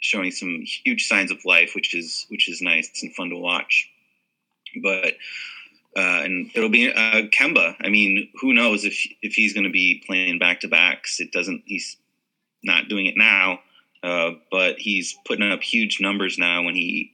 showing 0.01 0.31
some 0.31 0.63
huge 0.63 1.07
signs 1.07 1.31
of 1.31 1.45
life, 1.45 1.73
which 1.75 1.95
is 1.95 2.27
which 2.29 2.49
is 2.49 2.63
nice 2.63 2.91
and 3.03 3.15
fun 3.15 3.31
to 3.31 3.37
watch. 3.37 3.91
But 4.83 5.15
uh, 5.97 6.23
and 6.23 6.51
it'll 6.55 6.69
be 6.69 6.93
uh, 6.93 7.23
Kemba. 7.37 7.75
I 7.81 7.89
mean, 7.89 8.29
who 8.41 8.53
knows 8.53 8.85
if 8.85 9.07
if 9.23 9.33
he's 9.33 9.55
going 9.55 9.65
to 9.65 9.71
be 9.71 10.03
playing 10.07 10.39
back 10.39 10.61
to 10.61 10.69
backs? 10.69 11.19
It 11.21 11.33
doesn't. 11.33 11.63
He's 11.67 11.97
not 12.63 12.89
doing 12.89 13.07
it 13.07 13.17
now, 13.17 13.61
uh, 14.03 14.33
but 14.51 14.79
he's 14.79 15.17
putting 15.27 15.51
up 15.51 15.63
huge 15.63 16.01
numbers 16.01 16.39
now 16.39 16.63
when 16.63 16.75
he 16.75 17.13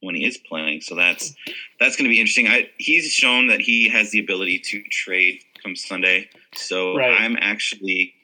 when 0.00 0.14
he 0.14 0.24
is 0.24 0.38
playing. 0.38 0.80
So 0.80 0.94
that's 0.94 1.34
that's 1.80 1.96
going 1.96 2.04
to 2.04 2.10
be 2.10 2.20
interesting. 2.20 2.48
I, 2.48 2.70
he's 2.78 3.10
shown 3.12 3.48
that 3.48 3.60
he 3.60 3.88
has 3.88 4.10
the 4.10 4.20
ability 4.20 4.60
to 4.60 4.82
trade 4.84 5.42
come 5.62 5.76
Sunday. 5.76 6.28
So 6.54 6.96
Right. 6.96 7.20
I'm 7.20 7.36
actually 7.40 8.14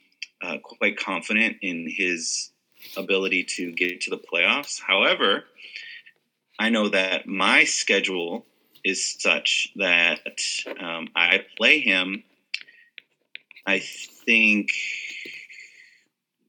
uh, 0.43 0.59
quite 0.63 0.99
confident 0.99 1.57
in 1.63 1.87
his 1.89 2.51
ability 2.97 3.45
to 3.57 3.73
get 3.73 4.01
to 4.03 4.11
the 4.11 4.19
playoffs. 4.19 4.81
However, 4.81 5.45
I 6.59 6.69
know 6.69 6.89
that 6.89 7.27
my 7.27 7.65
schedule 7.65 8.47
is 8.85 9.17
such 9.19 9.73
that 9.77 10.21
um, 10.79 11.09
I 11.17 11.45
play 11.57 11.81
him. 11.81 12.23
I 13.67 13.79
think 13.79 14.71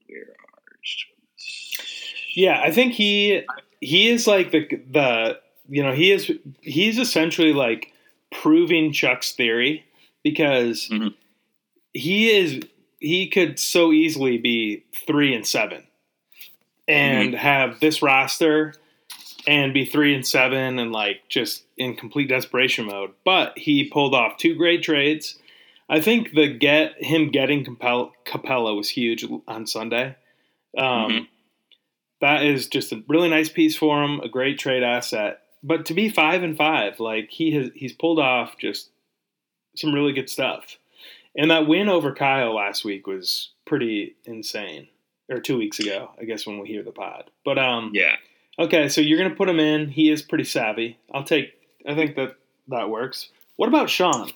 where 0.06 0.20
are 0.20 0.76
Yeah, 2.34 2.60
I 2.62 2.70
think 2.70 2.92
he 2.92 3.42
he 3.86 4.08
is 4.08 4.26
like 4.26 4.50
the 4.50 4.66
the 4.90 5.38
you 5.68 5.82
know 5.82 5.92
he 5.92 6.10
is 6.12 6.30
he's 6.60 6.98
essentially 6.98 7.52
like 7.52 7.92
proving 8.32 8.92
Chuck's 8.92 9.32
theory 9.32 9.84
because 10.22 10.88
Mhm. 10.88 11.14
he 11.92 12.28
is 12.30 12.60
he 13.00 13.28
could 13.28 13.58
so 13.58 13.92
easily 13.92 14.38
be 14.38 14.82
three 15.06 15.34
and 15.34 15.46
seven 15.46 15.84
and 16.88 17.34
have 17.34 17.80
this 17.80 18.02
roster 18.02 18.74
and 19.46 19.72
be 19.74 19.84
three 19.84 20.14
and 20.14 20.26
seven 20.26 20.78
and 20.78 20.92
like 20.92 21.20
just 21.28 21.64
in 21.76 21.94
complete 21.96 22.28
desperation 22.28 22.86
mode. 22.86 23.12
But 23.24 23.56
he 23.58 23.84
pulled 23.84 24.14
off 24.14 24.36
two 24.38 24.54
great 24.54 24.82
trades. 24.82 25.38
I 25.88 26.00
think 26.00 26.32
the 26.34 26.48
get 26.48 27.02
him 27.02 27.30
getting 27.30 27.64
Capela, 27.64 28.10
Capela 28.24 28.76
was 28.76 28.88
huge 28.88 29.24
on 29.46 29.66
Sunday. 29.66 30.16
Um, 30.76 30.84
Mhm. 31.12 31.26
That 32.20 32.44
is 32.44 32.68
just 32.68 32.92
a 32.92 33.02
really 33.08 33.28
nice 33.28 33.48
piece 33.48 33.76
for 33.76 34.02
him, 34.02 34.20
a 34.20 34.28
great 34.28 34.58
trade 34.58 34.82
asset. 34.82 35.42
But 35.62 35.86
to 35.86 35.94
be 35.94 36.08
five 36.08 36.42
and 36.42 36.56
five, 36.56 37.00
like 37.00 37.30
he 37.30 37.52
has, 37.52 37.70
he's 37.74 37.92
pulled 37.92 38.18
off 38.18 38.56
just 38.58 38.90
some 39.76 39.92
really 39.94 40.12
good 40.12 40.30
stuff. 40.30 40.78
And 41.36 41.50
that 41.50 41.66
win 41.66 41.88
over 41.88 42.14
Kyle 42.14 42.54
last 42.54 42.84
week 42.84 43.06
was 43.06 43.50
pretty 43.66 44.16
insane, 44.24 44.88
or 45.28 45.38
two 45.40 45.58
weeks 45.58 45.78
ago, 45.78 46.10
I 46.20 46.24
guess 46.24 46.46
when 46.46 46.58
we 46.58 46.68
hear 46.68 46.82
the 46.82 46.92
pod. 46.92 47.30
But 47.44 47.58
um, 47.58 47.90
Yeah. 47.92 48.16
Okay, 48.58 48.88
so 48.88 49.02
you're 49.02 49.18
gonna 49.18 49.34
put 49.34 49.48
him 49.50 49.60
in. 49.60 49.88
He 49.88 50.10
is 50.10 50.22
pretty 50.22 50.44
savvy. 50.44 50.98
I'll 51.12 51.24
take. 51.24 51.52
I 51.86 51.94
think 51.94 52.16
that 52.16 52.36
that 52.68 52.88
works. 52.88 53.28
What 53.56 53.68
about 53.68 53.90
Sean? 53.90 54.30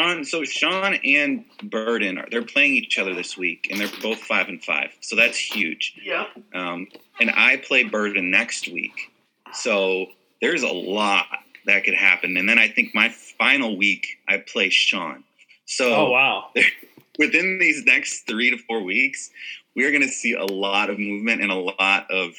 Sean, 0.00 0.24
so 0.24 0.44
Sean 0.44 0.94
and 1.04 1.44
Burden 1.62 2.18
are 2.18 2.26
they're 2.30 2.42
playing 2.42 2.74
each 2.74 2.98
other 2.98 3.14
this 3.14 3.36
week, 3.36 3.68
and 3.70 3.80
they're 3.80 3.88
both 4.02 4.18
five 4.18 4.48
and 4.48 4.62
five. 4.62 4.90
So 5.00 5.16
that's 5.16 5.38
huge. 5.38 5.94
Yeah. 6.02 6.26
Um, 6.54 6.88
and 7.20 7.30
I 7.30 7.56
play 7.56 7.84
Burden 7.84 8.30
next 8.30 8.68
week, 8.68 9.10
so 9.52 10.06
there's 10.40 10.62
a 10.62 10.72
lot 10.72 11.26
that 11.66 11.84
could 11.84 11.94
happen. 11.94 12.36
And 12.36 12.48
then 12.48 12.58
I 12.58 12.68
think 12.68 12.94
my 12.94 13.10
final 13.10 13.76
week 13.76 14.18
I 14.28 14.38
play 14.38 14.70
Sean. 14.70 15.24
So 15.66 15.94
Oh 15.94 16.10
wow. 16.10 16.50
within 17.18 17.58
these 17.58 17.84
next 17.84 18.26
three 18.26 18.50
to 18.50 18.56
four 18.56 18.82
weeks, 18.82 19.30
we're 19.76 19.90
going 19.90 20.02
to 20.02 20.08
see 20.08 20.32
a 20.32 20.44
lot 20.44 20.90
of 20.90 20.98
movement 20.98 21.42
and 21.42 21.52
a 21.52 21.54
lot 21.54 22.10
of 22.10 22.32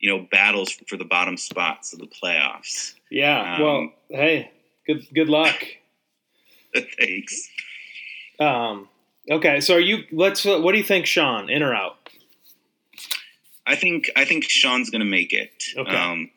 you 0.00 0.10
know 0.10 0.26
battles 0.30 0.72
for 0.86 0.96
the 0.96 1.04
bottom 1.04 1.36
spots 1.36 1.92
of 1.92 2.00
the 2.00 2.06
playoffs. 2.06 2.94
Yeah. 3.10 3.54
Um, 3.54 3.62
well, 3.62 3.92
hey, 4.10 4.50
good 4.86 5.06
good 5.14 5.28
luck. 5.28 5.62
Thanks. 6.98 7.48
Um. 8.40 8.88
Okay, 9.30 9.60
so 9.60 9.74
are 9.74 9.80
you? 9.80 10.04
Let's. 10.10 10.44
What 10.44 10.72
do 10.72 10.78
you 10.78 10.84
think, 10.84 11.06
Sean? 11.06 11.50
In 11.50 11.62
or 11.62 11.74
out? 11.74 11.96
I 13.66 13.76
think 13.76 14.10
I 14.16 14.24
think 14.24 14.44
Sean's 14.48 14.88
going 14.90 15.00
to 15.00 15.06
make 15.06 15.32
it. 15.32 15.62
Okay. 15.76 15.94
Um, 15.94 16.30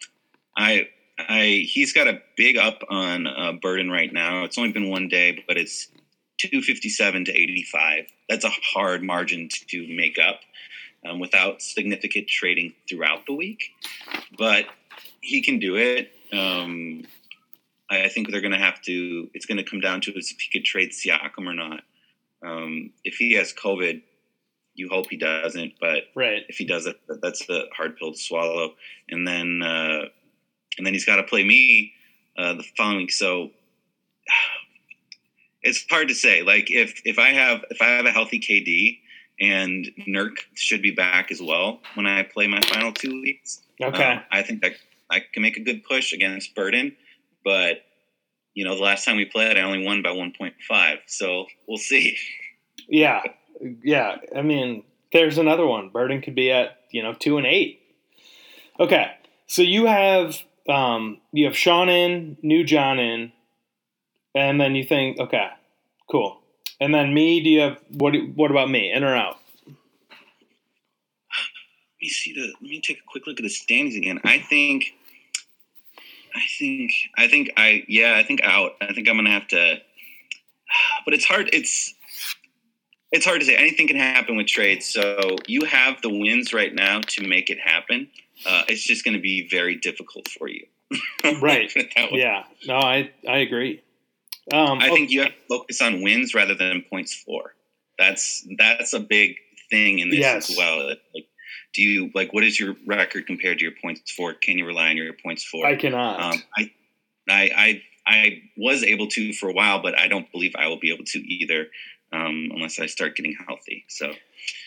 I 0.58 0.89
I 1.17 1.65
he's 1.67 1.94
got 1.94 2.08
a 2.08 2.22
big 2.36 2.58
up 2.58 2.84
on 2.89 3.26
uh, 3.28 3.54
Burden 3.54 3.89
right 3.89 4.12
now. 4.12 4.44
It's 4.44 4.58
only 4.58 4.74
been 4.74 4.89
one 4.89 5.08
day, 5.08 5.44
but 5.48 5.58
it's 5.58 5.88
two 6.38 6.62
fifty 6.62 6.89
seven 6.89 7.24
to 7.26 7.32
eighty 7.32 7.63
five. 7.63 8.08
That's 8.28 8.44
a 8.44 8.50
hard 8.50 9.02
margin 9.02 9.48
to 9.70 9.88
make 9.88 10.17
up 10.20 10.41
um, 11.06 11.20
without 11.20 11.62
significant 11.62 12.28
trading 12.28 12.74
throughout 12.89 13.26
the 13.26 13.34
week. 13.34 13.63
But 14.38 14.65
he 15.22 15.41
can 15.41 15.60
do 15.60 15.76
it. 15.76 16.12
Um, 16.34 17.04
I, 17.91 18.08
think 18.10 18.32
they're 18.32 18.41
going 18.41 18.54
to 18.54 18.58
have 18.60 18.82
to. 18.84 19.30
It's 19.34 19.45
going 19.45 19.58
to 19.58 19.63
come 19.69 19.80
down 19.82 20.01
to 20.01 20.12
is 20.17 20.32
if 20.32 20.39
he 20.39 20.49
could 20.58 20.65
trade 20.65 20.91
Siakam 20.91 21.45
or 21.45 21.54
not. 21.54 21.82
Um, 22.43 22.91
if 23.04 23.15
he 23.15 23.34
has 23.34 23.54
COVID, 23.54 24.01
you 24.73 24.89
hope 24.89 25.08
he 25.10 25.17
doesn't. 25.17 25.73
But 25.80 26.04
Right. 26.15 26.43
if 26.49 26.58
he 26.58 26.65
does 26.65 26.86
it, 26.86 26.99
that's 27.21 27.45
the 27.45 27.65
hard 27.75 27.97
pill 27.97 28.13
to 28.13 28.17
swallow. 28.17 28.75
And 29.10 29.27
then, 29.27 29.62
uh, 29.62 30.06
and 30.77 30.86
then 30.86 30.93
he's 30.93 31.06
got 31.06 31.17
to 31.17 31.23
play 31.23 31.43
me 31.43 31.93
uh, 32.38 32.54
the 32.54 32.63
following 32.77 32.97
week. 32.97 33.12
So 33.12 33.51
it's 35.62 35.86
hard 35.89 36.08
to 36.08 36.15
say. 36.15 36.41
Like 36.43 36.71
if 36.71 37.01
if 37.06 37.19
I 37.19 37.30
have 37.30 37.63
if 37.69 37.82
I 37.82 37.88
have 37.89 38.06
a 38.06 38.12
healthy 38.12 38.39
KD 38.39 38.99
and 39.39 39.86
Nurk 40.08 40.38
should 40.56 40.82
be 40.82 40.91
back 40.91 41.32
as 41.32 41.41
well 41.41 41.82
when 41.95 42.06
I 42.06 42.23
play 42.23 42.47
my 42.47 42.62
final 42.62 42.91
two 42.91 43.21
weeks. 43.21 43.62
Okay. 43.82 44.04
um, 44.04 44.21
I 44.32 44.43
think 44.43 44.62
that 44.62 44.73
I 45.10 45.19
can 45.19 45.41
make 45.41 45.58
a 45.58 45.62
good 45.62 45.84
push 45.84 46.13
against 46.13 46.56
Burden, 46.56 46.95
but 47.43 47.84
you 48.54 48.65
know 48.65 48.75
the 48.75 48.82
last 48.82 49.06
time 49.06 49.17
we 49.17 49.25
played, 49.25 49.58
I 49.58 49.62
only 49.62 49.86
won 49.86 50.01
by 50.01 50.10
1.5. 50.10 50.97
So 51.08 51.45
we'll 51.67 51.77
see. 51.77 52.17
yeah. 52.88 53.21
Yeah. 53.84 54.17
I 54.36 54.41
mean, 54.41 54.84
there's 55.13 55.38
another 55.38 55.65
one. 55.65 55.89
Burden 55.89 56.21
could 56.21 56.36
be 56.36 56.51
at 56.51 56.82
you 56.91 57.04
know 57.04 57.13
two 57.13 57.38
and 57.38 57.45
eight. 57.45 57.82
Okay. 58.80 59.12
So 59.47 59.62
you 59.62 59.86
have 59.86 60.38
um 60.69 61.19
you 61.32 61.45
have 61.45 61.58
Sean 61.58 61.89
in, 61.89 62.38
New 62.41 62.63
John 62.63 62.99
in, 62.99 63.32
and 64.34 64.60
then 64.60 64.75
you 64.75 64.84
think 64.84 65.19
okay, 65.19 65.49
cool. 66.10 66.39
And 66.80 66.93
then 66.95 67.13
me, 67.13 67.43
do 67.43 67.49
you 67.49 67.62
have 67.62 67.77
what? 67.89 68.13
What 68.36 68.49
about 68.49 68.69
me? 68.69 68.91
In 68.91 69.04
or 69.04 69.15
out? 69.15 69.38
Let 69.67 69.75
me 72.01 72.10
see 72.10 72.34
the. 72.34 72.47
Let 72.60 72.62
me 72.62 72.82
take 72.82 72.97
a 72.97 73.06
quick 73.06 73.27
look 73.27 73.39
at 73.39 73.43
the 73.43 73.49
standings 73.49 73.95
again. 73.95 74.19
I 74.23 74.39
think. 74.39 74.93
I 76.36 76.41
think. 76.58 76.91
I 77.17 77.28
think. 77.28 77.52
I 77.58 77.84
yeah. 77.88 78.15
I 78.15 78.24
think 78.24 78.41
out. 78.44 78.74
I 78.82 78.94
think 78.94 79.08
I'm 79.10 79.15
gonna 79.17 79.32
have 79.32 79.48
to. 79.50 79.78
But 81.06 81.13
it's 81.13 81.26
hard. 81.26 81.50
It's. 81.54 81.94
It's 83.12 83.26
hard 83.26 83.41
to 83.41 83.46
say. 83.46 83.58
Anything 83.58 83.88
can 83.88 83.98
happen 83.98 84.38
with 84.38 84.48
trades. 84.48 84.86
So 84.86 85.36
you 85.46 85.65
have 85.65 86.02
the 86.02 86.08
wins 86.10 86.54
right 86.54 86.74
now 86.74 87.02
to 87.02 87.28
make 87.28 87.50
it 87.50 87.60
happen. 87.60 88.08
Uh, 88.46 88.63
it's 88.70 88.84
just 88.84 89.04
going 89.04 89.15
to 89.15 89.20
be 89.22 89.48
very 89.50 89.76
difficult 89.76 90.28
for 90.30 90.48
you. 90.48 90.65
Right. 91.41 91.72
Put 91.74 91.84
it 91.84 91.91
that 91.96 92.12
way. 92.12 92.20
Yeah. 92.20 92.44
No, 92.65 92.76
I 92.76 93.12
I 93.28 93.39
agree. 93.39 93.84
Um, 94.52 94.80
I 94.80 94.89
think 94.89 95.12
you 95.12 95.22
have 95.22 95.30
to 95.30 95.36
focus 95.50 95.82
on 95.82 96.02
wins 96.02 96.34
rather 96.34 96.56
than 96.56 96.84
points 96.89 97.13
for. 97.13 97.54
That's 98.00 98.46
that's 98.58 98.94
a 98.94 99.00
big 99.00 99.36
thing 99.70 100.00
in 100.00 100.10
this 100.10 100.20
Yes. 100.20 100.50
as 100.50 100.58
well. 100.58 100.88
Like, 100.88 101.28
do 101.73 101.81
you 101.81 102.12
like 102.13 102.34
what 102.34 102.43
is 102.43 102.60
your 102.60 102.75
record 102.86 103.27
compared 103.27 103.60
to 103.60 103.63
your 103.63 103.73
points 103.81 104.12
for? 104.12 104.34
Can 104.34 104.57
you 104.57 104.65
rely 104.65 104.89
on 104.89 104.97
your 104.97 105.13
points 105.13 105.43
for? 105.43 105.65
I 105.65 105.75
cannot. 105.75 106.19
Um, 106.19 106.43
I, 106.57 106.71
I, 107.29 107.51
I, 107.55 107.81
I 108.05 108.41
was 108.57 108.84
able 108.84 109.07
to 109.07 109.34
for 109.34 109.49
a 109.49 109.53
while, 109.53 109.81
but 109.81 109.97
I 109.97 110.07
don't 110.07 110.31
believe 110.31 110.53
I 110.57 110.67
will 110.67 110.79
be 110.79 110.93
able 110.93 111.05
to 111.05 111.19
either 111.19 111.67
um, 112.13 112.49
unless 112.53 112.79
I 112.79 112.88
start 112.88 113.15
getting 113.15 113.36
healthy. 113.47 113.86
So 113.88 114.13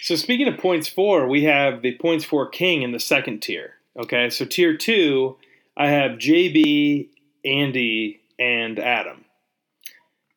So 0.03 0.17
speaking 0.17 0.49
of 0.49 0.59
points 0.59 0.89
four, 0.89 1.29
we 1.29 1.45
have 1.45 1.83
the 1.83 1.97
points 1.99 2.25
four 2.25 2.49
king 2.49 2.83
in 2.83 2.93
the 2.93 3.01
second 3.01 3.41
tier. 3.41 3.75
Okay, 3.99 4.31
so 4.31 4.45
tier 4.45 4.77
two, 4.77 5.37
I 5.77 5.89
have 5.89 6.13
JB, 6.13 7.09
Andy, 7.45 8.21
and 8.39 8.79
Adam. 8.79 9.25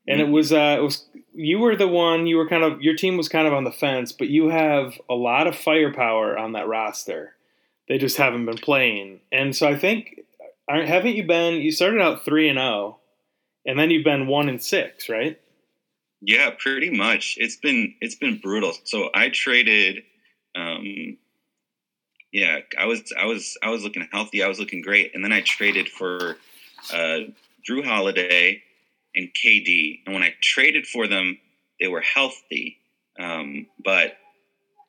And 0.08 0.22
it 0.22 0.30
was 0.30 0.54
uh, 0.54 0.78
it 0.80 0.82
was 0.82 1.06
you 1.38 1.60
were 1.60 1.76
the 1.76 1.88
one 1.88 2.28
you 2.28 2.38
were 2.38 2.48
kind 2.48 2.64
of 2.64 2.82
your 2.82 2.96
team 2.96 3.18
was 3.18 3.30
kind 3.30 3.48
of 3.48 3.54
on 3.54 3.64
the 3.64 3.72
fence, 3.72 4.12
but 4.12 4.28
you 4.28 4.50
have 4.50 5.00
a 5.10 5.16
lot 5.16 5.48
of 5.48 5.56
firepower 5.56 6.38
on 6.38 6.54
that 6.54 6.68
roster. 6.68 7.36
They 7.88 7.98
just 7.98 8.18
haven't 8.18 8.46
been 8.46 8.58
playing, 8.58 9.22
and 9.32 9.56
so 9.56 9.68
I 9.68 9.78
think 9.78 10.22
haven't 10.68 11.16
you 11.16 11.26
been? 11.26 11.62
You 11.62 11.72
started 11.72 12.02
out 12.02 12.26
three 12.26 12.50
and 12.50 12.58
zero, 12.58 13.00
and 13.66 13.80
then 13.80 13.90
you've 13.90 14.04
been 14.04 14.28
one 14.28 14.50
and 14.50 14.62
six, 14.62 15.08
right? 15.08 15.40
yeah, 16.22 16.52
pretty 16.58 16.90
much. 16.90 17.38
It's 17.40 17.56
been 17.56 17.96
it's 18.02 18.16
been 18.16 18.40
brutal. 18.40 18.74
So 18.84 19.10
I 19.14 19.30
traded. 19.30 20.04
Um, 20.56 21.18
yeah, 22.32 22.60
I 22.78 22.86
was 22.86 23.14
I 23.20 23.26
was 23.26 23.58
I 23.64 23.70
was 23.70 23.84
looking 23.84 24.08
healthy. 24.12 24.44
I 24.44 24.48
was 24.48 24.60
looking 24.60 24.82
great, 24.82 25.14
and 25.14 25.24
then 25.24 25.32
I 25.32 25.42
traded 25.42 25.90
for 25.90 26.38
uh, 26.94 27.20
Jrue 27.68 27.86
Holiday 27.86 28.64
and 29.18 29.30
KD. 29.34 30.02
And 30.06 30.14
when 30.14 30.24
I 30.24 30.34
traded 30.42 30.88
for 30.88 31.08
them, 31.08 31.38
they 31.80 31.88
were 31.88 32.02
healthy, 32.02 32.78
um, 33.20 33.68
but 33.84 34.18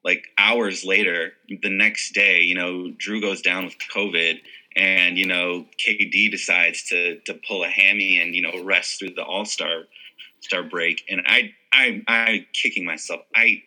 like 0.04 0.24
hours 0.38 0.84
later, 0.84 1.32
the 1.48 1.70
next 1.70 2.14
day, 2.14 2.42
you 2.42 2.54
know, 2.54 2.92
Jrue 2.98 3.20
goes 3.20 3.42
down 3.42 3.64
with 3.64 3.76
COVID, 3.94 4.38
and 4.76 5.18
you 5.18 5.26
know, 5.26 5.66
KD 5.84 6.30
decides 6.30 6.84
to 6.84 7.18
to 7.26 7.34
pull 7.46 7.64
a 7.64 7.68
hammy 7.68 8.18
and 8.18 8.34
you 8.34 8.42
know 8.42 8.62
rest 8.62 8.98
through 8.98 9.14
the 9.14 9.24
All 9.24 9.44
Star 9.44 9.84
star 10.40 10.62
break, 10.62 11.04
and 11.10 11.22
I 11.26 11.52
I 11.72 12.02
I 12.06 12.46
kicking 12.52 12.84
myself. 12.84 13.22
I 13.34 13.62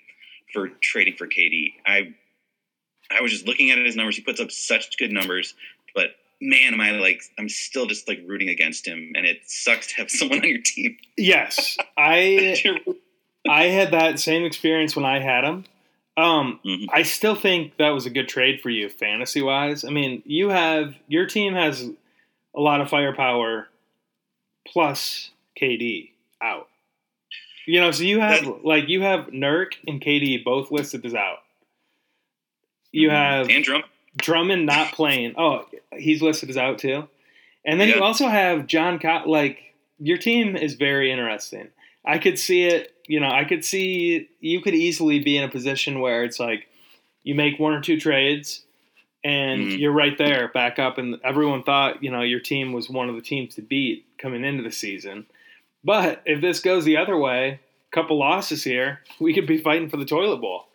for 0.54 0.70
trading 0.82 1.16
for 1.16 1.28
KD. 1.28 1.74
I 1.86 2.14
I 3.12 3.22
was 3.22 3.32
just 3.32 3.46
looking 3.46 3.72
at 3.72 3.78
his 3.78 3.96
numbers. 3.96 4.16
He 4.16 4.22
puts 4.22 4.40
up 4.40 4.52
such 4.52 4.98
good 4.98 5.12
numbers, 5.12 5.54
man, 6.42 6.74
am 6.74 6.82
I 6.82 6.92
like 6.92 7.22
I'm 7.40 7.48
still 7.50 7.86
just 7.86 8.08
like 8.08 8.22
rooting 8.26 8.50
against 8.50 8.86
him, 8.88 9.14
and 9.16 9.26
it 9.26 9.42
sucks 9.46 9.88
to 9.88 9.96
have 9.98 10.10
someone 10.12 10.40
on 10.40 10.48
your 10.50 10.62
team. 10.62 10.98
Yes, 11.18 11.78
I 11.98 12.56
I 13.50 13.66
had 13.66 13.92
that 13.92 14.20
same 14.20 14.44
experience 14.44 14.96
when 14.96 15.06
I 15.06 15.20
had 15.20 15.44
him. 15.44 15.66
Um, 16.18 16.60
Mhm. 16.66 16.88
I 16.92 17.04
still 17.04 17.36
think 17.36 17.78
that 17.78 17.90
was 17.92 18.06
a 18.06 18.10
good 18.10 18.28
trade 18.28 18.60
for 18.62 18.70
you, 18.70 18.90
fantasy 18.90 19.42
wise. 19.42 19.86
I 19.86 19.90
mean, 19.92 20.22
you 20.26 20.50
have 20.50 20.94
your 21.08 21.26
team 21.26 21.54
has 21.54 21.90
a 22.54 22.60
lot 22.60 22.82
of 22.82 22.90
firepower, 22.90 23.70
plus 24.68 25.32
KD 25.60 26.12
out. 26.42 26.68
You 27.66 27.80
know, 27.80 27.92
so 27.92 28.04
you 28.04 28.20
have 28.20 28.46
like 28.64 28.90
you 28.90 29.02
have 29.02 29.28
Nurk 29.28 29.74
and 29.88 30.02
KD 30.02 30.44
both 30.44 30.70
listed 30.72 31.06
as 31.06 31.14
out. 31.16 31.38
You 32.92 33.10
have 33.10 33.50
and 33.50 33.64
Drum. 33.64 33.84
Drummond 34.18 34.66
not 34.66 34.92
playing. 34.94 35.36
Oh, 35.38 35.66
he's 35.96 36.22
listed 36.22 36.50
as 36.50 36.58
out 36.58 36.80
too. 36.80 37.08
And 37.66 37.80
then 37.80 37.90
you 37.90 38.02
also 38.02 38.28
have 38.28 38.68
John 38.68 39.00
like 39.26 39.60
your 40.00 40.18
team 40.18 40.56
is 40.56 40.74
very 40.74 41.12
interesting. 41.12 41.70
I 42.04 42.18
could 42.18 42.40
see 42.40 42.64
it, 42.64 42.94
you 43.08 43.20
know, 43.20 43.30
I 43.30 43.44
could 43.46 43.64
see 43.64 44.28
you 44.40 44.62
could 44.62 44.74
easily 44.74 45.20
be 45.20 45.38
in 45.38 45.44
a 45.44 45.50
position 45.50 46.00
where 46.00 46.24
it's 46.24 46.40
like 46.40 46.68
you 47.24 47.36
make 47.36 47.60
one 47.60 47.74
or 47.74 47.82
two 47.82 48.00
trades 48.00 48.64
and 49.24 49.62
Mhm. 49.62 49.80
you're 49.80 49.92
right 49.92 50.18
there, 50.18 50.48
back 50.48 50.80
up, 50.80 50.98
and 50.98 51.20
everyone 51.24 51.62
thought 51.62 52.04
you 52.04 52.10
know 52.10 52.22
your 52.24 52.40
team 52.40 52.74
was 52.74 52.90
one 52.90 53.08
of 53.10 53.16
the 53.16 53.22
teams 53.22 53.54
to 53.56 53.62
beat 53.62 54.06
coming 54.18 54.44
into 54.44 54.64
the 54.64 54.72
season. 54.72 55.28
But 55.84 56.24
if 56.26 56.42
this 56.42 56.60
goes 56.60 56.86
the 56.86 56.98
other 56.98 57.16
way, 57.18 57.60
a 57.92 57.96
couple 57.96 58.18
losses 58.18 58.64
here, 58.64 59.02
we 59.20 59.34
could 59.34 59.46
be 59.46 59.58
fighting 59.60 59.90
for 59.90 59.98
the 59.98 60.06
toilet 60.06 60.38
bowl. 60.38 60.68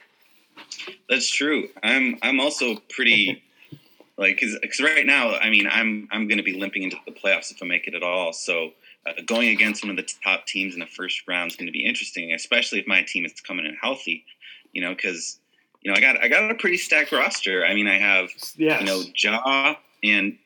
That's 1.08 1.30
true. 1.30 1.68
I'm 1.82 2.18
I'm 2.22 2.40
also 2.40 2.76
pretty 2.88 3.42
like 4.18 4.38
because 4.40 4.80
right 4.80 5.06
now, 5.06 5.34
I 5.36 5.50
mean, 5.50 5.66
I'm 5.70 6.08
I'm 6.10 6.28
going 6.28 6.38
to 6.38 6.44
be 6.44 6.58
limping 6.58 6.82
into 6.82 6.96
the 7.06 7.12
playoffs 7.12 7.50
if 7.50 7.62
I 7.62 7.66
make 7.66 7.86
it 7.86 7.94
at 7.94 8.02
all. 8.02 8.32
So 8.32 8.70
uh, 9.06 9.12
going 9.26 9.48
against 9.48 9.84
one 9.84 9.90
of 9.90 9.96
the 9.96 10.08
top 10.24 10.46
teams 10.46 10.74
in 10.74 10.80
the 10.80 10.86
first 10.86 11.22
round 11.28 11.50
is 11.50 11.56
going 11.56 11.66
to 11.66 11.72
be 11.72 11.84
interesting, 11.84 12.32
especially 12.32 12.80
if 12.80 12.86
my 12.86 13.02
team 13.02 13.24
is 13.24 13.32
coming 13.40 13.66
in 13.66 13.76
healthy. 13.80 14.24
You 14.72 14.82
know, 14.82 14.94
because 14.94 15.38
you 15.82 15.90
know 15.90 15.96
I 15.96 16.00
got 16.00 16.22
I 16.22 16.28
got 16.28 16.50
a 16.50 16.54
pretty 16.54 16.76
stacked 16.76 17.12
roster. 17.12 17.64
I 17.64 17.74
mean, 17.74 17.86
I 17.88 17.98
have 17.98 18.30
Yes. 18.56 18.80
you 18.80 18.86
know 18.86 19.02
Ja 19.16 19.76
and 20.02 20.38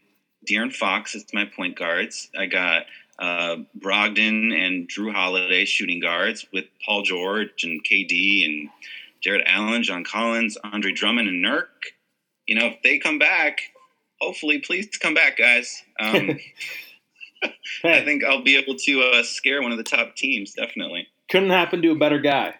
De'Aaron 0.49 0.73
Fox 0.73 1.15
as 1.15 1.25
my 1.33 1.45
point 1.45 1.77
guards. 1.77 2.31
I 2.39 2.47
got 2.47 2.85
uh, 3.19 3.57
Brogdon 3.79 4.55
and 4.55 4.89
Jrue 4.89 5.13
Holiday 5.13 5.65
shooting 5.65 6.01
guards 6.01 6.47
with 6.53 6.65
Paul 6.85 7.03
George 7.03 7.65
and 7.65 7.85
KD 7.85 8.45
and 8.47 8.69
Jarrett 9.23 9.47
Allen, 9.47 9.83
John 9.83 10.05
Collins, 10.05 10.57
Andre 10.65 10.93
Drummond, 10.93 11.29
and 11.29 11.45
Nurk. 11.45 11.67
You 12.47 12.57
know, 12.57 12.67
if 12.67 12.83
they 12.83 12.99
come 12.99 13.19
back, 13.19 13.61
hopefully, 14.21 14.59
please 14.59 14.89
come 14.97 15.15
back, 15.15 15.37
guys. 15.37 15.83
Um, 15.99 16.39
I 17.85 18.03
think 18.03 18.25
I'll 18.25 18.43
be 18.43 18.57
able 18.57 18.77
to 18.77 19.03
uh, 19.03 19.23
scare 19.23 19.63
one 19.63 19.73
of 19.73 19.79
the 19.79 19.85
top 19.85 20.17
teams, 20.17 20.55
definitely. 20.55 21.09
couldn't 21.31 21.51
happen 21.51 21.83
to 21.83 21.91
a 21.91 21.97
better 21.97 22.19
guy. 22.19 22.55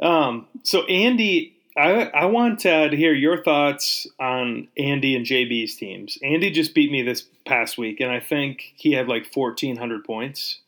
Um, 0.00 0.46
so 0.62 0.84
Andy, 0.86 1.56
I 1.76 2.04
I 2.14 2.24
want 2.26 2.64
uh, 2.64 2.88
to 2.88 2.96
hear 2.96 3.12
your 3.12 3.42
thoughts 3.42 4.06
on 4.18 4.68
Andy 4.78 5.14
and 5.14 5.26
JB's 5.26 5.76
teams. 5.76 6.18
Andy 6.22 6.50
just 6.50 6.74
beat 6.74 6.90
me 6.90 7.02
this 7.02 7.26
past 7.46 7.76
week, 7.78 8.00
and 8.00 8.10
I 8.10 8.20
think 8.20 8.72
he 8.76 8.92
had 8.92 9.08
like 9.08 9.32
fourteen 9.32 9.76
hundred 9.76 10.04
points. 10.04 10.60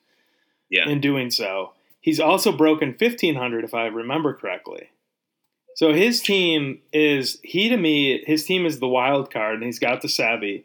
Yeah. 0.71 0.89
In 0.89 1.01
doing 1.01 1.31
so, 1.31 1.73
he's 2.01 2.21
also 2.21 2.51
broken 2.53 2.95
fifteen 2.95 3.37
hundred, 3.37 3.65
if 3.65 3.75
I 3.75 3.87
remember 3.87 4.35
correctly. 4.35 4.89
So 5.75 5.93
his 5.93 6.23
team 6.23 6.81
is 6.93 7.39
he 7.43 7.69
to 7.69 7.77
me, 7.77 8.23
his 8.27 8.45
team 8.45 8.65
is 8.67 8.79
the 8.79 8.89
wild 8.89 9.33
card, 9.33 9.57
and 9.57 9.65
he's 9.65 9.79
got 9.79 10.03
the 10.03 10.09
savvy. 10.09 10.65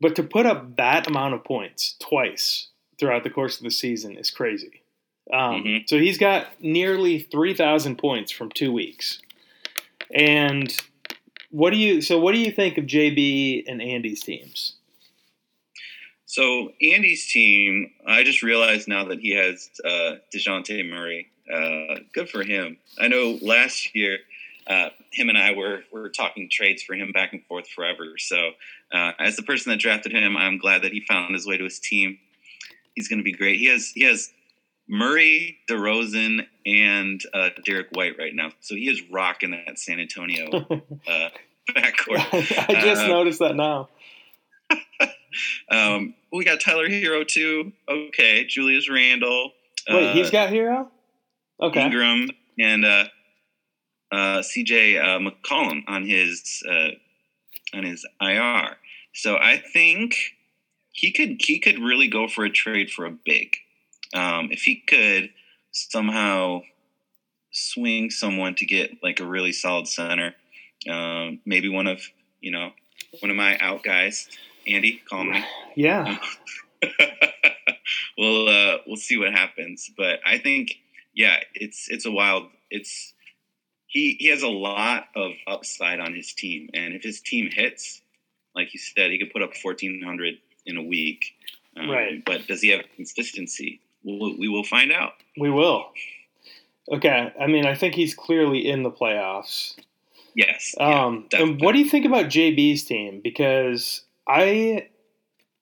But 0.00 0.16
to 0.16 0.22
put 0.22 0.46
up 0.46 0.76
that 0.76 1.06
amount 1.06 1.34
of 1.34 1.44
points 1.44 1.96
twice 2.00 2.68
throughout 2.98 3.22
the 3.22 3.30
course 3.30 3.58
of 3.58 3.64
the 3.64 3.70
season 3.70 4.16
is 4.16 4.30
crazy. 4.30 4.82
Um, 5.32 5.62
Mhm. 5.64 5.88
So 5.88 5.98
he's 5.98 6.18
got 6.18 6.60
nearly 6.62 7.18
three 7.18 7.54
thousand 7.54 7.96
points 7.96 8.32
from 8.32 8.50
two 8.50 8.72
weeks. 8.72 9.20
And 10.12 10.74
what 11.50 11.70
do 11.70 11.76
you? 11.76 12.00
So 12.00 12.18
what 12.18 12.32
do 12.34 12.40
you 12.40 12.50
think 12.50 12.78
of 12.78 12.86
JB 12.86 13.64
and 13.68 13.80
Andy's 13.82 14.22
teams? 14.22 14.76
So 16.26 16.72
Andy's 16.80 17.26
team, 17.26 17.90
I 18.06 18.22
just 18.22 18.42
realized 18.42 18.86
now 18.88 19.04
that 19.06 19.18
he 19.20 19.30
has 19.32 19.68
uh, 19.84 20.16
Dejounte 20.34 20.88
Murray. 20.88 21.28
Uh, 21.52 21.96
good 22.12 22.28
for 22.30 22.44
him. 22.44 22.76
I 22.98 23.08
know 23.08 23.38
last 23.42 23.94
year, 23.96 24.18
uh, 24.66 24.88
him 25.12 25.28
and 25.28 25.38
I 25.38 25.52
were 25.52 25.80
were 25.92 26.08
talking 26.08 26.48
trades 26.50 26.82
for 26.82 26.94
him 26.94 27.12
back 27.12 27.32
and 27.32 27.44
forth 27.46 27.68
forever. 27.68 28.18
So 28.18 28.50
uh, 28.92 29.12
as 29.18 29.36
the 29.36 29.42
person 29.42 29.70
that 29.70 29.78
drafted 29.80 30.12
him, 30.12 30.36
I'm 30.36 30.58
glad 30.58 30.82
that 30.82 30.92
he 30.92 31.00
found 31.00 31.34
his 31.34 31.46
way 31.46 31.56
to 31.56 31.64
his 31.64 31.78
team. 31.78 32.18
He's 32.94 33.08
going 33.08 33.18
to 33.18 33.24
be 33.24 33.32
great. 33.32 33.58
He 33.58 33.66
has 33.66 33.90
he 33.94 34.04
has 34.04 34.30
Murray, 34.88 35.58
DeRozan, 35.70 36.46
and 36.66 37.20
uh, 37.32 37.50
Derrick 37.64 37.88
White 37.92 38.14
right 38.18 38.34
now. 38.34 38.50
So 38.60 38.74
he 38.74 38.88
is 38.88 39.00
rocking 39.10 39.52
that 39.52 39.78
San 39.78 40.00
Antonio 40.00 40.48
uh, 41.08 41.28
backcourt. 41.70 42.18
I 42.68 42.80
just 42.80 43.02
Uh, 43.02 43.06
noticed 43.08 43.38
that 43.40 43.54
now. 43.56 43.88
Um, 45.70 46.14
we 46.32 46.44
got 46.44 46.58
Tyler 46.60 46.88
Herro 46.88 47.24
too. 47.26 47.72
Okay, 47.88 48.44
Julius 48.46 48.90
Randle. 48.90 49.52
Wait, 49.88 50.08
uh, 50.08 50.12
he's 50.12 50.30
got 50.30 50.50
Herro. 50.50 50.88
Okay. 51.62 51.84
Ingram 51.84 52.30
and 52.58 52.84
uh, 54.12 54.38
CJ 54.40 55.00
uh, 55.00 55.18
McCollum 55.18 55.82
on 55.86 56.06
his 56.06 56.62
uh, 56.68 56.90
on 57.76 57.84
his 57.84 58.06
IR. 58.20 58.76
So 59.12 59.36
I 59.36 59.58
think 59.72 60.16
he 60.92 61.12
could 61.12 61.40
he 61.40 61.58
could 61.58 61.78
really 61.78 62.08
go 62.08 62.28
for 62.28 62.44
a 62.44 62.50
trade 62.50 62.90
for 62.90 63.06
a 63.06 63.10
big. 63.10 63.56
Um, 64.14 64.48
if 64.50 64.62
he 64.62 64.76
could 64.76 65.30
somehow 65.72 66.62
swing 67.52 68.10
someone 68.10 68.54
to 68.56 68.66
get 68.66 69.02
like 69.02 69.20
a 69.20 69.26
really 69.26 69.52
solid 69.52 69.86
center, 69.86 70.34
um, 70.88 71.40
maybe 71.44 71.68
one 71.68 71.86
of 71.86 72.02
you 72.40 72.50
know 72.50 72.72
one 73.20 73.30
of 73.30 73.36
my 73.36 73.58
out 73.58 73.82
guys, 73.82 74.28
Andy, 74.66 75.00
call 75.08 75.24
me. 75.24 75.44
Yeah. 75.76 76.18
we'll 78.18 78.48
uh, 78.48 78.78
we'll 78.86 78.96
see 78.96 79.18
what 79.18 79.32
happens. 79.32 79.90
But 79.96 80.20
I 80.24 80.38
think 80.38 80.76
yeah, 81.14 81.36
it's 81.54 81.88
it's 81.88 82.06
a 82.06 82.10
wild. 82.10 82.48
It's 82.70 83.12
he 83.90 84.16
he 84.18 84.28
has 84.28 84.42
a 84.42 84.48
lot 84.48 85.08
of 85.14 85.32
upside 85.46 86.00
on 86.00 86.14
his 86.14 86.32
team, 86.32 86.70
and 86.72 86.94
if 86.94 87.02
his 87.02 87.20
team 87.20 87.50
hits, 87.52 88.00
like 88.54 88.72
you 88.72 88.80
said, 88.80 89.10
he 89.10 89.18
could 89.18 89.32
put 89.32 89.42
up 89.42 89.54
fourteen 89.56 90.00
hundred 90.02 90.38
in 90.64 90.76
a 90.76 90.82
week. 90.82 91.34
Um, 91.76 91.90
Right. 91.90 92.24
But 92.24 92.46
does 92.46 92.62
he 92.62 92.68
have 92.70 92.84
consistency? 92.96 93.80
We'll, 94.02 94.36
we 94.38 94.48
will 94.48 94.64
find 94.64 94.92
out. 94.92 95.12
We 95.38 95.50
will. 95.50 95.86
Okay. 96.90 97.32
I 97.38 97.46
mean, 97.46 97.66
I 97.66 97.74
think 97.74 97.94
he's 97.94 98.14
clearly 98.14 98.68
in 98.68 98.82
the 98.82 98.90
playoffs. 98.90 99.76
Yes. 100.34 100.74
yeah, 100.78 101.04
Um, 101.04 101.26
and 101.32 101.60
what 101.60 101.72
do 101.72 101.78
you 101.78 101.88
think 101.88 102.06
about 102.06 102.26
JB's 102.26 102.84
team? 102.84 103.20
Because 103.22 104.02
I, 104.28 104.88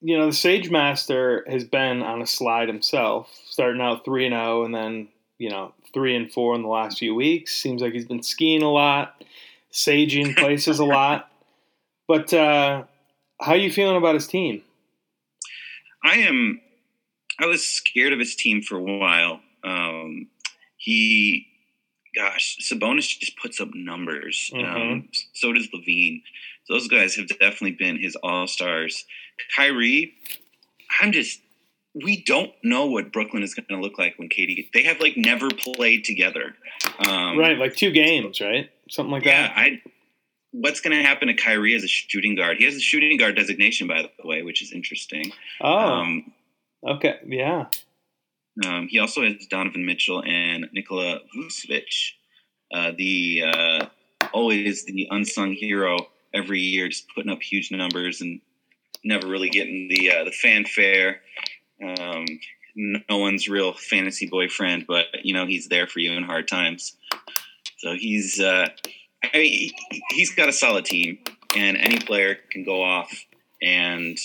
you 0.00 0.18
know, 0.18 0.26
the 0.26 0.32
Sage 0.32 0.70
Master 0.70 1.44
has 1.48 1.64
been 1.64 2.02
on 2.02 2.20
a 2.22 2.26
slide 2.26 2.68
himself, 2.68 3.30
starting 3.46 3.80
out 3.80 4.04
three 4.04 4.26
and 4.26 4.34
zero, 4.34 4.64
and 4.64 4.74
then 4.74 5.08
you 5.38 5.50
know 5.50 5.72
three 5.94 6.14
and 6.16 6.30
four 6.32 6.54
in 6.54 6.62
the 6.62 6.68
last 6.68 6.98
few 6.98 7.14
weeks. 7.14 7.54
Seems 7.54 7.80
like 7.82 7.92
he's 7.92 8.04
been 8.06 8.22
skiing 8.22 8.62
a 8.62 8.70
lot, 8.70 9.22
saging 9.72 10.36
places 10.36 10.78
a 10.78 10.84
lot. 10.98 11.30
But 12.06 12.32
uh, 12.32 12.84
how 13.40 13.54
you 13.54 13.70
feeling 13.70 13.96
about 13.96 14.14
his 14.14 14.26
team? 14.26 14.62
I 16.04 16.18
am. 16.18 16.60
I 17.40 17.46
was 17.46 17.64
scared 17.66 18.12
of 18.12 18.18
his 18.18 18.34
team 18.34 18.62
for 18.62 18.76
a 18.76 18.82
while. 18.82 19.40
Um, 19.62 20.28
he, 20.76 21.46
gosh, 22.16 22.56
Sabonis 22.60 23.18
just 23.18 23.36
puts 23.36 23.60
up 23.60 23.68
numbers. 23.74 24.50
Um, 24.54 24.60
Mhm. 24.64 25.24
so 25.34 25.52
does 25.52 25.68
LaVine. 25.68 26.22
Those 26.68 26.88
guys 26.88 27.14
have 27.16 27.28
definitely 27.28 27.72
been 27.72 27.98
his 27.98 28.16
all 28.16 28.46
stars. 28.46 29.04
Kyrie, 29.54 30.14
I'm 31.00 31.12
just. 31.12 31.40
We 31.94 32.22
don't 32.22 32.52
know 32.62 32.86
what 32.86 33.12
Brooklyn 33.12 33.42
is 33.42 33.54
going 33.54 33.66
to 33.70 33.76
look 33.80 33.98
like 33.98 34.14
when 34.18 34.28
KD. 34.28 34.68
They 34.72 34.82
have 34.84 35.00
like 35.00 35.16
never 35.16 35.48
played 35.50 36.04
together. 36.04 36.54
Um, 37.06 37.38
right, 37.38 37.58
like 37.58 37.74
two 37.76 37.90
games, 37.90 38.40
right? 38.40 38.70
Something 38.88 39.12
like 39.12 39.24
Yeah. 39.24 39.48
that. 39.48 39.56
I. 39.56 39.82
What's 40.52 40.80
going 40.80 40.96
to 40.96 41.02
happen 41.06 41.28
to 41.28 41.34
Kyrie 41.34 41.74
as 41.74 41.84
a 41.84 41.88
shooting 41.88 42.34
guard? 42.34 42.56
He 42.56 42.64
has 42.64 42.74
a 42.74 42.80
shooting 42.80 43.16
guard 43.18 43.36
designation, 43.36 43.86
by 43.86 44.02
the 44.02 44.26
way, 44.26 44.42
which 44.42 44.62
is 44.62 44.72
interesting. 44.72 45.30
Oh, 45.60 45.68
Um, 45.76 46.32
okay, 46.88 47.16
yeah. 47.26 47.66
Um, 48.64 48.88
he 48.88 48.98
also 48.98 49.22
has 49.22 49.46
Donovan 49.46 49.84
Mitchell 49.84 50.22
and 50.24 50.66
Nikola 50.72 51.20
Vucevic, 51.36 52.12
uh, 52.72 52.92
the 52.96 53.42
uh, 53.46 53.86
always 54.32 54.84
the 54.86 55.06
unsung 55.10 55.52
hero 55.52 55.96
every 56.32 56.60
year, 56.60 56.88
just 56.88 57.06
putting 57.14 57.30
up 57.30 57.42
huge 57.42 57.70
numbers 57.70 58.22
and 58.22 58.40
never 59.04 59.26
really 59.28 59.50
getting 59.50 59.88
the 59.88 60.10
uh, 60.10 60.24
the 60.24 60.32
fanfare. 60.32 61.20
Um, 61.82 62.26
no 62.74 63.18
one's 63.18 63.48
real 63.48 63.72
fantasy 63.72 64.26
boyfriend, 64.26 64.86
but 64.86 65.06
you 65.22 65.34
know 65.34 65.46
he's 65.46 65.68
there 65.68 65.86
for 65.86 66.00
you 66.00 66.12
in 66.12 66.22
hard 66.22 66.48
times. 66.48 66.96
So 67.78 67.94
he's, 67.94 68.40
uh, 68.40 68.68
I 69.22 69.36
mean, 69.36 69.72
he, 69.90 70.02
he's 70.10 70.34
got 70.34 70.48
a 70.48 70.52
solid 70.52 70.84
team, 70.84 71.18
and 71.56 71.76
any 71.76 71.98
player 71.98 72.36
can 72.50 72.64
go 72.64 72.82
off 72.82 73.26
and 73.62 74.18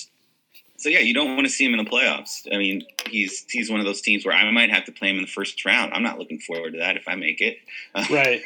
so 0.76 0.88
yeah, 0.88 0.98
you 0.98 1.14
don't 1.14 1.34
want 1.34 1.46
to 1.46 1.52
see 1.52 1.64
him 1.64 1.72
in 1.72 1.82
the 1.82 1.90
playoffs. 1.90 2.46
I 2.52 2.58
mean, 2.58 2.84
he's 3.08 3.46
he's 3.48 3.70
one 3.70 3.80
of 3.80 3.86
those 3.86 4.00
teams 4.00 4.26
where 4.26 4.34
I 4.34 4.50
might 4.50 4.70
have 4.70 4.84
to 4.84 4.92
play 4.92 5.08
him 5.08 5.16
in 5.16 5.22
the 5.22 5.30
first 5.30 5.64
round. 5.64 5.92
I'm 5.94 6.02
not 6.02 6.18
looking 6.18 6.40
forward 6.40 6.72
to 6.72 6.78
that 6.80 6.96
if 6.96 7.08
I 7.08 7.14
make 7.14 7.40
it. 7.40 7.56
Right, 8.10 8.42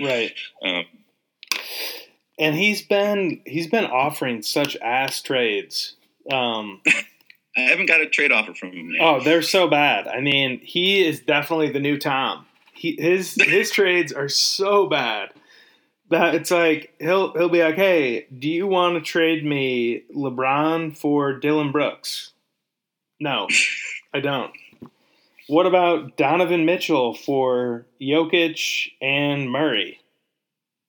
right. 0.00 0.32
Um, 0.64 0.84
and 2.38 2.54
he's 2.54 2.82
been 2.82 3.40
he's 3.44 3.66
been 3.66 3.86
offering 3.86 4.42
such 4.42 4.76
ass 4.76 5.20
trades. 5.20 5.94
Um, 6.30 6.80
I 7.56 7.60
haven't 7.62 7.86
got 7.86 8.00
a 8.00 8.08
trade 8.08 8.32
offer 8.32 8.54
from 8.54 8.72
him 8.72 8.90
yet. 8.90 9.02
oh, 9.02 9.20
they're 9.22 9.42
so 9.42 9.68
bad. 9.68 10.08
I 10.08 10.20
mean, 10.20 10.60
he 10.62 11.04
is 11.04 11.20
definitely 11.20 11.70
the 11.70 11.80
new 11.80 11.98
Tom. 11.98 12.46
He 12.72 12.96
his 12.98 13.34
his 13.34 13.70
trades 13.72 14.12
are 14.12 14.28
so 14.28 14.86
bad 14.86 15.30
that 16.10 16.34
it's 16.34 16.50
like 16.50 16.94
he'll 16.98 17.32
he'll 17.34 17.48
be 17.48 17.62
like, 17.62 17.74
"Hey, 17.76 18.26
do 18.36 18.48
you 18.48 18.66
want 18.66 18.94
to 18.94 19.00
trade 19.00 19.44
me 19.44 20.02
LeBron 20.14 20.96
for 20.96 21.38
Dillon 21.38 21.72
Brooks?" 21.72 22.32
No, 23.20 23.46
I 24.14 24.20
don't. 24.20 24.52
What 25.48 25.66
about 25.66 26.16
Donovan 26.16 26.64
Mitchell 26.64 27.14
for 27.14 27.86
Jokic 28.00 28.92
and 29.02 29.50
Murray? 29.50 30.00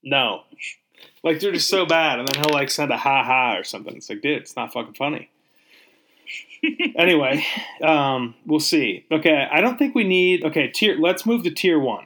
No. 0.03 0.43
Like 1.23 1.39
they're 1.39 1.51
just 1.51 1.69
so 1.69 1.85
bad, 1.85 2.19
and 2.19 2.27
then 2.27 2.35
he'll 2.41 2.53
like 2.53 2.69
send 2.69 2.91
a 2.91 2.97
ha 2.97 3.23
ha 3.23 3.57
or 3.57 3.63
something. 3.63 3.95
It's 3.95 4.09
like, 4.09 4.21
dude, 4.21 4.41
it's 4.41 4.55
not 4.55 4.71
fucking 4.73 4.93
funny. 4.93 5.29
anyway, 6.95 7.45
um, 7.81 8.35
we'll 8.45 8.59
see. 8.59 9.05
Okay, 9.11 9.47
I 9.51 9.61
don't 9.61 9.77
think 9.77 9.95
we 9.95 10.03
need. 10.03 10.43
Okay, 10.45 10.67
tier. 10.69 10.95
Let's 10.97 11.25
move 11.25 11.43
to 11.43 11.51
tier 11.51 11.79
one. 11.79 12.05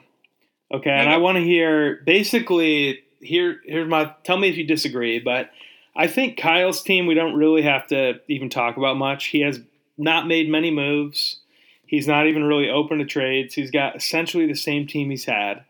Okay, 0.74 0.90
and 0.90 1.10
I 1.10 1.18
want 1.18 1.38
to 1.38 1.44
hear 1.44 2.02
basically 2.06 3.00
here. 3.20 3.62
Here's 3.66 3.88
my. 3.90 4.14
Tell 4.24 4.38
me 4.38 4.50
if 4.50 4.58
you 4.58 4.66
disagree, 4.66 5.20
but 5.20 5.50
I 5.96 6.08
think 6.08 6.38
Kyle's 6.38 6.82
team 6.84 7.06
we 7.08 7.14
don't 7.16 7.36
really 7.36 7.62
have 7.62 7.88
to 7.88 8.16
even 8.28 8.50
talk 8.50 8.78
about 8.78 8.98
much. 8.98 9.28
He 9.28 9.42
has 9.42 9.60
not 9.98 10.28
made 10.28 10.50
many 10.50 10.72
moves. 10.72 11.40
He's 11.86 12.08
not 12.08 12.28
even 12.28 12.44
really 12.44 12.70
open 12.70 12.98
to 12.98 13.06
trades. 13.06 13.54
He's 13.54 13.72
got 13.72 13.96
essentially 13.96 14.46
the 14.46 14.56
same 14.56 14.88
team 14.88 15.10
he's 15.10 15.26
had, 15.26 15.64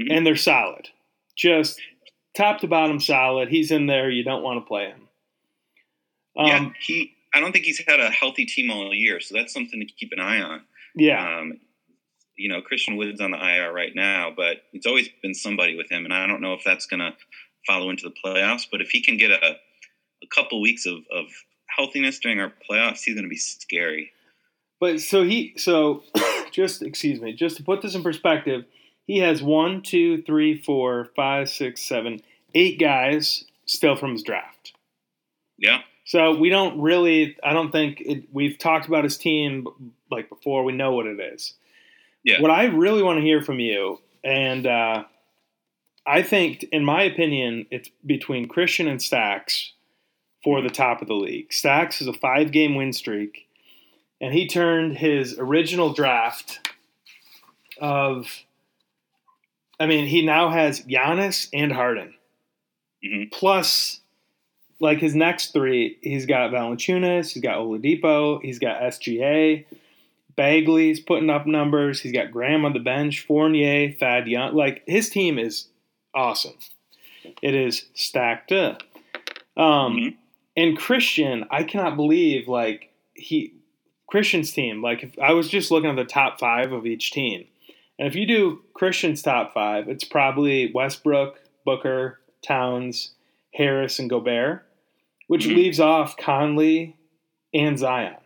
Mhm. 0.00 0.16
and 0.16 0.26
they're 0.26 0.36
solid. 0.36 0.90
Just 1.34 1.80
top 2.36 2.60
to 2.60 2.68
bottom 2.68 3.00
solid. 3.00 3.48
He's 3.48 3.70
in 3.72 3.86
there. 3.86 4.08
You 4.08 4.22
don't 4.22 4.42
want 4.44 4.62
to 4.62 4.66
play 4.68 4.86
him. 4.86 5.08
Um, 6.36 6.46
yeah, 6.46 6.70
he. 6.80 7.15
I 7.36 7.40
don't 7.40 7.52
think 7.52 7.66
he's 7.66 7.82
had 7.86 8.00
a 8.00 8.10
healthy 8.10 8.46
team 8.46 8.70
all 8.70 8.94
year, 8.94 9.20
so 9.20 9.34
that's 9.34 9.52
something 9.52 9.78
to 9.78 9.86
keep 9.86 10.10
an 10.12 10.20
eye 10.20 10.40
on. 10.40 10.62
yeah. 10.94 11.38
Um, 11.38 11.60
you 12.38 12.48
know, 12.48 12.62
Christian 12.62 12.96
Wood's 12.96 13.20
on 13.20 13.30
the 13.30 13.38
IR 13.38 13.72
right 13.72 13.94
now, 13.94 14.32
but 14.34 14.58
it's 14.72 14.86
always 14.86 15.08
been 15.22 15.34
somebody 15.34 15.76
with 15.76 15.90
him, 15.90 16.04
and 16.04 16.14
I 16.14 16.26
don't 16.26 16.40
know 16.40 16.54
if 16.54 16.62
that's 16.64 16.86
going 16.86 17.00
to 17.00 17.12
follow 17.66 17.90
into 17.90 18.08
the 18.08 18.14
playoffs. 18.24 18.66
But 18.70 18.80
if 18.80 18.90
he 18.90 19.02
can 19.02 19.16
get 19.16 19.30
a, 19.30 19.56
a 20.22 20.26
couple 20.34 20.60
weeks 20.60 20.86
of, 20.86 20.98
of 21.10 21.26
healthiness 21.66 22.18
during 22.18 22.40
our 22.40 22.52
playoffs, 22.70 23.00
he's 23.04 23.14
going 23.14 23.24
to 23.24 23.30
be 23.30 23.36
scary. 23.36 24.12
But 24.80 25.00
so 25.00 25.24
he 25.24 25.54
so 25.56 26.02
just 26.52 26.82
excuse 26.82 27.20
me, 27.20 27.32
just 27.32 27.56
to 27.58 27.62
put 27.62 27.82
this 27.82 27.94
in 27.94 28.02
perspective, 28.02 28.64
he 29.06 29.18
has 29.18 29.42
one, 29.42 29.82
two, 29.82 30.22
three, 30.22 30.60
four, 30.60 31.10
five, 31.16 31.48
six, 31.48 31.82
seven, 31.82 32.20
eight 32.54 32.78
guys 32.78 33.44
still 33.66 33.96
from 33.96 34.12
his 34.12 34.22
draft. 34.22 34.72
Yeah, 35.58 35.80
So 36.06 36.36
we 36.36 36.48
don't 36.50 36.80
really. 36.80 37.36
I 37.42 37.52
don't 37.52 37.72
think 37.72 38.00
it, 38.00 38.24
we've 38.32 38.56
talked 38.58 38.86
about 38.86 39.04
his 39.04 39.18
team 39.18 39.66
like 40.10 40.28
before. 40.28 40.62
We 40.64 40.72
know 40.72 40.92
what 40.92 41.06
it 41.06 41.18
is. 41.20 41.54
Yeah. 42.22 42.40
What 42.40 42.50
I 42.52 42.64
really 42.66 43.02
want 43.02 43.18
to 43.18 43.22
hear 43.24 43.42
from 43.42 43.58
you, 43.58 44.00
and 44.24 44.66
uh, 44.66 45.04
I 46.06 46.22
think, 46.22 46.64
in 46.72 46.84
my 46.84 47.02
opinion, 47.02 47.66
it's 47.70 47.88
between 48.04 48.46
Christian 48.48 48.86
and 48.88 49.02
Stacks 49.02 49.72
for 50.44 50.62
the 50.62 50.70
top 50.70 51.02
of 51.02 51.08
the 51.08 51.14
league. 51.14 51.52
Stacks 51.52 52.00
is 52.00 52.06
a 52.06 52.12
five-game 52.12 52.76
win 52.76 52.92
streak, 52.92 53.48
and 54.20 54.32
he 54.32 54.46
turned 54.46 54.96
his 54.96 55.36
original 55.38 55.92
draft 55.92 56.68
of. 57.80 58.28
I 59.78 59.86
mean, 59.86 60.06
he 60.06 60.24
now 60.24 60.50
has 60.50 60.80
Giannis 60.82 61.48
and 61.52 61.70
Harden, 61.72 62.14
Mhm. 63.04 63.30
plus 63.30 64.00
like 64.80 64.98
his 64.98 65.14
next 65.14 65.52
three, 65.52 65.98
he's 66.02 66.26
got 66.26 66.50
Valanciunas, 66.50 67.32
he's 67.32 67.42
got 67.42 67.58
Oladipo, 67.58 68.40
he's 68.42 68.58
got 68.58 68.80
SGA, 68.82 69.64
Bagley's 70.36 71.00
putting 71.00 71.30
up 71.30 71.46
numbers, 71.46 72.00
he's 72.00 72.12
got 72.12 72.30
Graham 72.30 72.64
on 72.64 72.72
the 72.74 72.78
bench, 72.80 73.20
Fournier, 73.26 73.92
Thad 73.92 74.28
Young. 74.28 74.54
Like 74.54 74.82
his 74.86 75.08
team 75.08 75.38
is 75.38 75.68
awesome. 76.14 76.54
It 77.42 77.54
is 77.54 77.86
stacked 77.94 78.52
up. 78.52 78.82
Um, 79.56 79.96
Mhm. 79.96 80.14
And 80.58 80.76
Christian, 80.76 81.44
I 81.50 81.64
cannot 81.64 81.96
believe 81.96 82.48
like 82.48 82.90
he 83.14 83.52
Christian's 84.06 84.52
team. 84.52 84.82
Like 84.82 85.02
if 85.02 85.18
I 85.18 85.32
was 85.32 85.48
just 85.48 85.70
looking 85.70 85.90
at 85.90 85.96
the 85.96 86.04
top 86.04 86.38
five 86.38 86.72
of 86.72 86.86
each 86.86 87.12
team, 87.12 87.44
and 87.98 88.06
if 88.08 88.14
you 88.14 88.26
do 88.26 88.62
Christian's 88.74 89.22
top 89.22 89.52
five, 89.52 89.88
it's 89.88 90.04
probably 90.04 90.70
Westbrook, 90.72 91.38
Booker, 91.64 92.20
Towns, 92.42 93.12
Harris, 93.56 93.98
and 93.98 94.08
Gobert, 94.10 94.66
which 95.28 95.46
Mhm. 95.46 95.56
leaves 95.56 95.80
off 95.80 96.16
Conley 96.16 96.96
and 97.54 97.78
Zion. 97.78 98.16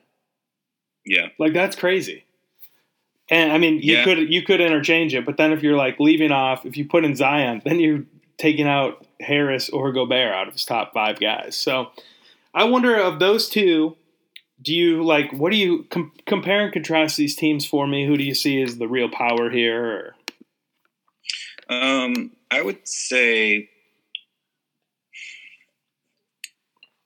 yeah, 1.07 1.29
Like 1.39 1.53
that's 1.53 1.77
crazy. 1.77 2.25
And 3.31 3.53
I 3.53 3.59
mean, 3.59 3.81
you 3.81 3.95
Yeah. 3.97 4.05
could 4.05 4.33
you 4.33 4.43
could 4.43 4.61
interchange 4.61 5.15
it, 5.15 5.25
but 5.25 5.37
then 5.37 5.53
if 5.53 5.63
you're 5.63 5.77
like 5.77 6.01
leaving 6.01 6.33
off, 6.33 6.67
if 6.67 6.77
you 6.77 6.85
put 6.85 7.05
in 7.05 7.15
Zion, 7.15 7.63
then 7.65 7.79
you're 7.81 8.05
taking 8.39 8.67
out 8.67 9.07
Harris 9.21 9.69
or 9.71 9.93
Gobert 9.93 10.33
out 10.35 10.49
of 10.49 10.55
his 10.55 10.65
top 10.65 10.93
five 10.93 11.21
guys. 11.21 11.57
So 11.57 11.93
I 12.55 12.65
wonder 12.65 12.97
of 12.97 13.19
those 13.21 13.49
two, 13.49 13.97
do 14.61 14.75
you 14.75 15.03
like 15.05 15.33
what 15.33 15.53
do 15.53 15.57
you 15.59 15.85
com- 15.85 16.13
compare 16.27 16.65
and 16.65 16.73
contrast 16.73 17.17
these 17.17 17.37
teams 17.37 17.65
for 17.65 17.87
me? 17.87 18.05
Who 18.05 18.17
do 18.17 18.25
you 18.25 18.35
see 18.35 18.61
as 18.63 18.79
the 18.79 18.89
real 18.89 19.09
power 19.09 19.49
here? 19.51 20.17
Um, 21.69 22.33
I 22.51 22.63
would 22.63 22.87
say 22.87 23.70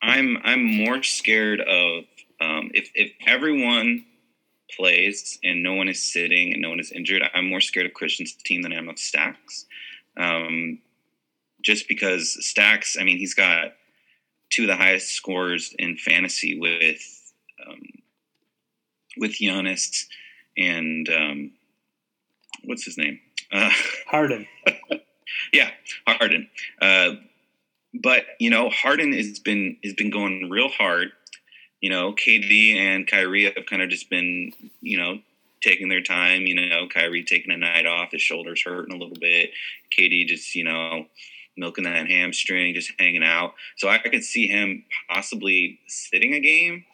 I'm 0.05 0.39
I'm 0.45 0.65
more 0.65 1.03
scared 1.03 1.61
of 1.61 2.05
um, 2.41 2.71
if 2.75 2.91
if 2.95 3.13
everyone 3.27 4.05
plays 4.77 5.39
and 5.43 5.63
no 5.63 5.75
one 5.75 5.89
is 5.89 6.03
sitting 6.03 6.53
and 6.53 6.61
no 6.61 6.71
one 6.71 6.81
is 6.81 6.93
injured. 6.93 7.23
I'm 7.35 7.49
more 7.49 7.61
scared 7.61 7.87
of 7.87 7.95
Christian's 7.95 8.35
team 8.35 8.63
than 8.63 8.73
I 8.73 8.77
am 8.77 8.89
of 8.89 8.99
Stacks. 8.99 9.67
Um, 10.17 10.79
just 11.63 11.89
because 11.89 12.37
Stacks, 12.47 12.97
I 13.01 13.05
mean, 13.05 13.19
he's 13.19 13.35
got 13.35 13.73
two 14.51 14.63
of 14.63 14.69
the 14.69 14.77
highest 14.77 15.11
scores 15.11 15.75
in 15.79 15.97
fantasy 15.97 16.59
with 16.59 17.33
um, 17.67 17.83
with 19.17 19.33
Giannis 19.33 20.07
and 20.57 21.09
um, 21.09 21.53
what's 22.65 22.85
his 22.85 22.99
name? 22.99 23.21
Uh, 23.53 23.71
Harden. 24.07 24.47
yeah, 25.53 25.71
Harden. 26.07 26.49
Uh, 26.81 27.13
but 28.03 28.25
you 28.39 28.51
know, 28.51 28.71
Harden 28.71 29.13
has 29.13 29.39
been 29.39 29.77
has 29.85 29.95
been 29.95 30.11
going 30.11 30.49
real 30.51 30.69
hard. 30.69 31.13
You 31.81 31.91
know, 31.91 32.15
KD 32.15 32.77
and 32.77 33.07
Kyrie 33.07 33.45
have 33.45 33.67
kind 33.69 33.83
of 33.83 33.91
just 33.91 34.09
been, 34.09 34.53
you 34.81 34.97
know, 34.97 35.19
taking 35.63 35.89
their 35.89 36.03
time. 36.03 36.43
You 36.43 36.55
know, 36.55 36.89
Kyrie 36.89 37.25
taking 37.25 37.53
a 37.53 37.59
night 37.59 37.87
off, 37.87 38.13
his 38.13 38.23
shoulders 38.23 38.63
hurting 38.65 38.95
a 38.95 38.99
little 38.99 39.17
bit. 39.21 39.51
KD 39.99 40.27
just, 40.27 40.55
you 40.55 40.65
know, 40.65 41.07
milking 41.57 41.85
that 41.85 42.09
hamstring, 42.09 42.75
just 42.75 42.93
hanging 42.99 43.23
out. 43.23 43.55
So 43.77 43.89
I 43.89 43.99
could 43.99 44.25
see 44.25 44.47
him 44.47 44.85
possibly 45.11 45.79
sitting 45.87 46.33
a 46.35 46.41
game. 46.41 46.85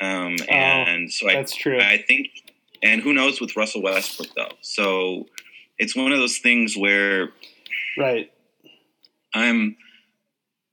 Um, 0.00 0.36
and 0.48 1.10
so 1.10 1.28
I, 1.28 1.34
That's 1.34 1.54
true. 1.54 1.80
I 1.80 2.04
think, 2.06 2.28
and 2.82 3.00
who 3.00 3.12
knows 3.12 3.40
with 3.40 3.56
Russell 3.56 3.82
Westbrook 3.82 4.34
though. 4.36 4.56
So 4.60 5.26
it's 5.78 5.96
one 5.96 6.12
of 6.12 6.18
those 6.18 6.38
things 6.38 6.76
where 6.76 7.30
Right. 7.96 8.30
I'm, 9.34 9.76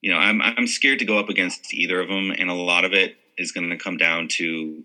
you 0.02 0.12
know, 0.12 0.18
I'm 0.18 0.42
I'm 0.42 0.68
scared 0.68 1.00
to 1.00 1.06
go 1.06 1.20
up 1.20 1.30
against 1.30 1.74
either 1.74 2.02
of 2.02 2.08
them, 2.08 2.32
and 2.32 2.50
a 2.50 2.56
lot 2.56 2.86
of 2.86 2.94
it 2.94 3.18
is 3.38 3.52
going 3.52 3.70
to 3.70 3.78
come 3.78 3.98
down 3.98 4.28
to 4.30 4.84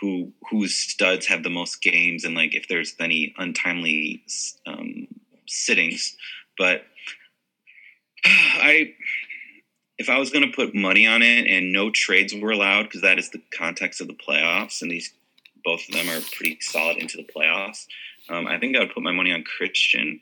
who 0.00 0.32
whose 0.50 0.74
studs 0.74 1.26
have 1.26 1.42
the 1.42 1.50
most 1.50 1.80
games, 1.80 2.24
and 2.24 2.34
like 2.34 2.54
if 2.54 2.68
there's 2.68 2.94
any 2.98 3.34
untimely 3.38 4.22
um, 4.66 5.06
sittings. 5.46 6.16
But 6.58 6.82
I, 8.24 8.94
if 9.98 10.10
I 10.10 10.18
was 10.18 10.30
going 10.30 10.48
to 10.48 10.54
put 10.54 10.74
money 10.74 11.06
on 11.06 11.22
it, 11.22 11.46
and 11.46 11.72
no 11.72 11.90
trades 11.90 12.34
were 12.34 12.50
allowed, 12.50 12.84
because 12.84 13.02
that 13.02 13.18
is 13.18 13.30
the 13.30 13.42
context 13.56 14.00
of 14.00 14.08
the 14.08 14.14
playoffs, 14.14 14.82
and 14.82 14.90
these 14.90 15.12
both 15.64 15.88
of 15.88 15.94
them 15.94 16.08
are 16.08 16.20
pretty 16.32 16.58
solid 16.60 16.96
into 16.96 17.16
the 17.16 17.26
playoffs. 17.36 17.86
Um, 18.28 18.48
I 18.48 18.58
think 18.58 18.76
I 18.76 18.80
would 18.80 18.92
put 18.92 19.04
my 19.04 19.12
money 19.12 19.32
on 19.32 19.44
Christian 19.44 20.20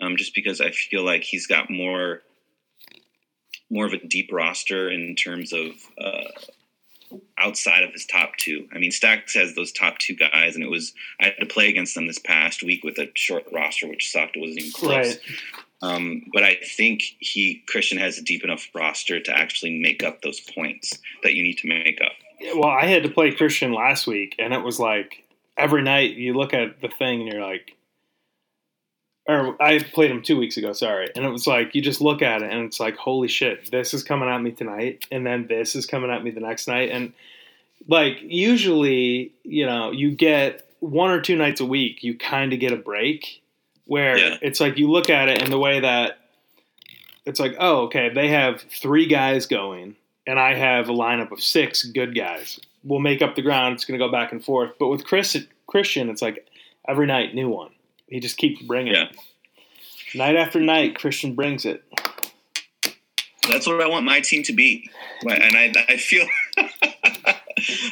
um, 0.00 0.16
just 0.16 0.34
because 0.34 0.60
I 0.60 0.72
feel 0.72 1.04
like 1.04 1.22
he's 1.22 1.46
got 1.46 1.70
more 1.70 2.22
more 3.70 3.86
of 3.86 3.92
a 3.92 4.06
deep 4.06 4.30
roster 4.32 4.90
in 4.90 5.14
terms 5.16 5.52
of 5.52 5.70
uh, 6.00 6.28
outside 7.38 7.82
of 7.82 7.92
his 7.92 8.06
top 8.06 8.36
two. 8.36 8.68
I 8.72 8.78
mean, 8.78 8.90
Stacks 8.90 9.34
has 9.34 9.54
those 9.54 9.72
top 9.72 9.98
two 9.98 10.14
guys, 10.14 10.54
and 10.54 10.64
it 10.64 10.70
was 10.70 10.92
I 11.20 11.26
had 11.26 11.36
to 11.40 11.46
play 11.46 11.68
against 11.68 11.94
them 11.94 12.06
this 12.06 12.18
past 12.18 12.62
week 12.62 12.84
with 12.84 12.98
a 12.98 13.10
short 13.14 13.44
roster, 13.52 13.88
which 13.88 14.10
sucked. 14.10 14.36
It 14.36 14.40
wasn't 14.40 14.60
even 14.60 14.72
close. 14.72 15.06
Right. 15.06 15.20
Um, 15.82 16.22
but 16.32 16.42
I 16.42 16.56
think 16.64 17.02
he 17.18 17.62
Christian 17.68 17.98
has 17.98 18.18
a 18.18 18.22
deep 18.22 18.44
enough 18.44 18.68
roster 18.74 19.20
to 19.20 19.36
actually 19.36 19.78
make 19.78 20.02
up 20.02 20.22
those 20.22 20.40
points 20.40 20.98
that 21.22 21.34
you 21.34 21.42
need 21.42 21.58
to 21.58 21.68
make 21.68 22.00
up. 22.00 22.12
Well, 22.54 22.70
I 22.70 22.86
had 22.86 23.02
to 23.02 23.08
play 23.08 23.32
Christian 23.32 23.72
last 23.72 24.06
week, 24.06 24.36
and 24.38 24.54
it 24.54 24.62
was 24.62 24.80
like 24.80 25.24
every 25.56 25.82
night 25.82 26.16
you 26.16 26.34
look 26.34 26.54
at 26.54 26.80
the 26.80 26.88
thing 26.88 27.22
and 27.22 27.32
you're 27.32 27.42
like, 27.42 27.75
or 29.28 29.60
I 29.60 29.78
played 29.80 30.10
them 30.10 30.22
two 30.22 30.38
weeks 30.38 30.56
ago, 30.56 30.72
sorry, 30.72 31.08
and 31.16 31.24
it 31.24 31.30
was 31.30 31.46
like 31.46 31.74
you 31.74 31.82
just 31.82 32.00
look 32.00 32.22
at 32.22 32.42
it 32.42 32.50
and 32.52 32.64
it's 32.64 32.78
like, 32.80 32.96
holy 32.96 33.28
shit, 33.28 33.70
this 33.70 33.92
is 33.94 34.02
coming 34.04 34.28
at 34.28 34.40
me 34.42 34.52
tonight, 34.52 35.06
and 35.10 35.26
then 35.26 35.46
this 35.48 35.74
is 35.74 35.86
coming 35.86 36.10
at 36.10 36.22
me 36.22 36.30
the 36.30 36.40
next 36.40 36.68
night, 36.68 36.90
and 36.90 37.12
like 37.88 38.18
usually, 38.22 39.32
you 39.42 39.66
know, 39.66 39.90
you 39.90 40.10
get 40.10 40.68
one 40.80 41.10
or 41.10 41.20
two 41.20 41.36
nights 41.36 41.60
a 41.60 41.64
week, 41.66 42.02
you 42.02 42.16
kind 42.16 42.52
of 42.52 42.60
get 42.60 42.72
a 42.72 42.76
break 42.76 43.42
where 43.86 44.18
Yeah. 44.18 44.36
it's 44.42 44.60
like 44.60 44.78
you 44.78 44.90
look 44.90 45.10
at 45.10 45.28
it 45.28 45.42
in 45.42 45.50
the 45.50 45.58
way 45.58 45.80
that 45.80 46.18
it's 47.24 47.40
like, 47.40 47.56
oh, 47.58 47.82
okay, 47.84 48.08
they 48.08 48.28
have 48.28 48.60
three 48.62 49.06
guys 49.06 49.46
going, 49.46 49.96
and 50.26 50.38
I 50.38 50.54
have 50.54 50.88
a 50.88 50.92
lineup 50.92 51.32
of 51.32 51.40
six 51.42 51.84
good 51.84 52.14
guys. 52.14 52.60
We'll 52.84 53.00
make 53.00 53.20
up 53.22 53.34
the 53.34 53.42
ground. 53.42 53.74
It's 53.74 53.84
going 53.84 53.98
to 53.98 54.04
go 54.06 54.10
back 54.12 54.30
and 54.30 54.44
forth. 54.44 54.72
But 54.78 54.88
with 54.88 55.04
Chris 55.04 55.36
Christian, 55.66 56.08
it's 56.08 56.22
like 56.22 56.46
every 56.86 57.06
night 57.06 57.34
new 57.34 57.48
one. 57.48 57.70
He 58.08 58.20
just 58.20 58.36
keeps 58.36 58.62
bringing 58.62 58.94
Yeah. 58.94 59.04
it. 59.04 59.16
Night 60.14 60.36
after 60.36 60.60
night, 60.60 60.94
Christian 60.96 61.34
brings 61.34 61.64
it. 61.64 61.82
That's 63.48 63.66
what 63.66 63.80
I 63.80 63.86
want 63.88 64.04
my 64.04 64.20
team 64.20 64.42
to 64.44 64.52
be, 64.52 64.90
and 65.22 65.56
I, 65.56 65.72
I 65.88 65.96
feel 65.98 66.26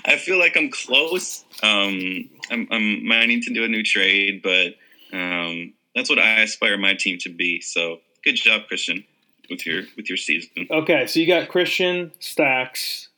I 0.04 0.16
feel 0.16 0.38
like 0.38 0.56
I'm 0.56 0.70
close. 0.70 1.44
Um, 1.62 2.28
I'm, 2.50 2.66
I'm 2.72 3.06
mining 3.06 3.40
to 3.42 3.54
do 3.54 3.64
a 3.64 3.68
new 3.68 3.82
trade, 3.84 4.42
but 4.42 4.74
um, 5.16 5.72
that's 5.94 6.10
what 6.10 6.18
I 6.18 6.40
aspire 6.42 6.76
my 6.76 6.94
team 6.94 7.18
to 7.20 7.28
be. 7.28 7.60
So 7.60 8.00
good 8.24 8.34
job, 8.34 8.62
Christian, 8.66 9.04
with 9.48 9.64
your 9.64 9.82
with 9.96 10.08
your 10.08 10.16
season. 10.16 10.66
Okay, 10.70 11.06
so 11.06 11.20
you 11.20 11.26
got 11.26 11.48
Christian 11.48 12.10
Stacks. 12.18 13.08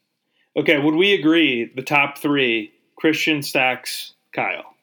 Okay, 0.57 0.79
would 0.79 0.95
we 0.95 1.15
agree 1.15 1.71
the 1.75 1.83
top 1.83 2.19
three: 2.19 2.73
Christian 2.97 3.43
Stacks, 3.43 4.13
Kyle? 4.33 4.75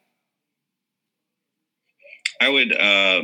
I 2.45 2.49
would. 2.49 2.71
Uh, 2.75 3.21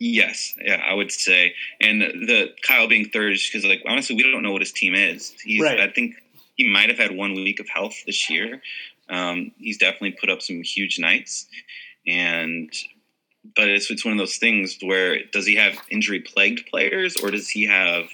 yes, 0.00 0.54
yeah, 0.64 0.82
I 0.88 0.94
would 0.94 1.10
say, 1.10 1.54
and 1.80 2.00
the 2.02 2.54
Kyle 2.66 2.88
being 2.88 3.08
third 3.08 3.32
is 3.32 3.48
because, 3.50 3.64
like, 3.66 3.82
honestly, 3.86 4.16
we 4.16 4.22
don't 4.22 4.42
know 4.42 4.52
what 4.52 4.62
his 4.62 4.72
team 4.72 4.94
is. 4.94 5.34
He's, 5.44 5.62
Right. 5.62 5.80
I 5.80 5.88
think, 5.88 6.14
he 6.56 6.68
might 6.68 6.88
have 6.88 6.98
had 6.98 7.16
one 7.16 7.34
week 7.34 7.60
of 7.60 7.68
health 7.68 7.94
this 8.06 8.28
year. 8.28 8.60
Um, 9.08 9.52
he's 9.58 9.78
definitely 9.78 10.12
put 10.20 10.28
up 10.28 10.42
some 10.42 10.62
huge 10.62 10.98
nights, 10.98 11.46
and 12.06 12.70
but 13.56 13.68
it's 13.68 13.90
it's 13.90 14.04
one 14.04 14.12
of 14.12 14.18
those 14.18 14.36
things 14.36 14.76
where 14.82 15.24
does 15.32 15.46
he 15.46 15.54
have 15.56 15.74
injury 15.90 16.20
plagued 16.20 16.66
players 16.68 17.16
or 17.16 17.30
does 17.30 17.48
he 17.48 17.64
have 17.66 18.04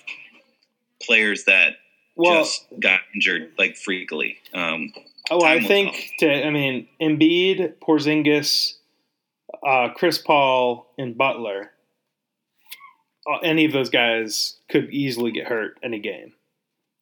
players 1.03 1.45
that 1.45 1.77
Well, 2.17 2.45
just 2.45 2.67
got 2.81 3.01
injured 3.15 3.53
like 3.59 3.75
freakily? 3.75 4.37
Um, 4.53 4.93
oh, 5.31 5.43
I 5.45 5.61
think 5.61 6.13
to. 6.19 6.47
I 6.47 6.51
mean, 6.51 6.87
Embiid, 7.01 7.75
Porzingis, 7.79 8.75
uh, 9.65 9.89
Chris 9.95 10.19
Paul, 10.19 10.93
and 10.99 11.17
Butler. 11.17 11.71
uh, 13.27 13.39
Any 13.39 13.65
of 13.65 13.73
those 13.73 13.91
guys 13.91 14.57
could 14.69 14.91
easily 14.91 15.33
get 15.33 15.47
hurt 15.47 15.79
any 15.83 15.99
game. 15.99 16.33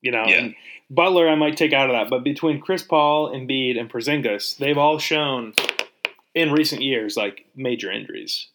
You 0.01 0.11
know, 0.13 0.25
Yeah. 0.27 0.39
and 0.39 0.55
Butler 0.91 1.29
I 1.29 1.35
might 1.37 1.57
take 1.57 1.73
out 1.73 1.91
of 1.91 1.95
that, 1.95 2.11
but 2.11 2.25
between 2.25 2.61
Chris 2.61 2.83
Paul, 2.83 3.33
and 3.33 3.49
Embiid, 3.49 3.79
and 3.79 3.91
Porzingis, 3.91 4.57
they've 4.59 4.79
all 4.79 4.99
shown 4.99 5.55
in 6.35 6.53
recent 6.53 6.83
years 6.83 7.17
like 7.17 7.47
major 7.55 7.91
injuries. 7.91 8.49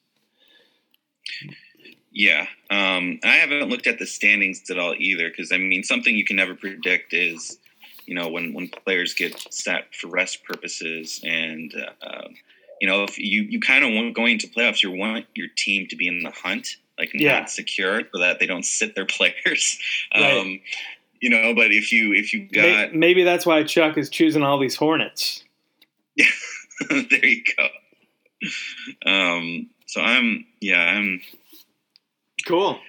Yeah, 2.12 2.48
um, 2.70 3.20
I 3.24 3.36
haven't 3.36 3.70
looked 3.70 3.86
at 3.88 4.00
the 4.00 4.06
standings 4.06 4.64
at 4.72 4.80
all 4.80 4.96
either 4.98 5.30
because 5.30 5.52
I 5.52 5.58
mean 5.58 5.84
something 5.84 6.16
you 6.16 6.26
can 6.26 6.36
never 6.38 6.56
predict 6.56 7.14
is 7.14 7.60
you 8.06 8.16
know 8.16 8.28
when 8.30 8.54
when 8.54 8.70
players 8.70 9.14
get 9.14 9.38
sat 9.54 9.94
for 9.94 10.08
rest 10.08 10.44
purposes 10.44 11.22
and 11.24 11.74
uh, 12.02 12.28
you 12.82 12.88
know 12.88 13.04
if 13.04 13.18
you 13.18 13.42
you 13.44 13.60
kind 13.60 13.84
of 13.84 13.92
want 13.92 14.14
going 14.16 14.38
to 14.40 14.48
playoffs 14.48 14.84
you 14.84 14.92
want 14.92 15.26
your 15.36 15.48
team 15.56 15.88
to 15.88 15.96
be 15.96 16.08
in 16.08 16.20
the 16.24 16.32
hunt 16.32 16.78
like 16.98 17.12
Yeah. 17.14 17.40
not 17.40 17.50
secure 17.50 18.02
so 18.12 18.20
that 18.20 18.40
they 18.40 18.46
don't 18.48 18.66
sit 18.66 18.96
their 18.96 19.06
players. 19.18 19.80
Right. 20.16 20.38
Um, 20.38 20.60
you 21.22 21.30
know, 21.30 21.54
but 21.56 21.72
if 21.72 21.92
you 21.92 22.14
if 22.14 22.34
you 22.34 22.48
got 22.48 22.94
Maybe 22.94 23.24
that's 23.24 23.46
why 23.46 23.64
Chuck 23.64 23.98
is 23.98 24.10
choosing 24.10 24.44
all 24.44 24.60
these 24.60 24.76
Hornets. 24.76 25.44
Yeah, 26.16 26.26
there 26.90 27.26
you 27.26 27.44
go. 27.58 27.68
Um, 29.12 29.70
so 29.88 30.02
I'm 30.02 30.46
yeah 30.62 30.80
I'm 30.82 31.22
Cool. 32.46 32.80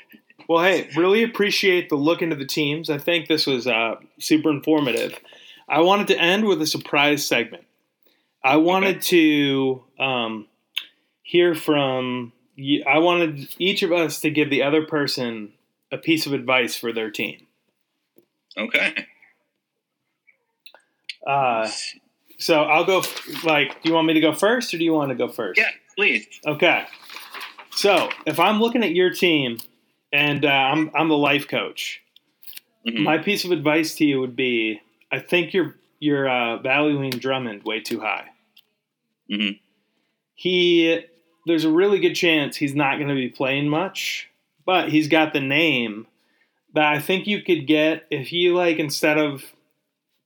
Well, 0.48 0.62
hey, 0.62 0.88
really 0.96 1.22
appreciate 1.22 1.88
the 1.88 1.96
look 1.96 2.22
into 2.22 2.36
the 2.36 2.46
teams. 2.46 2.88
I 2.90 2.96
think 2.98 3.28
this 3.28 3.46
was 3.46 3.66
uh, 3.66 3.96
super 4.18 4.50
informative. 4.50 5.18
I 5.68 5.80
wanted 5.80 6.06
to 6.08 6.18
end 6.18 6.46
with 6.46 6.62
a 6.62 6.66
surprise 6.66 7.26
segment. 7.26 7.64
I 8.42 8.56
wanted 8.56 9.02
to 9.02 9.84
um, 9.98 10.46
hear 11.22 11.54
from. 11.54 12.32
you- 12.56 12.84
I 12.86 12.98
wanted 12.98 13.54
each 13.58 13.82
of 13.82 13.92
us 13.92 14.20
to 14.20 14.30
give 14.30 14.50
the 14.50 14.62
other 14.62 14.84
person 14.84 15.52
a 15.92 15.98
piece 15.98 16.26
of 16.26 16.32
advice 16.32 16.76
for 16.76 16.92
their 16.92 17.10
team. 17.10 17.46
okay. 18.56 19.06
Uh, 21.26 21.68
so 22.38 22.62
I'll 22.62 22.84
go. 22.84 23.02
Like, 23.44 23.82
do 23.82 23.88
you 23.88 23.94
want 23.94 24.06
me 24.06 24.14
to 24.14 24.20
go 24.20 24.32
first, 24.32 24.72
or 24.72 24.78
do 24.78 24.84
you 24.84 24.92
want 24.92 25.10
to 25.10 25.14
go 25.14 25.28
first? 25.28 25.58
Yeah, 25.58 25.68
please. 25.96 26.26
Okay. 26.46 26.84
So 27.72 28.08
if 28.26 28.40
I'm 28.40 28.60
looking 28.60 28.82
at 28.82 28.92
your 28.92 29.10
team, 29.10 29.58
and 30.12 30.44
uh, 30.44 30.48
I'm 30.48 30.90
I'm 30.94 31.08
the 31.08 31.16
life 31.16 31.48
coach, 31.48 32.00
Mhm. 32.86 33.00
my 33.02 33.18
piece 33.18 33.44
of 33.44 33.50
advice 33.50 33.94
to 33.96 34.04
you 34.04 34.20
would 34.20 34.36
be: 34.36 34.80
I 35.12 35.18
think 35.18 35.52
you're 35.52 35.76
you're 35.98 36.28
uh, 36.28 36.58
valuing 36.58 37.10
Drummond 37.10 37.64
way 37.64 37.80
too 37.80 38.00
high. 38.00 38.26
Mhm. 39.30 39.58
He 40.34 41.00
there's 41.46 41.64
a 41.64 41.70
really 41.70 41.98
good 41.98 42.14
chance 42.14 42.56
he's 42.56 42.74
not 42.74 42.96
going 42.96 43.08
to 43.08 43.14
be 43.14 43.28
playing 43.28 43.68
much, 43.68 44.28
but 44.66 44.90
he's 44.90 45.08
got 45.08 45.32
the 45.32 45.40
name 45.40 46.06
that 46.74 46.84
I 46.92 46.98
think 46.98 47.26
you 47.26 47.40
could 47.42 47.66
get 47.66 48.06
if 48.10 48.32
you 48.32 48.54
like 48.54 48.78
instead 48.78 49.16
of 49.18 49.42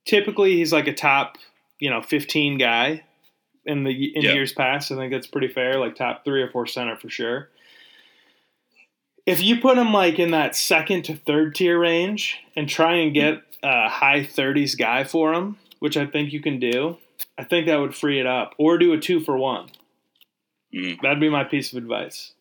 typically 0.05 0.55
he's 0.57 0.73
like 0.73 0.87
a 0.87 0.93
top 0.93 1.37
you 1.79 1.89
know 1.89 2.01
15 2.01 2.57
guy 2.57 3.03
in 3.65 3.83
the 3.85 4.15
in 4.15 4.21
Yeah. 4.23 4.33
years 4.33 4.51
past. 4.53 4.91
I 4.91 4.95
think 4.95 5.11
that's 5.11 5.27
pretty 5.27 5.47
fair, 5.47 5.79
like 5.79 5.95
top 5.95 6.23
three 6.25 6.41
or 6.41 6.49
four 6.49 6.67
center 6.67 6.97
for 6.97 7.09
sure. 7.09 7.49
If 9.25 9.41
you 9.41 9.61
put 9.61 9.77
him 9.77 9.93
like 9.93 10.19
in 10.19 10.31
that 10.31 10.55
second 10.55 11.03
to 11.03 11.15
third 11.15 11.55
tier 11.55 11.79
range 11.79 12.39
and 12.57 12.67
try 12.67 12.95
and 12.95 13.13
get 13.13 13.41
a 13.63 13.87
high 13.87 14.21
30s 14.25 14.77
guy 14.77 15.05
for 15.05 15.33
him, 15.33 15.57
which 15.83 15.97
I 15.97 16.05
think 16.05 16.31
you 16.31 16.41
can 16.41 16.61
do, 16.61 16.95
I 17.37 17.43
think 17.43 17.65
that 17.65 17.75
would 17.75 17.93
free 17.93 18.17
it 18.17 18.25
up. 18.25 18.55
Or 18.57 18.77
do 18.77 18.93
a 18.93 18.97
two 18.97 19.19
for 19.19 19.37
one. 19.37 19.67
Mhm. 20.73 21.01
That'd 21.01 21.19
be 21.19 21.27
my 21.27 21.43
piece 21.43 21.73
of 21.73 21.77
advice. 21.77 22.31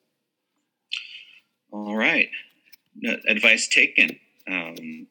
All 1.73 1.97
right. 1.97 2.31
No, 2.95 3.17
Advice 3.27 3.67
taken. 3.67 4.21
Um, 4.47 5.09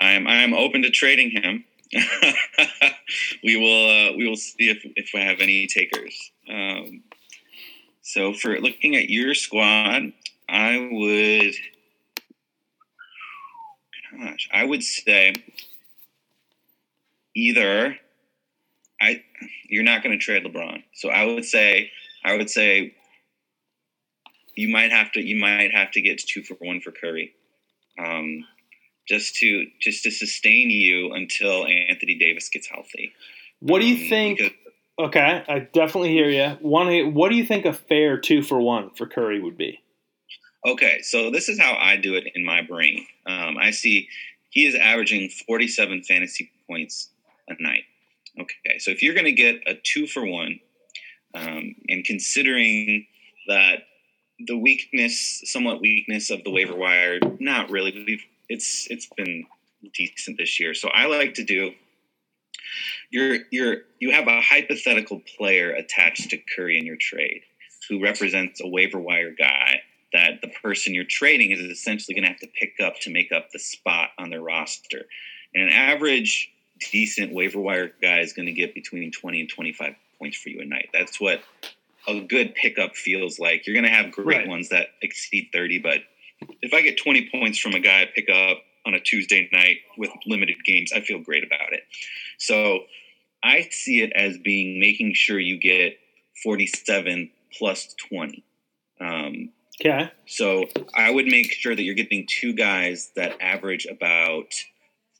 I'm 0.00 0.26
I'm 0.26 0.54
open 0.54 0.80
to 0.84 0.90
trading 0.90 1.30
him. 1.32 1.66
we 3.44 3.58
will 3.58 3.90
uh, 3.90 4.16
we 4.16 4.26
will 4.26 4.36
see 4.36 4.70
if 4.70 4.80
if 4.96 5.10
I 5.14 5.20
have 5.20 5.40
any 5.40 5.66
takers. 5.66 6.32
Um, 6.48 7.02
so 8.00 8.32
for 8.32 8.58
looking 8.58 8.96
at 8.96 9.10
your 9.10 9.34
squad, 9.34 10.14
I 10.48 10.88
would. 10.90 11.54
Gosh, 14.18 14.48
I 14.50 14.64
would 14.64 14.82
say 14.82 15.34
either 17.36 17.96
I 19.00 19.22
you're 19.68 19.84
not 19.84 20.02
going 20.02 20.18
to 20.18 20.24
trade 20.24 20.42
LeBron, 20.44 20.82
so 20.94 21.10
I 21.10 21.24
would 21.24 21.44
say 21.44 21.90
I 22.24 22.36
would 22.36 22.50
say 22.50 22.94
you 24.56 24.68
might 24.68 24.90
have 24.90 25.12
to 25.12 25.20
you 25.20 25.36
might 25.36 25.70
have 25.72 25.90
to 25.92 26.00
get 26.00 26.18
two 26.18 26.42
for 26.42 26.54
one 26.54 26.80
for 26.80 26.90
Curry, 26.90 27.34
um, 28.02 28.44
just 29.06 29.36
to 29.36 29.66
just 29.80 30.02
to 30.04 30.10
sustain 30.10 30.70
you 30.70 31.12
until 31.12 31.66
Anthony 31.66 32.16
Davis 32.18 32.48
gets 32.48 32.66
healthy. 32.68 33.12
What 33.60 33.80
do 33.80 33.86
Um, 33.86 33.92
you 33.92 34.08
think? 34.08 34.38
because- 34.38 34.52
Okay, 34.98 35.42
I 35.46 35.58
definitely 35.58 36.12
hear 36.12 36.30
you. 36.30 36.56
One, 36.66 37.12
what 37.12 37.28
do 37.28 37.36
you 37.36 37.44
think 37.44 37.66
a 37.66 37.74
fair 37.74 38.16
two 38.16 38.40
for 38.40 38.58
one 38.58 38.88
for 38.94 39.06
Curry 39.06 39.38
would 39.38 39.58
be? 39.58 39.78
Okay, 40.66 41.02
so 41.02 41.30
this 41.30 41.50
is 41.50 41.60
how 41.60 41.74
I 41.74 41.96
do 41.96 42.14
it 42.14 42.24
in 42.34 42.42
my 42.46 42.62
brain. 42.62 43.06
Um, 43.26 43.58
I 43.58 43.72
see 43.72 44.08
he 44.48 44.64
is 44.64 44.74
averaging 44.74 45.28
47 45.28 46.02
fantasy 46.02 46.50
points 46.66 47.10
a 47.48 47.54
night. 47.60 47.84
Okay, 48.38 48.78
so 48.78 48.90
if 48.90 49.02
you're 49.02 49.14
going 49.14 49.26
to 49.26 49.32
get 49.32 49.62
a 49.66 49.74
two 49.74 50.06
for 50.06 50.24
one, 50.26 50.60
um, 51.34 51.74
and 51.88 52.04
considering 52.04 53.06
that 53.48 53.80
the 54.38 54.56
weakness, 54.56 55.42
somewhat 55.44 55.80
weakness 55.80 56.30
of 56.30 56.44
the 56.44 56.50
waiver 56.50 56.74
wire, 56.74 57.18
not 57.40 57.70
really. 57.70 58.04
We've, 58.06 58.24
it's 58.48 58.86
it's 58.90 59.08
been 59.16 59.44
decent 59.94 60.38
this 60.38 60.60
year. 60.60 60.74
So 60.74 60.88
I 60.88 61.06
like 61.06 61.34
to 61.34 61.44
do. 61.44 61.72
You're 63.10 63.38
you're 63.50 63.76
you 63.98 64.10
have 64.12 64.28
a 64.28 64.40
hypothetical 64.40 65.22
player 65.36 65.70
attached 65.70 66.30
to 66.30 66.38
Curry 66.54 66.78
in 66.78 66.84
your 66.84 66.96
trade, 66.96 67.42
who 67.88 68.02
represents 68.02 68.60
a 68.60 68.68
waiver 68.68 69.00
wire 69.00 69.32
guy 69.36 69.80
that 70.12 70.40
the 70.40 70.48
person 70.62 70.94
you're 70.94 71.04
trading 71.04 71.50
is 71.50 71.60
essentially 71.60 72.14
going 72.14 72.24
to 72.24 72.30
have 72.30 72.40
to 72.40 72.48
pick 72.58 72.74
up 72.82 72.94
to 73.00 73.10
make 73.10 73.32
up 73.32 73.50
the 73.52 73.58
spot 73.58 74.10
on 74.18 74.30
their 74.30 74.42
roster. 74.42 75.04
And 75.54 75.64
an 75.64 75.70
average 75.70 76.50
decent 76.90 77.32
waiver 77.32 77.60
wire 77.60 77.92
guy 78.02 78.20
is 78.20 78.32
going 78.32 78.46
to 78.46 78.52
get 78.52 78.74
between 78.74 79.10
20 79.10 79.40
and 79.40 79.48
25 79.50 79.94
points 80.18 80.36
for 80.36 80.48
you 80.50 80.60
a 80.60 80.64
night. 80.64 80.88
That's 80.92 81.20
what 81.20 81.40
a 82.08 82.20
good 82.20 82.54
pickup 82.54 82.96
feels 82.96 83.38
like. 83.38 83.66
You're 83.66 83.74
going 83.74 83.84
to 83.84 83.90
have 83.90 84.12
great 84.12 84.38
Right. 84.38 84.48
ones 84.48 84.68
that 84.70 84.88
exceed 85.02 85.50
30, 85.52 85.78
but 85.78 85.98
if 86.62 86.72
I 86.74 86.82
get 86.82 86.98
20 86.98 87.30
points 87.30 87.58
from 87.58 87.72
a 87.74 87.80
guy 87.80 88.02
I 88.02 88.06
pick 88.14 88.28
up 88.28 88.58
on 88.86 88.94
a 88.94 89.00
Tuesday 89.00 89.48
night 89.52 89.78
with 89.98 90.10
limited 90.26 90.62
games, 90.64 90.92
I 90.94 91.00
feel 91.00 91.18
great 91.18 91.44
about 91.44 91.72
it. 91.72 91.82
So 92.38 92.80
I 93.42 93.68
see 93.70 94.02
it 94.02 94.12
as 94.14 94.38
being 94.38 94.78
making 94.78 95.14
sure 95.14 95.38
you 95.38 95.58
get 95.58 95.98
47 96.42 97.30
plus 97.58 97.94
20. 98.10 98.44
Um, 99.00 99.50
Okay, 99.78 100.10
so 100.24 100.64
I 100.94 101.10
would 101.10 101.26
make 101.26 101.52
sure 101.52 101.74
that 101.76 101.82
you're 101.82 101.94
getting 101.94 102.26
two 102.26 102.54
guys 102.54 103.10
that 103.14 103.36
average 103.42 103.84
about 103.84 104.54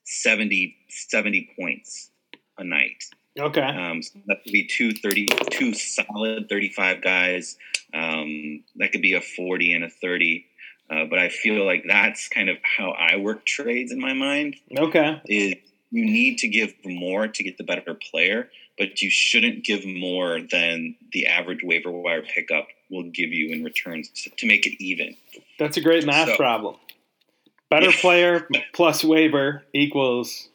70, 0.07 0.77
70 0.89 1.51
points 1.59 2.11
a 2.59 2.65
night. 2.65 3.05
okay, 3.39 3.61
Um, 3.61 4.03
so 4.03 4.19
that 4.27 4.43
could 4.45 4.53
be 4.53 4.65
two, 4.67 4.93
30, 4.93 5.27
two 5.51 5.75
solid 5.75 6.49
35 6.49 7.03
guys. 7.03 7.59
Um, 7.93 8.63
that 8.77 8.93
could 8.93 9.03
be 9.03 9.13
a 9.15 9.21
40 9.21 9.73
and 9.75 9.85
a 9.85 9.91
30. 9.91 10.47
Uh, 10.89 11.05
but 11.11 11.19
I 11.19 11.29
feel 11.29 11.67
like 11.67 11.85
that's 11.87 12.29
kind 12.29 12.49
of 12.49 12.57
how 12.63 12.91
I 12.93 13.17
work 13.17 13.45
trades 13.45 13.91
in 13.93 14.01
my 14.01 14.13
mind. 14.13 14.57
Okay. 14.77 15.21
Is 15.27 15.55
you 15.91 16.05
need 16.05 16.39
to 16.39 16.49
give 16.49 16.73
more 16.85 17.27
to 17.29 17.43
get 17.43 17.59
the 17.59 17.65
better 17.65 17.95
player, 17.95 18.49
but 18.79 19.03
you 19.03 19.11
shouldn't 19.11 19.65
give 19.65 19.85
more 19.85 20.39
than 20.41 20.95
the 21.13 21.27
average 21.27 21.61
waiver 21.63 21.91
wire 21.91 22.23
pickup 22.23 22.69
will 22.91 23.05
give 23.11 23.33
you 23.33 23.53
in 23.53 23.65
returns 23.65 24.09
to, 24.11 24.31
to 24.31 24.47
make 24.47 24.65
it 24.67 24.81
even. 24.83 25.17
That's 25.59 25.77
a 25.77 25.81
great 25.81 26.05
math 26.07 26.29
So- 26.29 26.37
problem. 26.37 26.77
Better 27.71 27.91
player 28.01 28.49
plus 28.75 29.03
waiver 29.05 29.65
equals. 29.73 30.49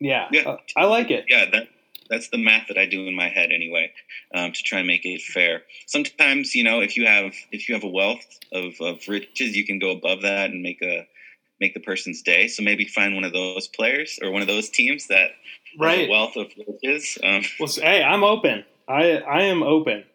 Yeah, 0.00 0.28
Yeah. 0.32 0.42
uh, 0.42 0.56
I 0.76 0.84
like 0.84 1.10
it. 1.10 1.26
Yeah, 1.28 1.46
that 1.52 1.68
that's 2.10 2.28
the 2.28 2.38
math 2.38 2.68
that 2.68 2.76
I 2.76 2.86
do 2.86 3.06
in 3.06 3.14
my 3.14 3.28
head 3.28 3.50
anyway, 3.52 3.90
um, 4.34 4.52
to 4.52 4.62
try 4.62 4.78
and 4.78 4.86
make 4.86 5.04
it 5.04 5.22
fair. 5.22 5.62
Sometimes, 5.86 6.54
you 6.54 6.62
know, 6.64 6.80
if 6.80 6.96
you 6.96 7.06
have 7.06 7.32
if 7.52 7.68
you 7.68 7.74
have 7.74 7.84
a 7.84 7.88
wealth 7.88 8.24
of, 8.52 8.74
of 8.80 9.06
riches, 9.08 9.56
you 9.56 9.64
can 9.64 9.78
go 9.78 9.90
above 9.90 10.22
that 10.22 10.50
and 10.50 10.62
make 10.62 10.82
a 10.82 11.06
make 11.60 11.74
the 11.74 11.80
person's 11.80 12.20
day. 12.22 12.48
So 12.48 12.62
maybe 12.62 12.84
find 12.84 13.14
one 13.14 13.24
of 13.24 13.32
those 13.32 13.68
players 13.68 14.18
or 14.22 14.30
one 14.32 14.42
of 14.42 14.48
those 14.48 14.68
teams 14.68 15.06
that 15.06 15.30
has 15.30 15.34
a 15.78 15.78
Right. 15.78 16.08
wealth 16.08 16.36
of 16.36 16.48
riches. 16.66 17.16
Um, 17.22 17.42
Well, 17.60 17.68
hey, 17.68 18.02
I'm 18.02 18.24
open. 18.24 18.64
I 18.88 19.18
I 19.18 19.42
am 19.42 19.62
open. 19.62 20.04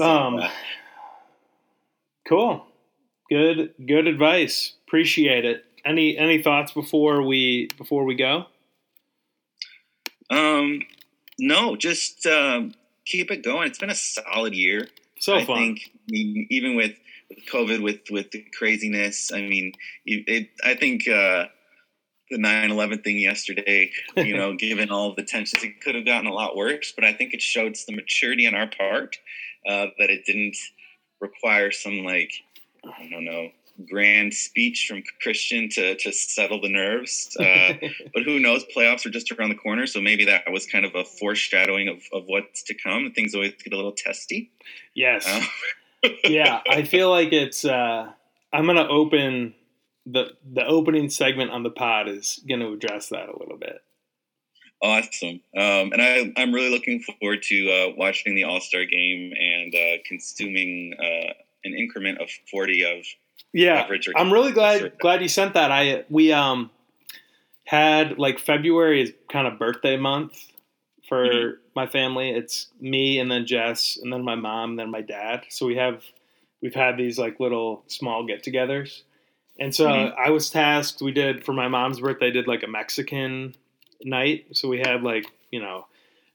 Um, 0.00 0.38
uh, 0.38 0.50
cool. 2.28 2.66
Good 3.30 3.74
good 3.86 4.06
advice. 4.06 4.74
Appreciate 4.86 5.44
it. 5.44 5.64
Any 5.84 6.16
any 6.16 6.42
thoughts 6.42 6.72
before 6.72 7.22
we 7.22 7.68
before 7.78 8.04
we 8.04 8.14
go? 8.14 8.46
um, 10.30 10.82
no, 11.38 11.76
just 11.76 12.26
um, 12.26 12.74
keep 13.04 13.30
it 13.30 13.44
going. 13.44 13.68
It's 13.68 13.78
been 13.78 13.90
a 13.90 13.94
solid 13.94 14.54
year. 14.54 14.88
So 15.18 15.34
I 15.34 15.44
fun. 15.44 15.56
think 15.56 15.90
even 16.08 16.76
with, 16.76 16.92
with 17.30 17.46
COVID, 17.46 17.82
with 17.82 18.00
with 18.10 18.30
the 18.30 18.44
craziness, 18.56 19.32
I 19.32 19.42
mean, 19.42 19.72
it, 20.04 20.24
it, 20.26 20.48
I 20.64 20.74
think 20.74 21.08
uh, 21.08 21.46
the 22.30 22.38
9/11 22.38 23.02
thing 23.02 23.18
yesterday, 23.18 23.90
you 24.16 24.36
know, 24.36 24.54
given 24.58 24.90
all 24.90 25.14
the 25.14 25.22
tensions, 25.22 25.62
it 25.64 25.80
could 25.80 25.94
have 25.94 26.04
gotten 26.04 26.26
a 26.26 26.34
lot 26.34 26.56
worse. 26.56 26.92
But 26.94 27.04
I 27.04 27.12
think 27.12 27.34
it 27.34 27.42
showed 27.42 27.76
some 27.76 27.96
maturity 27.96 28.46
on 28.46 28.54
our 28.54 28.68
part 28.68 29.16
uh, 29.66 29.86
that 29.98 30.10
it 30.10 30.24
didn't 30.26 30.56
require 31.20 31.70
some 31.70 32.04
like 32.04 32.32
I 32.84 33.08
don't 33.10 33.24
know 33.24 33.50
grand 33.88 34.32
speech 34.32 34.86
from 34.88 35.02
Christian 35.20 35.68
to 35.70 35.96
to 35.96 36.12
settle 36.12 36.60
the 36.60 36.68
nerves. 36.68 37.36
Uh, 37.38 37.74
but 38.14 38.22
who 38.22 38.40
knows? 38.40 38.64
Playoffs 38.74 39.06
are 39.06 39.10
just 39.10 39.30
around 39.32 39.50
the 39.50 39.56
corner, 39.56 39.86
so 39.86 40.00
maybe 40.00 40.24
that 40.26 40.44
was 40.50 40.66
kind 40.66 40.84
of 40.84 40.94
a 40.94 41.04
foreshadowing 41.04 41.88
of, 41.88 42.02
of 42.12 42.24
what's 42.26 42.62
to 42.64 42.74
come. 42.74 43.12
Things 43.14 43.34
always 43.34 43.52
get 43.62 43.72
a 43.72 43.76
little 43.76 43.92
testy. 43.92 44.50
yes. 44.94 45.26
Uh, 45.26 46.08
yeah, 46.24 46.60
I 46.68 46.82
feel 46.84 47.10
like 47.10 47.32
it's. 47.32 47.64
Uh, 47.64 48.12
I'm 48.52 48.66
gonna 48.66 48.88
open 48.88 49.54
the 50.06 50.32
the 50.50 50.64
opening 50.64 51.10
segment 51.10 51.50
on 51.50 51.62
the 51.62 51.70
pod 51.70 52.08
is 52.08 52.40
gonna 52.48 52.70
address 52.70 53.08
that 53.10 53.28
a 53.28 53.38
little 53.38 53.58
bit. 53.58 53.82
Awesome. 54.82 55.40
Um, 55.56 55.92
and 55.92 56.02
I, 56.02 56.32
I'm 56.36 56.52
really 56.52 56.70
looking 56.70 57.00
forward 57.00 57.42
to 57.44 57.70
uh, 57.70 57.94
watching 57.96 58.34
the 58.34 58.44
All 58.44 58.60
Star 58.60 58.84
game 58.84 59.32
and 59.38 59.74
uh, 59.74 60.02
consuming 60.04 60.94
uh, 60.98 61.32
an 61.64 61.74
increment 61.74 62.20
of 62.20 62.28
40 62.50 62.84
of 62.84 63.04
Yeah, 63.52 63.88
I'm 64.16 64.32
really 64.32 64.52
glad 64.52 64.98
glad 64.98 65.22
you 65.22 65.28
sent 65.28 65.54
that. 65.54 65.70
I 65.72 66.04
we 66.10 66.32
um 66.32 66.70
had 67.64 68.18
like 68.18 68.38
February 68.38 69.02
is 69.02 69.12
kind 69.30 69.46
of 69.46 69.58
birthday 69.58 69.96
month 69.96 70.38
for 71.08 71.26
Mhm. 71.26 71.56
my 71.74 71.86
family. 71.86 72.30
It's 72.30 72.68
me 72.80 73.18
and 73.18 73.30
then 73.30 73.46
Jess 73.46 73.96
and 74.00 74.12
then 74.12 74.24
my 74.24 74.34
mom 74.34 74.70
and 74.70 74.78
then 74.78 74.90
my 74.90 75.00
dad. 75.02 75.44
So 75.48 75.66
we 75.66 75.76
have 75.76 76.04
we've 76.60 76.74
had 76.74 76.96
these 76.96 77.18
like 77.18 77.40
little 77.40 77.82
small 77.86 78.24
get-togethers. 78.26 79.02
And 79.58 79.74
so 79.74 79.88
Mhm. 79.88 80.14
I 80.18 80.30
was 80.30 80.50
tasked. 80.50 81.00
We 81.02 81.12
did 81.12 81.44
for 81.44 81.52
my 81.52 81.68
mom's 81.68 82.00
birthday. 82.00 82.30
Did 82.30 82.46
like 82.46 82.62
a 82.62 82.66
Mexican 82.68 83.54
night. 84.02 84.46
So 84.52 84.68
we 84.68 84.78
had 84.78 85.02
like 85.02 85.26
you 85.50 85.60
know 85.60 85.86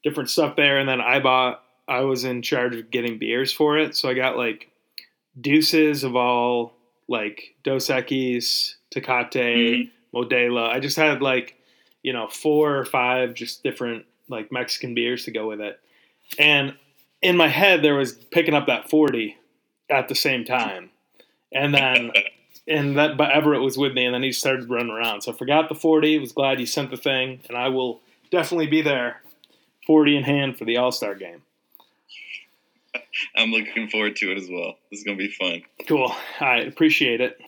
different 0.04 0.30
stuff 0.30 0.56
there, 0.56 0.80
and 0.80 0.88
then 0.88 1.02
I 1.02 1.20
bought. 1.20 1.64
I 1.88 2.02
was 2.02 2.24
in 2.24 2.42
charge 2.42 2.76
of 2.76 2.90
getting 2.92 3.18
beers 3.18 3.52
for 3.52 3.78
it. 3.78 3.96
So 3.96 4.08
I 4.10 4.14
got 4.14 4.38
like 4.38 4.70
deuces 5.40 6.04
of 6.04 6.16
all 6.16 6.74
like 7.08 7.56
Dos 7.64 7.88
Equis, 7.88 8.76
Tecate, 8.96 9.34
Mhm. 9.34 9.90
Modelo. 10.14 10.70
I 10.70 10.80
just 10.80 10.96
had 10.96 11.22
like, 11.22 11.56
you 12.04 12.14
know, 12.14 12.28
four 12.28 12.78
or 12.78 12.86
five 12.86 13.34
just 13.34 13.64
different 13.64 14.06
like 14.30 14.52
Mexican 14.52 14.94
beers 14.94 15.26
to 15.26 15.32
go 15.32 15.48
with 15.48 15.60
it. 15.60 15.80
And 16.40 16.76
in 17.22 17.36
my 17.36 17.48
head, 17.50 17.82
there 17.82 17.96
was 17.96 18.14
picking 18.14 18.54
up 18.54 18.68
that 18.68 18.90
40 18.90 19.36
at 19.90 20.08
the 20.08 20.16
same 20.16 20.46
time. 20.46 20.92
And 21.52 21.74
then, 21.74 22.12
and 22.68 22.98
that, 22.98 23.18
but 23.18 23.32
Everett 23.32 23.62
was 23.62 23.78
with 23.78 23.94
me 23.94 24.06
and 24.06 24.14
then 24.14 24.24
he 24.24 24.32
started 24.32 24.70
running 24.70 24.92
around. 24.92 25.22
So 25.22 25.32
I 25.32 25.36
forgot 25.36 25.70
the 25.70 25.76
40, 25.76 26.20
was 26.20 26.32
glad 26.32 26.60
you 26.60 26.66
sent 26.66 26.92
the 26.92 26.98
thing. 26.98 27.42
And 27.48 27.58
I 27.58 27.70
will 27.70 28.02
definitely 28.30 28.68
be 28.68 28.82
there 28.82 29.22
40 29.88 30.18
in 30.18 30.24
hand 30.24 30.58
for 30.58 30.66
the 30.66 30.78
All 30.78 30.92
Star 30.92 31.16
game. 31.16 31.42
I'm 33.36 33.52
looking 33.52 33.90
forward 33.90 34.16
to 34.18 34.32
it 34.32 34.38
as 34.38 34.50
well. 34.50 34.76
This 34.90 35.00
is 35.00 35.06
going 35.06 35.18
to 35.18 35.24
be 35.24 35.32
fun. 35.32 35.64
Cool. 35.88 36.14
I 36.40 36.58
appreciate 36.60 37.22
it. 37.22 37.40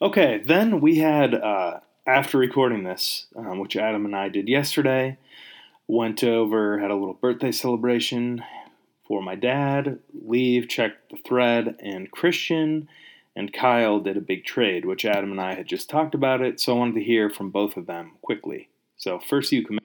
Okay, 0.00 0.42
then 0.44 0.80
we 0.80 0.98
had 0.98 1.34
uh, 1.34 1.80
after 2.06 2.38
recording 2.38 2.84
this, 2.84 3.26
um, 3.34 3.58
which 3.58 3.76
Adam 3.76 4.04
and 4.04 4.14
I 4.14 4.28
did 4.28 4.48
yesterday, 4.48 5.16
went 5.88 6.22
over 6.22 6.78
had 6.78 6.90
a 6.90 6.96
little 6.96 7.14
birthday 7.14 7.52
celebration 7.52 8.42
for 9.06 9.22
my 9.22 9.34
dad. 9.34 10.00
Leave 10.12 10.68
checked 10.68 11.10
the 11.10 11.16
thread, 11.16 11.76
and 11.80 12.10
Christian 12.10 12.88
and 13.36 13.52
Kyle 13.52 14.00
did 14.00 14.16
a 14.16 14.20
big 14.20 14.44
trade, 14.44 14.86
which 14.86 15.04
Adam 15.04 15.30
and 15.30 15.40
I 15.40 15.54
had 15.54 15.68
just 15.68 15.90
talked 15.90 16.14
about 16.14 16.40
it. 16.40 16.58
So 16.58 16.74
I 16.74 16.78
wanted 16.78 16.94
to 16.94 17.04
hear 17.04 17.28
from 17.28 17.50
both 17.50 17.76
of 17.76 17.86
them 17.86 18.12
quickly. 18.22 18.70
So 18.96 19.18
first, 19.18 19.52
you 19.52 19.64
come. 19.64 19.78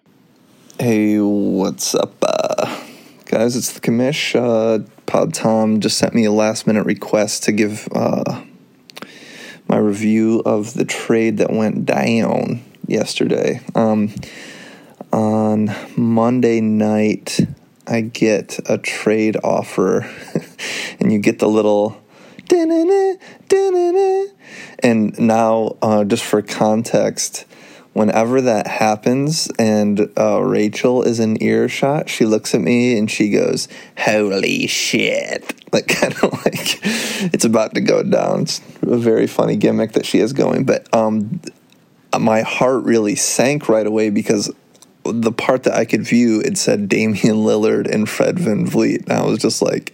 Hey, 0.80 1.20
what's 1.20 1.94
up, 1.94 2.16
uh, 2.24 2.82
guys? 3.26 3.58
It's 3.58 3.74
the 3.74 3.82
commish. 3.82 4.34
Uh, 4.36 4.88
Pod 5.06 5.34
Tom 5.34 5.82
just 5.82 5.98
sent 5.98 6.16
me 6.16 6.24
a 6.24 6.32
last 6.32 6.66
minute 6.66 6.86
request 6.86 7.44
to 7.44 7.52
give 7.52 7.90
uh, 7.94 8.42
my 9.68 9.78
review 9.78 10.42
of 10.46 10.74
the 10.74 10.86
trade 10.86 11.38
that 11.38 11.52
went 11.52 11.86
down 11.86 12.64
yesterday. 12.88 13.60
Um, 13.76 14.16
on 15.12 15.76
Monday 15.98 16.62
night, 16.62 17.42
I 17.86 18.00
get 18.00 18.60
a 18.66 18.78
trade 18.78 19.36
offer, 19.44 20.10
and 21.02 21.12
you 21.12 21.20
get 21.20 21.40
the 21.40 21.50
little. 21.50 22.02
"Da-na-na, 22.52 23.16
da-na-na." 23.48 24.26
And 24.80 25.18
now, 25.18 25.78
uh, 25.82 26.04
just 26.04 26.24
for 26.24 26.42
context, 26.42 27.46
whenever 27.94 28.42
that 28.42 28.68
happens 28.68 29.50
and 29.58 30.12
uh, 30.18 30.42
Rachel 30.42 31.04
is 31.04 31.20
in 31.20 31.42
earshot, 31.42 32.10
she 32.10 32.26
looks 32.26 32.54
at 32.54 32.62
me 32.62 32.98
and 32.98 33.10
she 33.10 33.30
goes, 33.30 33.70
"Holy 33.98 34.68
shit!" 34.68 35.54
Like 35.72 35.88
kind 36.00 36.14
of 36.16 36.34
like 36.46 36.80
it's 37.34 37.46
about 37.46 37.74
to 37.76 37.82
go 37.82 38.04
down. 38.04 38.42
It's 38.42 38.62
a 38.82 38.98
very 38.98 39.28
funny 39.28 39.56
gimmick 39.56 39.94
that 39.94 40.06
she 40.06 40.20
is 40.20 40.34
going, 40.34 40.66
but 40.66 40.94
um, 40.94 41.42
my 42.20 42.42
heart 42.42 42.84
really 42.84 43.16
sank 43.16 43.70
right 43.70 43.88
away 43.88 44.10
because 44.10 44.52
the 45.04 45.32
part 45.32 45.64
that 45.64 45.74
I 45.74 45.86
could 45.86 46.04
view 46.04 46.42
it 46.42 46.58
said 46.58 46.90
Damian 46.90 47.38
Lillard 47.38 47.90
and 47.90 48.10
Fred 48.10 48.36
VanVleet, 48.36 49.04
and 49.04 49.14
I 49.14 49.26
was 49.26 49.40
just 49.40 49.62
like. 49.62 49.94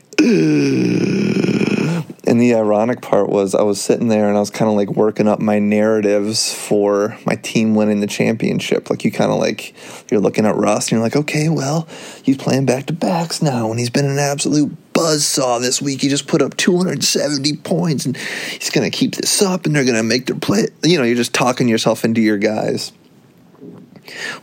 And 2.28 2.42
the 2.42 2.56
ironic 2.56 3.02
part 3.02 3.30
was 3.30 3.56
I 3.56 3.62
was 3.62 3.80
sitting 3.80 4.10
there 4.10 4.28
and 4.28 4.36
I 4.36 4.42
was 4.42 4.50
kind 4.50 4.70
of 4.70 4.76
like 4.76 4.90
working 4.90 5.30
up 5.30 5.40
my 5.40 5.60
narratives 5.60 6.54
for 6.54 7.18
my 7.26 7.36
team 7.36 7.74
winning 7.74 8.02
the 8.02 8.08
championship. 8.08 8.90
Like 8.90 9.06
you 9.06 9.12
kind 9.14 9.32
of 9.32 9.40
like 9.40 9.74
you're 10.12 10.20
looking 10.20 10.46
at 10.46 10.56
Russ 10.56 10.88
and 10.88 10.92
you're 10.94 11.02
like, 11.02 11.16
okay, 11.16 11.48
well, 11.48 11.88
he's 12.24 12.36
playing 12.36 12.66
back 12.66 12.88
to 12.88 12.94
backs 12.94 13.42
now 13.42 13.72
and 13.72 13.80
he's 13.80 13.90
been 13.90 14.06
an 14.06 14.20
absolute 14.20 14.76
buzzsaw 14.92 15.62
this 15.62 15.82
week. 15.82 16.02
He 16.02 16.10
just 16.10 16.28
put 16.28 16.42
up 16.42 16.58
270 16.58 17.56
points 17.58 18.06
and 18.06 18.18
he's 18.18 18.72
going 18.72 18.90
to 18.90 18.96
keep 18.96 19.16
this 19.16 19.42
up 19.42 19.66
and 19.66 19.74
they're 19.74 19.86
going 19.86 19.96
to 19.96 20.04
make 20.04 20.26
their 20.26 20.36
play. 20.36 20.68
You 20.84 20.98
know, 20.98 21.06
you're 21.06 21.16
just 21.16 21.34
talking 21.34 21.70
yourself 21.70 22.04
into 22.04 22.20
your 22.20 22.38
guys 22.38 22.92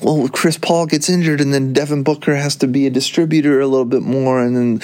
well, 0.01 0.29
Chris 0.29 0.59
Paul 0.59 0.87
gets 0.87 1.09
injured, 1.09 1.41
and 1.41 1.53
then 1.53 1.73
Devin 1.73 2.03
Booker 2.03 2.35
has 2.35 2.57
to 2.57 2.67
be 2.67 2.87
a 2.87 2.91
distributor 2.91 3.61
a 3.61 3.67
little 3.67 3.85
bit 3.85 4.03
more, 4.03 4.43
and 4.43 4.57
then 4.57 4.81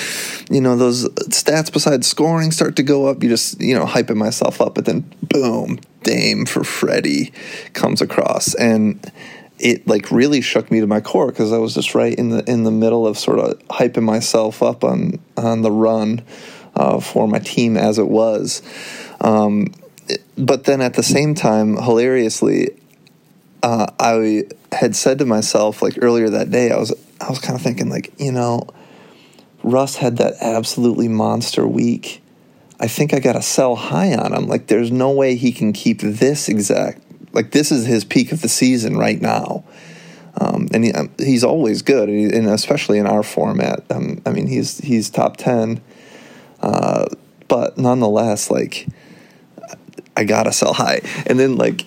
you 0.50 0.60
know 0.60 0.76
those 0.76 1.08
stats 1.28 1.72
besides 1.72 2.06
scoring 2.06 2.50
start 2.50 2.76
to 2.76 2.82
go 2.82 3.06
up. 3.06 3.22
You 3.22 3.28
just 3.28 3.60
you 3.60 3.74
know 3.74 3.84
hyping 3.84 4.16
myself 4.16 4.60
up, 4.60 4.74
but 4.74 4.84
then 4.84 5.10
boom, 5.22 5.80
Dame 6.02 6.46
for 6.46 6.64
Freddie 6.64 7.32
comes 7.72 8.00
across, 8.00 8.54
and 8.54 9.10
it 9.58 9.86
like 9.86 10.10
really 10.10 10.40
shook 10.40 10.70
me 10.70 10.80
to 10.80 10.86
my 10.86 11.00
core 11.00 11.28
because 11.28 11.52
I 11.52 11.58
was 11.58 11.74
just 11.74 11.94
right 11.94 12.14
in 12.14 12.30
the 12.30 12.50
in 12.50 12.64
the 12.64 12.70
middle 12.70 13.06
of 13.06 13.18
sort 13.18 13.38
of 13.38 13.58
hyping 13.68 14.04
myself 14.04 14.62
up 14.62 14.84
on 14.84 15.20
on 15.36 15.62
the 15.62 15.70
run 15.70 16.22
uh, 16.74 17.00
for 17.00 17.28
my 17.28 17.38
team 17.38 17.76
as 17.76 17.98
it 17.98 18.08
was. 18.08 18.62
Um, 19.20 19.72
but 20.36 20.64
then 20.64 20.80
at 20.80 20.94
the 20.94 21.02
same 21.02 21.34
time, 21.34 21.76
hilariously, 21.76 22.70
uh, 23.62 23.86
I 23.98 24.44
had 24.72 24.96
said 24.96 25.18
to 25.18 25.26
myself 25.26 25.82
like 25.82 25.98
earlier 26.00 26.30
that 26.30 26.50
day, 26.50 26.70
I 26.70 26.76
was 26.78 26.92
I 27.20 27.28
was 27.28 27.38
kind 27.38 27.54
of 27.54 27.62
thinking 27.62 27.88
like 27.88 28.12
you 28.18 28.32
know, 28.32 28.68
Russ 29.62 29.96
had 29.96 30.18
that 30.18 30.34
absolutely 30.40 31.08
monster 31.08 31.66
week, 31.66 32.22
I 32.80 32.88
think 32.88 33.12
I 33.12 33.20
got 33.20 33.34
to 33.34 33.42
sell 33.42 33.76
high 33.76 34.14
on 34.14 34.32
him. 34.32 34.48
Like, 34.48 34.68
there's 34.68 34.90
no 34.90 35.10
way 35.10 35.36
he 35.36 35.52
can 35.52 35.72
keep 35.72 36.00
this 36.00 36.48
exact. 36.48 37.02
Like, 37.32 37.50
this 37.50 37.70
is 37.70 37.86
his 37.86 38.04
peak 38.04 38.32
of 38.32 38.40
the 38.40 38.48
season 38.48 38.96
right 38.96 39.20
now. 39.20 39.64
Um, 40.40 40.68
and 40.72 40.84
he, 40.84 40.92
um, 40.92 41.10
he's 41.18 41.44
always 41.44 41.82
good, 41.82 42.08
and 42.08 42.48
especially 42.48 42.98
in 42.98 43.06
our 43.06 43.22
format. 43.22 43.84
Um, 43.90 44.22
I 44.24 44.30
mean, 44.30 44.46
he's 44.46 44.78
he's 44.78 45.10
top 45.10 45.36
ten, 45.36 45.82
uh, 46.62 47.06
but 47.48 47.76
nonetheless, 47.76 48.48
like 48.48 48.86
I 50.16 50.22
gotta 50.24 50.52
sell 50.52 50.72
high. 50.72 51.00
And 51.26 51.38
then 51.38 51.56
like 51.56 51.84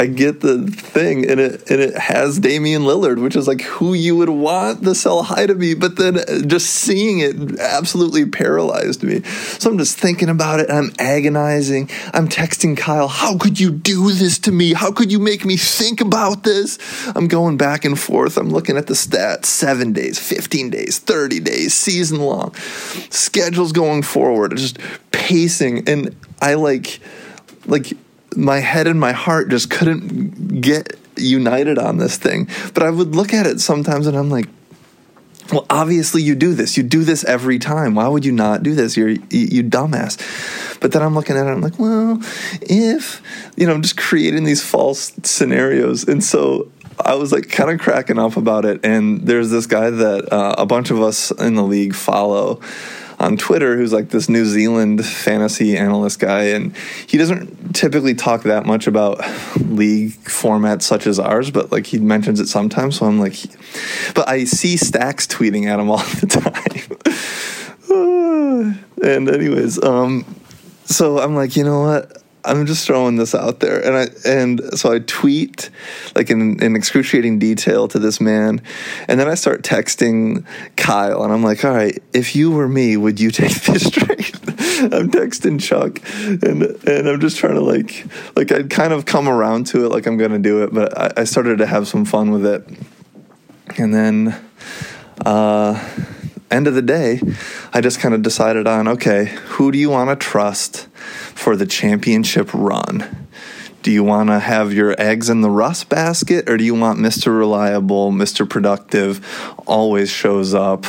I 0.00 0.06
get 0.06 0.40
the 0.42 0.64
thing, 0.68 1.28
and 1.28 1.40
it 1.40 1.68
and 1.68 1.80
it 1.80 1.98
has 1.98 2.38
Damian 2.38 2.82
Lillard, 2.82 3.20
which 3.20 3.34
is 3.34 3.48
like 3.48 3.62
who 3.62 3.94
you 3.94 4.14
would 4.16 4.28
want 4.28 4.82
the 4.82 4.94
sell 4.94 5.24
high 5.24 5.46
to 5.46 5.56
be, 5.56 5.74
but 5.74 5.96
then 5.96 6.18
uh, 6.18 6.42
just 6.46 6.70
seeing 6.70 7.18
it 7.18 7.58
absolutely 7.58 8.24
paralyzed 8.24 9.02
me. 9.02 9.24
So 9.24 9.70
I'm 9.70 9.76
just 9.76 9.98
thinking 9.98 10.28
about 10.28 10.60
it, 10.60 10.68
and 10.68 10.78
I'm 10.78 10.92
agonizing. 11.00 11.90
I'm 12.14 12.28
texting 12.28 12.76
Kyle, 12.76 13.08
"How 13.08 13.36
could 13.36 13.58
you 13.58 13.72
do 13.72 14.12
this 14.12 14.38
to 14.40 14.52
me? 14.52 14.72
How 14.72 14.92
could 14.92 15.10
you 15.10 15.18
make 15.18 15.44
me 15.44 15.56
think 15.56 16.00
about 16.00 16.44
this?" 16.44 16.78
I'm 17.16 17.26
going 17.26 17.56
back 17.56 17.84
and 17.84 17.98
forth. 17.98 18.36
I'm 18.36 18.50
looking 18.50 18.76
at 18.76 18.86
the 18.86 18.94
stats: 18.94 19.46
seven 19.46 19.92
days, 19.92 20.16
15 20.20 20.70
days, 20.70 21.00
30 21.00 21.40
days, 21.40 21.74
season 21.74 22.20
long, 22.20 22.54
schedules 23.10 23.72
going 23.72 24.02
forward, 24.02 24.56
just 24.56 24.78
pacing, 25.10 25.88
and 25.88 26.14
I 26.40 26.54
like, 26.54 27.00
like 27.66 27.92
my 28.36 28.58
head 28.58 28.86
and 28.86 28.98
my 29.00 29.12
heart 29.12 29.48
just 29.48 29.70
couldn't 29.70 30.60
get 30.60 30.98
united 31.16 31.78
on 31.78 31.98
this 31.98 32.16
thing. 32.16 32.48
But 32.74 32.82
I 32.82 32.90
would 32.90 33.14
look 33.14 33.34
at 33.34 33.46
it 33.46 33.60
sometimes 33.60 34.06
and 34.06 34.16
I'm 34.16 34.30
like, 34.30 34.48
well, 35.52 35.66
obviously 35.70 36.22
you 36.22 36.34
do 36.34 36.54
this. 36.54 36.76
You 36.76 36.82
do 36.82 37.04
this 37.04 37.24
every 37.24 37.58
time. 37.58 37.94
Why 37.94 38.08
would 38.08 38.24
you 38.24 38.32
not 38.32 38.62
do 38.62 38.74
this? 38.74 38.96
You're 38.96 39.08
you, 39.08 39.20
you 39.30 39.64
dumbass. 39.64 40.18
But 40.80 40.92
then 40.92 41.02
I'm 41.02 41.14
looking 41.14 41.36
at 41.36 41.46
it. 41.46 41.50
I'm 41.50 41.62
like, 41.62 41.78
well, 41.78 42.18
if 42.60 43.22
you 43.56 43.66
know, 43.66 43.72
I'm 43.72 43.82
just 43.82 43.96
creating 43.96 44.44
these 44.44 44.62
false 44.62 45.12
scenarios, 45.22 46.06
and 46.06 46.22
so 46.22 46.70
I 47.02 47.14
was 47.14 47.32
like 47.32 47.48
kind 47.48 47.70
of 47.70 47.80
cracking 47.80 48.18
up 48.18 48.36
about 48.36 48.64
it. 48.64 48.84
And 48.84 49.26
there's 49.26 49.50
this 49.50 49.66
guy 49.66 49.90
that 49.90 50.32
uh, 50.32 50.56
a 50.58 50.66
bunch 50.66 50.90
of 50.90 51.00
us 51.00 51.30
in 51.30 51.54
the 51.54 51.64
league 51.64 51.94
follow 51.94 52.60
on 53.18 53.36
Twitter 53.36 53.76
who's 53.76 53.92
like 53.92 54.10
this 54.10 54.28
New 54.28 54.44
Zealand 54.44 55.04
fantasy 55.04 55.76
analyst 55.76 56.20
guy, 56.20 56.44
and 56.44 56.76
he 57.06 57.18
doesn't 57.18 57.74
typically 57.74 58.14
talk 58.14 58.44
that 58.44 58.64
much 58.64 58.86
about 58.86 59.18
league 59.56 60.12
formats 60.24 60.82
such 60.82 61.06
as 61.06 61.18
ours, 61.18 61.50
but 61.50 61.72
like 61.72 61.86
he 61.86 61.98
mentions 61.98 62.40
it 62.40 62.46
sometimes. 62.46 62.98
So 62.98 63.06
I'm 63.06 63.18
like, 63.18 63.36
but 64.14 64.28
I 64.28 64.44
see 64.44 64.76
Stacks 64.76 65.26
tweeting 65.26 65.66
at 65.66 65.80
him 65.80 65.90
all 65.90 65.98
the 65.98 66.26
time. 66.26 66.78
and 69.02 69.28
anyways, 69.28 69.82
um, 69.82 70.24
so 70.84 71.18
I'm 71.18 71.34
like, 71.34 71.56
you 71.56 71.64
know 71.64 71.80
what? 71.80 72.22
I'm 72.48 72.64
just 72.64 72.86
throwing 72.86 73.16
this 73.16 73.34
out 73.34 73.60
there, 73.60 73.84
and 73.84 73.96
I 73.96 74.28
and 74.28 74.78
so 74.78 74.92
I 74.92 75.00
tweet 75.00 75.68
like 76.16 76.30
in, 76.30 76.62
in 76.62 76.76
excruciating 76.76 77.38
detail 77.38 77.88
to 77.88 77.98
this 77.98 78.20
man, 78.20 78.62
and 79.06 79.20
then 79.20 79.28
I 79.28 79.34
start 79.34 79.62
texting 79.62 80.46
Kyle, 80.76 81.22
and 81.22 81.32
I'm 81.32 81.42
like, 81.42 81.64
all 81.64 81.74
right, 81.74 82.02
if 82.14 82.34
you 82.34 82.50
were 82.50 82.66
me, 82.66 82.96
would 82.96 83.20
you 83.20 83.30
take 83.30 83.52
this 83.62 83.90
trade? 83.90 84.34
I'm 84.80 85.10
texting 85.10 85.60
Chuck, 85.60 86.00
and 86.42 86.62
and 86.88 87.08
I'm 87.08 87.20
just 87.20 87.36
trying 87.36 87.54
to 87.54 87.60
like 87.60 88.06
like 88.34 88.50
I'd 88.50 88.70
kind 88.70 88.94
of 88.94 89.04
come 89.04 89.28
around 89.28 89.66
to 89.68 89.84
it, 89.84 89.90
like 89.90 90.06
I'm 90.06 90.16
gonna 90.16 90.38
do 90.38 90.64
it, 90.64 90.72
but 90.72 90.96
I, 90.98 91.12
I 91.18 91.24
started 91.24 91.58
to 91.58 91.66
have 91.66 91.86
some 91.86 92.04
fun 92.04 92.30
with 92.30 92.46
it, 92.46 92.66
and 93.76 93.92
then. 93.94 94.40
Uh, 95.24 95.74
end 96.50 96.66
of 96.66 96.74
the 96.74 96.82
day, 96.82 97.20
I 97.74 97.80
just 97.80 98.00
kind 98.00 98.14
of 98.14 98.22
decided 98.22 98.66
on 98.66 98.88
okay, 98.88 99.26
who 99.26 99.72
do 99.72 99.78
you 99.78 99.90
want 99.90 100.08
to 100.08 100.16
trust 100.16 100.87
for 101.34 101.56
the 101.56 101.66
championship 101.66 102.52
run? 102.52 103.28
Do 103.82 103.92
you 103.92 104.02
want 104.02 104.28
to 104.28 104.38
have 104.38 104.72
your 104.72 104.94
eggs 105.00 105.30
in 105.30 105.40
the 105.40 105.50
rust 105.50 105.88
basket, 105.88 106.48
or 106.48 106.56
do 106.56 106.64
you 106.64 106.74
want 106.74 106.98
Mr. 106.98 107.36
Reliable, 107.36 108.10
Mr. 108.10 108.48
Productive, 108.48 109.24
always 109.66 110.10
shows 110.10 110.52
up, 110.52 110.84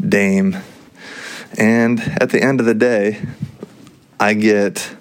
Dame? 0.00 0.58
And 1.56 2.00
at 2.20 2.30
the 2.30 2.42
end 2.42 2.60
of 2.60 2.66
the 2.66 2.74
day, 2.74 3.22
I 4.20 4.34
get 4.34 4.94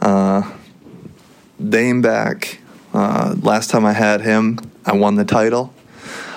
uh, 0.00 0.50
Dame 1.62 2.02
back. 2.02 2.60
Uh, 2.94 3.34
last 3.40 3.70
time 3.70 3.84
I 3.84 3.92
had 3.92 4.20
him, 4.20 4.58
I 4.84 4.94
won 4.94 5.16
the 5.16 5.24
title. 5.24 5.74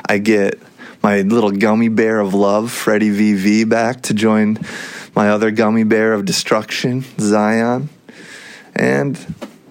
I 0.07 0.18
get 0.18 0.59
my 1.03 1.22
little 1.22 1.51
gummy 1.51 1.89
bear 1.89 2.20
of 2.20 2.34
love, 2.34 2.72
Freddie 2.72 3.11
VV, 3.11 3.70
back 3.70 4.01
to 4.03 4.13
join 4.13 4.57
my 5.16 5.30
other 5.30 5.51
gummy 5.51 5.84
bear 5.84 6.13
of 6.13 6.26
destruction, 6.26 7.05
Zion. 7.20 7.89
And 8.76 9.18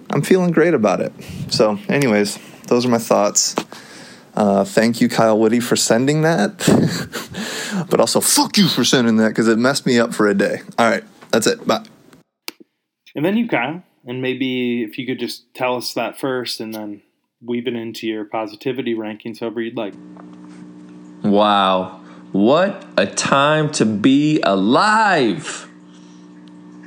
I'm 0.09 0.21
feeling 0.21 0.51
great 0.51 0.73
about 0.73 1.01
it. 1.01 1.13
So, 1.49 1.79
anyways, 1.87 2.39
those 2.67 2.85
are 2.85 2.89
my 2.89 2.97
thoughts. 2.97 3.55
Uh, 4.33 4.65
thank 4.65 4.99
you, 4.99 5.07
Kyle 5.07 5.39
Woody, 5.39 5.59
for 5.59 5.75
sending 5.75 6.23
that. 6.23 6.57
but 7.89 7.99
also, 7.99 8.19
fuck 8.19 8.57
you 8.57 8.67
for 8.67 8.83
sending 8.83 9.17
that 9.17 9.29
because 9.29 9.47
it 9.47 9.57
messed 9.57 9.85
me 9.85 9.99
up 9.99 10.13
for 10.13 10.27
a 10.27 10.33
day. 10.33 10.61
All 10.77 10.89
right, 10.89 11.03
that's 11.31 11.47
it. 11.47 11.65
Bye. 11.65 11.85
And 13.15 13.23
then 13.23 13.37
you, 13.37 13.47
Kyle. 13.47 13.83
And 14.05 14.21
maybe 14.21 14.83
if 14.83 14.97
you 14.97 15.05
could 15.07 15.19
just 15.19 15.51
tell 15.55 15.75
us 15.75 15.93
that 15.93 16.19
first 16.19 16.59
and 16.59 16.73
then 16.73 17.01
weave 17.43 17.67
it 17.67 17.75
into 17.75 18.07
your 18.07 18.25
positivity 18.25 18.93
rankings 18.93 19.39
however 19.39 19.61
you'd 19.61 19.77
like. 19.77 19.93
Wow. 21.23 22.04
What 22.35 22.85
a 22.97 23.07
time 23.07 23.71
to 23.71 23.85
be 23.85 24.41
alive. 24.41 25.69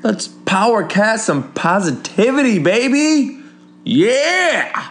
Let's 0.03 0.29
power 0.29 0.85
cast 0.85 1.25
some 1.25 1.55
positivity, 1.55 2.59
baby. 2.59 3.41
Yeah. 3.83 4.91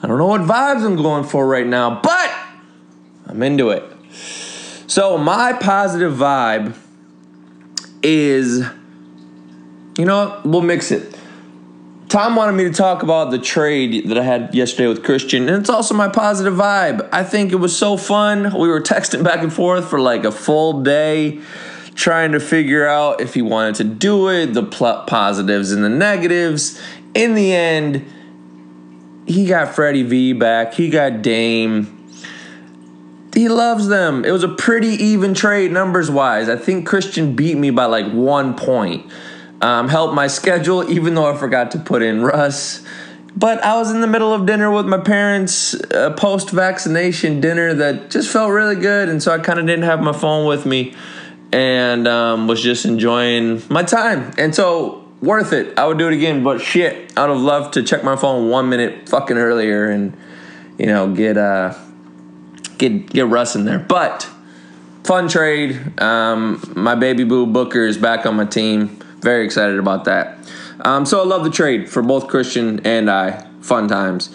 I 0.00 0.06
don't 0.06 0.18
know 0.18 0.28
what 0.28 0.42
vibes 0.42 0.86
I'm 0.86 0.94
going 0.94 1.24
for 1.24 1.44
right 1.48 1.66
now, 1.66 2.00
but 2.00 2.32
I'm 3.26 3.42
into 3.42 3.70
it. 3.70 3.82
So, 4.86 5.18
my 5.18 5.52
positive 5.52 6.12
vibe 6.12 6.76
is 8.04 8.64
you 9.98 10.04
know? 10.04 10.40
We'll 10.44 10.60
mix 10.60 10.92
it. 10.92 11.18
Tom 12.12 12.36
wanted 12.36 12.52
me 12.52 12.64
to 12.64 12.70
talk 12.70 13.02
about 13.02 13.30
the 13.30 13.38
trade 13.38 14.10
that 14.10 14.18
I 14.18 14.22
had 14.22 14.54
yesterday 14.54 14.86
with 14.86 15.02
Christian, 15.02 15.48
and 15.48 15.62
it's 15.62 15.70
also 15.70 15.94
my 15.94 16.08
positive 16.08 16.52
vibe. 16.52 17.08
I 17.10 17.24
think 17.24 17.52
it 17.52 17.56
was 17.56 17.74
so 17.74 17.96
fun. 17.96 18.52
We 18.52 18.68
were 18.68 18.82
texting 18.82 19.24
back 19.24 19.42
and 19.42 19.50
forth 19.50 19.88
for 19.88 19.98
like 19.98 20.24
a 20.24 20.30
full 20.30 20.82
day, 20.82 21.40
trying 21.94 22.32
to 22.32 22.40
figure 22.40 22.86
out 22.86 23.22
if 23.22 23.32
he 23.32 23.40
wanted 23.40 23.76
to 23.76 23.84
do 23.84 24.28
it, 24.28 24.52
the 24.52 24.62
positives 24.62 25.72
and 25.72 25.82
the 25.82 25.88
negatives. 25.88 26.78
In 27.14 27.32
the 27.32 27.54
end, 27.54 28.04
he 29.26 29.46
got 29.46 29.74
Freddie 29.74 30.02
V 30.02 30.34
back, 30.34 30.74
he 30.74 30.90
got 30.90 31.22
Dame. 31.22 32.10
He 33.32 33.48
loves 33.48 33.88
them. 33.88 34.26
It 34.26 34.32
was 34.32 34.44
a 34.44 34.48
pretty 34.48 35.02
even 35.02 35.32
trade 35.32 35.72
numbers 35.72 36.10
wise. 36.10 36.50
I 36.50 36.56
think 36.56 36.86
Christian 36.86 37.34
beat 37.34 37.56
me 37.56 37.70
by 37.70 37.86
like 37.86 38.12
one 38.12 38.52
point 38.52 39.10
um, 39.62 39.88
helped 39.88 40.14
my 40.14 40.26
schedule, 40.26 40.90
even 40.90 41.14
though 41.14 41.32
I 41.32 41.36
forgot 41.36 41.70
to 41.70 41.78
put 41.78 42.02
in 42.02 42.22
Russ. 42.22 42.84
But 43.34 43.64
I 43.64 43.78
was 43.78 43.90
in 43.90 44.02
the 44.02 44.06
middle 44.06 44.34
of 44.34 44.44
dinner 44.44 44.70
with 44.70 44.86
my 44.86 44.98
parents, 44.98 45.74
a 45.90 46.10
post 46.10 46.50
vaccination 46.50 47.40
dinner 47.40 47.72
that 47.72 48.10
just 48.10 48.30
felt 48.30 48.50
really 48.50 48.76
good. 48.76 49.08
And 49.08 49.22
so 49.22 49.32
I 49.32 49.38
kind 49.38 49.58
of 49.58 49.66
didn't 49.66 49.84
have 49.84 50.02
my 50.02 50.12
phone 50.12 50.46
with 50.46 50.66
me 50.66 50.94
and 51.50 52.06
um, 52.06 52.46
was 52.46 52.62
just 52.62 52.84
enjoying 52.84 53.62
my 53.70 53.84
time. 53.84 54.32
And 54.36 54.54
so, 54.54 54.98
worth 55.22 55.52
it. 55.52 55.78
I 55.78 55.86
would 55.86 55.98
do 55.98 56.08
it 56.08 56.14
again. 56.14 56.42
But 56.42 56.60
shit, 56.60 57.12
I 57.16 57.26
would 57.26 57.34
have 57.34 57.42
loved 57.42 57.74
to 57.74 57.82
check 57.82 58.04
my 58.04 58.16
phone 58.16 58.50
one 58.50 58.68
minute 58.68 59.08
fucking 59.08 59.38
earlier 59.38 59.88
and, 59.88 60.16
you 60.78 60.86
know, 60.86 61.14
get, 61.14 61.38
uh, 61.38 61.74
get, 62.76 63.06
get 63.06 63.28
Russ 63.28 63.54
in 63.54 63.64
there. 63.64 63.78
But 63.78 64.28
fun 65.04 65.28
trade. 65.28 66.00
Um, 66.00 66.60
my 66.74 66.96
baby 66.96 67.24
boo 67.24 67.46
Booker 67.46 67.86
is 67.86 67.96
back 67.96 68.26
on 68.26 68.36
my 68.36 68.44
team. 68.44 69.01
Very 69.22 69.44
excited 69.44 69.78
about 69.78 70.04
that. 70.04 70.38
Um, 70.84 71.06
so 71.06 71.20
I 71.20 71.24
love 71.24 71.44
the 71.44 71.50
trade 71.50 71.88
for 71.88 72.02
both 72.02 72.28
Christian 72.28 72.84
and 72.84 73.10
I. 73.10 73.46
Fun 73.60 73.88
times. 73.88 74.30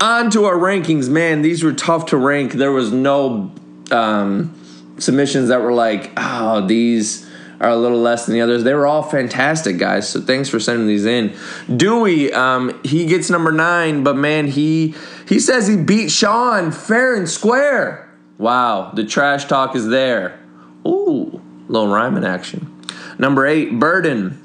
On 0.00 0.30
to 0.30 0.46
our 0.46 0.56
rankings, 0.56 1.10
man. 1.10 1.42
These 1.42 1.62
were 1.62 1.74
tough 1.74 2.06
to 2.06 2.16
rank. 2.16 2.54
There 2.54 2.72
was 2.72 2.90
no 2.90 3.52
um, 3.90 4.58
submissions 4.98 5.50
that 5.50 5.60
were 5.60 5.74
like, 5.74 6.10
oh, 6.16 6.66
these 6.66 7.28
are 7.60 7.68
a 7.68 7.76
little 7.76 7.98
less 7.98 8.24
than 8.24 8.34
the 8.34 8.40
others. 8.40 8.64
They 8.64 8.72
were 8.72 8.86
all 8.86 9.02
fantastic, 9.02 9.76
guys. 9.76 10.08
So 10.08 10.22
thanks 10.22 10.48
for 10.48 10.58
sending 10.58 10.86
these 10.86 11.04
in. 11.04 11.36
Dewey, 11.76 12.32
um, 12.32 12.80
he 12.82 13.04
gets 13.04 13.28
number 13.28 13.52
nine, 13.52 14.02
but 14.02 14.16
man, 14.16 14.46
he 14.46 14.94
he 15.28 15.38
says 15.38 15.66
he 15.66 15.76
beat 15.76 16.10
Sean 16.10 16.72
fair 16.72 17.14
and 17.14 17.28
square. 17.28 18.10
Wow, 18.38 18.92
the 18.94 19.04
trash 19.04 19.44
talk 19.44 19.76
is 19.76 19.88
there. 19.88 20.40
Ooh, 20.86 21.42
little 21.68 21.88
rhyming 21.88 22.24
action. 22.24 22.79
Number 23.20 23.46
eight, 23.46 23.78
Burden. 23.78 24.38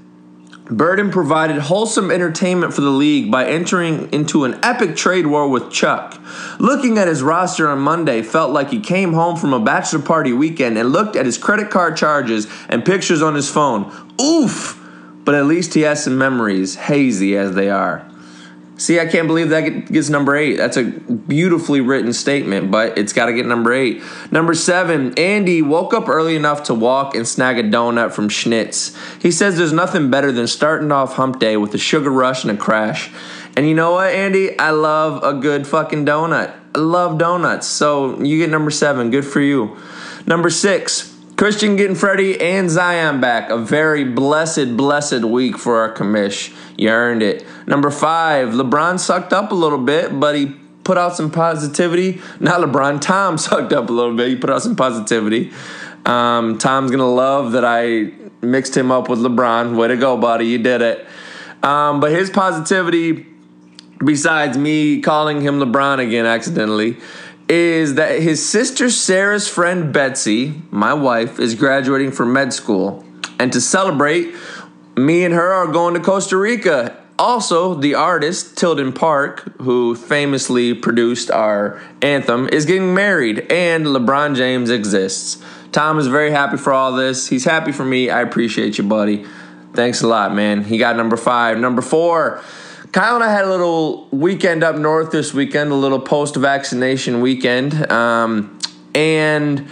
Burden 0.70 1.10
provided 1.10 1.60
wholesome 1.60 2.12
entertainment 2.12 2.74
for 2.74 2.82
the 2.82 2.90
league 2.90 3.32
by 3.32 3.46
entering 3.46 4.12
into 4.12 4.44
an 4.44 4.60
epic 4.64 4.98
trade 4.98 5.28
war 5.28 5.48
with 5.48 5.72
Chuck. 5.72 6.20
Looking 6.60 6.98
at 6.98 7.08
his 7.08 7.24
roster 7.24 7.70
on 7.70 7.80
Monday 7.80 8.22
felt 8.22 8.52
like 8.52 8.72
he 8.72 8.82
came 8.82 9.14
home 9.14 9.38
from 9.38 9.54
a 9.54 9.62
bachelor 9.62 10.02
party 10.02 10.34
weekend 10.34 10.78
and 10.78 10.92
looked 10.92 11.16
at 11.16 11.26
his 11.26 11.38
credit 11.38 11.70
card 11.70 11.96
charges 11.96 12.48
and 12.68 12.84
pictures 12.84 13.22
on 13.22 13.34
his 13.34 13.50
phone. 13.50 13.90
Oof! 14.20 14.78
But 15.24 15.36
at 15.36 15.46
least 15.46 15.74
he 15.74 15.82
has 15.82 16.04
some 16.04 16.18
memories, 16.18 16.76
hazy 16.76 17.38
as 17.38 17.56
they 17.56 17.70
are. 17.70 18.06
See, 18.76 19.00
I 19.00 19.06
can't 19.06 19.28
believe 19.28 19.50
that 19.50 19.90
gets 19.90 20.10
number 20.10 20.36
eight. 20.36 20.58
That's 20.58 20.76
a 20.76 20.92
beautifully 21.28 21.82
written 21.82 22.14
statement, 22.14 22.72
but 22.72 22.98
it's 22.98 23.14
got 23.14 23.26
to 23.26 23.34
get 23.34 23.46
number 23.46 23.74
eight. 23.74 24.02
Number 24.32 24.54
seven, 24.54 25.14
Andy 25.18 25.62
woke 25.62 25.94
up 25.94 26.08
early 26.08 26.36
enough 26.36 26.64
to 26.64 26.74
walk 26.74 27.16
and 27.16 27.28
snag 27.28 27.58
a 27.58 27.64
donut 27.64 28.12
from 28.12 28.30
Schnitz. 28.30 28.96
He 29.22 29.32
says 29.32 29.58
there's 29.58 29.74
nothing 29.74 30.10
better 30.10 30.32
than 30.32 30.48
starting 30.48 30.92
off 30.92 31.14
hump 31.14 31.40
day 31.40 31.58
with 31.58 31.74
a 31.74 31.78
sugar 31.78 32.12
rush 32.12 32.44
and 32.44 32.52
a 32.52 32.58
crash. 32.58 33.12
And 33.58 33.68
you 33.68 33.74
know 33.74 33.94
what, 33.94 34.14
Andy? 34.14 34.58
I 34.60 34.72
love 34.72 35.24
a 35.24 35.34
good 35.34 35.66
fucking 35.66 36.06
donut. 36.06 36.54
I 36.76 36.80
love 36.80 37.18
donuts. 37.18 37.68
So 37.68 38.22
you 38.22 38.38
get 38.38 38.50
number 38.50 38.72
seven. 38.72 39.12
Good 39.12 39.26
for 39.26 39.40
you. 39.40 39.78
Number 40.28 40.50
six, 40.50 41.16
Christian 41.38 41.76
getting 41.76 41.96
Freddie 41.96 42.40
and 42.40 42.70
Zion 42.70 43.22
back. 43.22 43.50
A 43.50 43.58
very 43.58 44.04
blessed, 44.04 44.76
blessed 44.76 45.24
week 45.24 45.58
for 45.58 45.80
our 45.80 45.94
commish. 45.94 46.54
You 46.78 46.90
earned 46.90 47.24
it. 47.24 47.46
Number 47.66 47.90
five, 47.90 48.50
LeBron 48.50 49.00
sucked 49.00 49.34
up 49.34 49.52
a 49.52 49.56
little 49.56 49.78
bit, 49.78 50.20
but 50.20 50.36
he 50.36 50.56
put 50.86 50.98
out 50.98 51.18
some 51.18 51.30
positivity. 51.30 52.22
Not 52.40 52.62
LeBron, 52.62 53.02
Tom 53.02 53.38
sucked 53.48 53.74
up 53.74 53.90
a 53.90 53.92
little 53.92 54.16
bit. 54.16 54.30
He 54.30 54.36
put 54.38 54.50
out 54.50 54.62
some 54.62 54.78
positivity. 54.78 55.52
Um, 56.06 56.58
Tom's 56.58 56.92
gonna 56.92 57.12
love 57.12 57.52
that 57.52 57.66
I 57.66 58.14
mixed 58.42 58.78
him 58.78 58.92
up 58.92 59.10
with 59.10 59.20
LeBron. 59.20 59.76
Way 59.76 59.90
to 59.90 59.98
go, 59.98 60.16
buddy. 60.16 60.46
You 60.46 60.60
did 60.60 60.82
it. 60.82 61.06
Um, 61.62 62.00
but 62.00 62.12
his 62.12 62.30
positivity, 62.30 63.26
besides 64.04 64.58
me 64.58 65.02
calling 65.02 65.42
him 65.42 65.60
LeBron 65.60 66.00
again 66.00 66.28
accidentally, 66.28 66.98
is 67.50 67.96
that 67.96 68.22
his 68.22 68.48
sister 68.48 68.90
Sarah's 68.90 69.48
friend 69.48 69.92
Betsy, 69.92 70.62
my 70.72 70.94
wife, 70.94 71.40
is 71.40 71.56
graduating 71.56 72.12
from 72.12 72.34
med 72.34 72.54
school. 72.54 73.04
And 73.40 73.52
to 73.54 73.62
celebrate, 73.62 74.36
me 74.96 75.26
and 75.26 75.34
her 75.34 75.54
are 75.54 75.68
going 75.68 75.96
to 75.96 76.00
Costa 76.00 76.38
Rica. 76.38 77.04
Also, 77.18 77.76
the 77.76 77.96
artist 77.96 78.58
Tilden 78.58 78.92
Park, 78.92 79.44
who 79.62 79.96
famously 79.96 80.74
produced 80.74 81.32
our 81.32 81.82
anthem, 82.02 82.50
is 82.50 82.66
getting 82.66 82.94
married, 82.94 83.40
and 83.52 83.86
LeBron 83.86 84.36
James 84.36 84.70
exists. 84.70 85.42
Tom 85.72 85.98
is 85.98 86.08
very 86.08 86.32
happy 86.32 86.58
for 86.58 86.74
all 86.74 86.94
this. 86.94 87.28
He's 87.28 87.46
happy 87.46 87.72
for 87.72 87.86
me. 87.86 88.10
I 88.10 88.22
appreciate 88.22 88.78
you, 88.78 88.84
buddy. 88.84 89.26
Thanks 89.74 90.02
a 90.02 90.08
lot, 90.08 90.34
man. 90.34 90.64
He 90.64 90.78
got 90.78 90.98
number 90.98 91.16
five. 91.16 91.58
Number 91.58 91.82
four, 91.82 92.42
Kyle 92.92 93.16
and 93.16 93.24
I 93.24 93.32
had 93.32 93.46
a 93.46 93.50
little 93.50 94.08
weekend 94.10 94.64
up 94.64 94.76
north 94.78 95.12
this 95.12 95.34
weekend, 95.34 95.72
a 95.72 95.76
little 95.76 96.00
post 96.00 96.36
vaccination 96.36 97.22
weekend. 97.22 97.92
Um, 97.92 98.58
and 98.94 99.68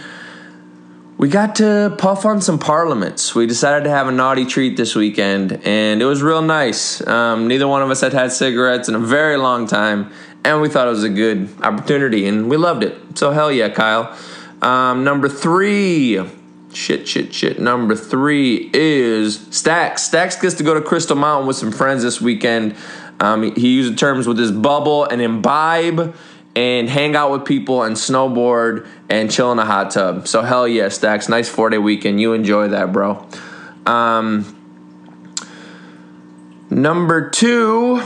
we 1.16 1.28
got 1.28 1.56
to 1.56 1.94
puff 1.98 2.24
on 2.24 2.40
some 2.40 2.58
parliaments. 2.58 3.34
We 3.34 3.46
decided 3.46 3.84
to 3.84 3.90
have 3.90 4.08
a 4.08 4.12
naughty 4.12 4.44
treat 4.44 4.76
this 4.76 4.94
weekend, 4.96 5.60
and 5.64 6.02
it 6.02 6.04
was 6.04 6.22
real 6.22 6.42
nice. 6.42 7.06
Um, 7.06 7.46
neither 7.46 7.68
one 7.68 7.82
of 7.82 7.90
us 7.90 8.00
had 8.00 8.12
had 8.12 8.32
cigarettes 8.32 8.88
in 8.88 8.94
a 8.94 9.00
very 9.00 9.36
long 9.36 9.66
time, 9.66 10.10
and 10.44 10.60
we 10.60 10.68
thought 10.68 10.88
it 10.88 10.90
was 10.90 11.04
a 11.04 11.08
good 11.08 11.48
opportunity, 11.62 12.26
and 12.26 12.50
we 12.50 12.56
loved 12.56 12.82
it. 12.82 12.96
So, 13.16 13.30
hell 13.30 13.52
yeah, 13.52 13.68
Kyle. 13.68 14.16
Um, 14.60 15.04
number 15.04 15.28
three. 15.28 16.20
Shit, 16.72 17.06
shit, 17.06 17.32
shit. 17.32 17.60
Number 17.60 17.94
three 17.94 18.68
is 18.74 19.46
Stacks. 19.50 20.02
Stacks 20.02 20.34
gets 20.40 20.56
to 20.56 20.64
go 20.64 20.74
to 20.74 20.80
Crystal 20.80 21.14
Mountain 21.14 21.46
with 21.46 21.56
some 21.56 21.70
friends 21.70 22.02
this 22.02 22.20
weekend. 22.20 22.74
Um, 23.20 23.54
he 23.54 23.76
used 23.76 23.96
terms 23.96 24.26
with 24.26 24.38
his 24.38 24.50
bubble 24.50 25.04
and 25.04 25.22
imbibe 25.22 26.16
and 26.56 26.88
hang 26.88 27.14
out 27.14 27.30
with 27.30 27.44
people 27.44 27.84
and 27.84 27.94
snowboard 27.96 28.86
and 29.20 29.30
chill 29.30 29.52
in 29.52 29.58
a 29.58 29.64
hot 29.64 29.92
tub. 29.92 30.26
So 30.26 30.42
hell 30.42 30.66
yeah, 30.66 30.88
Stacks. 30.88 31.28
Nice 31.28 31.48
four 31.48 31.70
day 31.70 31.78
weekend. 31.78 32.20
You 32.20 32.32
enjoy 32.32 32.68
that, 32.68 32.92
bro. 32.92 33.26
Um, 33.86 34.56
number 36.68 37.30
two. 37.30 38.02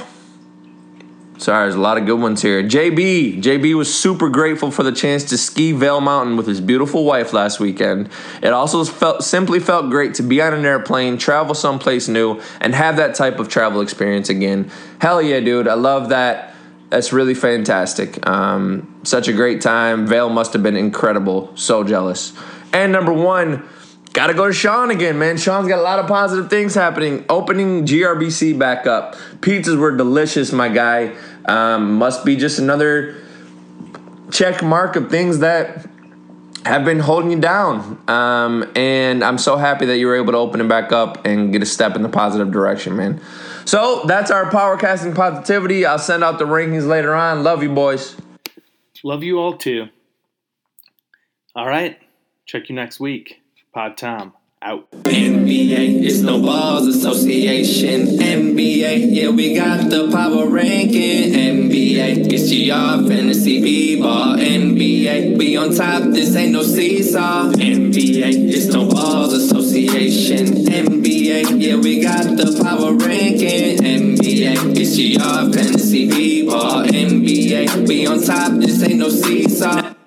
Sorry, 1.38 1.66
there's 1.66 1.76
a 1.76 1.80
lot 1.80 1.98
of 1.98 2.04
good 2.04 2.20
ones 2.20 2.42
here. 2.42 2.64
JB. 2.64 3.40
JB 3.40 3.74
was 3.74 3.94
super 3.94 4.28
grateful 4.28 4.72
for 4.72 4.82
the 4.82 4.90
chance 4.90 5.22
to 5.26 5.38
ski 5.38 5.70
Vail 5.70 6.00
Mountain 6.00 6.36
with 6.36 6.48
his 6.48 6.60
beautiful 6.60 7.04
wife 7.04 7.32
last 7.32 7.60
weekend. 7.60 8.10
It 8.42 8.52
also 8.52 8.84
felt 8.84 9.22
simply 9.22 9.60
felt 9.60 9.88
great 9.88 10.14
to 10.14 10.24
be 10.24 10.42
on 10.42 10.52
an 10.52 10.66
airplane, 10.66 11.16
travel 11.16 11.54
someplace 11.54 12.08
new, 12.08 12.42
and 12.60 12.74
have 12.74 12.96
that 12.96 13.14
type 13.14 13.38
of 13.38 13.48
travel 13.48 13.80
experience 13.80 14.28
again. 14.28 14.70
Hell 15.00 15.22
yeah, 15.22 15.38
dude. 15.38 15.68
I 15.68 15.74
love 15.74 16.08
that 16.08 16.54
that's 16.90 17.12
really 17.12 17.34
fantastic. 17.34 18.26
Um, 18.26 18.97
such 19.08 19.28
a 19.28 19.32
great 19.32 19.60
time. 19.60 20.06
Vail 20.06 20.28
must 20.28 20.52
have 20.52 20.62
been 20.62 20.76
incredible. 20.76 21.56
So 21.56 21.84
jealous. 21.84 22.32
And 22.72 22.92
number 22.92 23.12
one, 23.12 23.68
got 24.12 24.28
to 24.28 24.34
go 24.34 24.46
to 24.46 24.52
Sean 24.52 24.90
again, 24.90 25.18
man. 25.18 25.36
Sean's 25.36 25.68
got 25.68 25.78
a 25.78 25.82
lot 25.82 25.98
of 25.98 26.06
positive 26.06 26.50
things 26.50 26.74
happening. 26.74 27.24
Opening 27.28 27.86
GRBC 27.86 28.58
back 28.58 28.86
up. 28.86 29.14
Pizzas 29.40 29.78
were 29.78 29.96
delicious, 29.96 30.52
my 30.52 30.68
guy. 30.68 31.16
Um, 31.46 31.94
must 31.94 32.24
be 32.24 32.36
just 32.36 32.58
another 32.58 33.16
check 34.30 34.62
mark 34.62 34.96
of 34.96 35.10
things 35.10 35.38
that 35.38 35.88
have 36.66 36.84
been 36.84 37.00
holding 37.00 37.30
you 37.30 37.40
down. 37.40 37.98
Um, 38.08 38.70
and 38.76 39.24
I'm 39.24 39.38
so 39.38 39.56
happy 39.56 39.86
that 39.86 39.96
you 39.96 40.06
were 40.06 40.16
able 40.16 40.32
to 40.32 40.38
open 40.38 40.60
it 40.60 40.68
back 40.68 40.92
up 40.92 41.24
and 41.24 41.52
get 41.52 41.62
a 41.62 41.66
step 41.66 41.96
in 41.96 42.02
the 42.02 42.08
positive 42.08 42.50
direction, 42.50 42.96
man. 42.96 43.20
So 43.64 44.02
that's 44.06 44.30
our 44.30 44.50
powercasting 44.50 45.14
positivity. 45.14 45.86
I'll 45.86 45.98
send 45.98 46.24
out 46.24 46.38
the 46.38 46.46
rankings 46.46 46.86
later 46.86 47.14
on. 47.14 47.42
Love 47.42 47.62
you, 47.62 47.70
boys. 47.70 48.16
Love 49.04 49.22
you 49.22 49.38
all 49.38 49.56
too. 49.56 49.88
All 51.54 51.66
right. 51.66 51.98
Check 52.46 52.68
you 52.68 52.74
next 52.74 53.00
week. 53.00 53.40
Pod 53.72 53.96
Tom 53.96 54.32
out. 54.62 54.90
NBA, 54.90 56.04
it's 56.04 56.20
no 56.20 56.40
balls 56.40 56.86
association. 56.86 58.18
NBA, 58.18 59.08
yeah, 59.10 59.28
we 59.30 59.54
got 59.54 59.88
the 59.88 60.10
power 60.10 60.48
ranking. 60.48 61.32
NBA, 61.32 62.26
it's 62.30 62.48
GR 62.50 63.08
fantasy 63.08 63.62
b-ball. 63.62 64.36
NBA, 64.36 65.38
we 65.38 65.56
on 65.56 65.74
top, 65.74 66.02
this 66.12 66.34
ain't 66.34 66.52
no 66.52 66.62
seesaw. 66.62 67.52
NBA, 67.52 68.50
it's 68.50 68.66
no 68.66 68.88
balls 68.88 69.32
association. 69.32 69.57
NBA, 69.88 71.60
yeah, 71.60 71.76
we 71.76 72.02
got 72.02 72.24
the 72.24 72.60
power 72.62 72.94
ranking. 72.94 73.78
NBA, 73.78 74.76
it's 74.76 74.96
GR 74.96 75.52
fantasy 75.56 76.08
b-ball. 76.08 76.84
NBA, 76.84 77.88
we 77.88 78.06
on 78.06 78.22
top, 78.22 78.52
this 78.60 78.82
ain't 78.82 78.98
no 78.98 79.08
seesaw. 79.08 79.97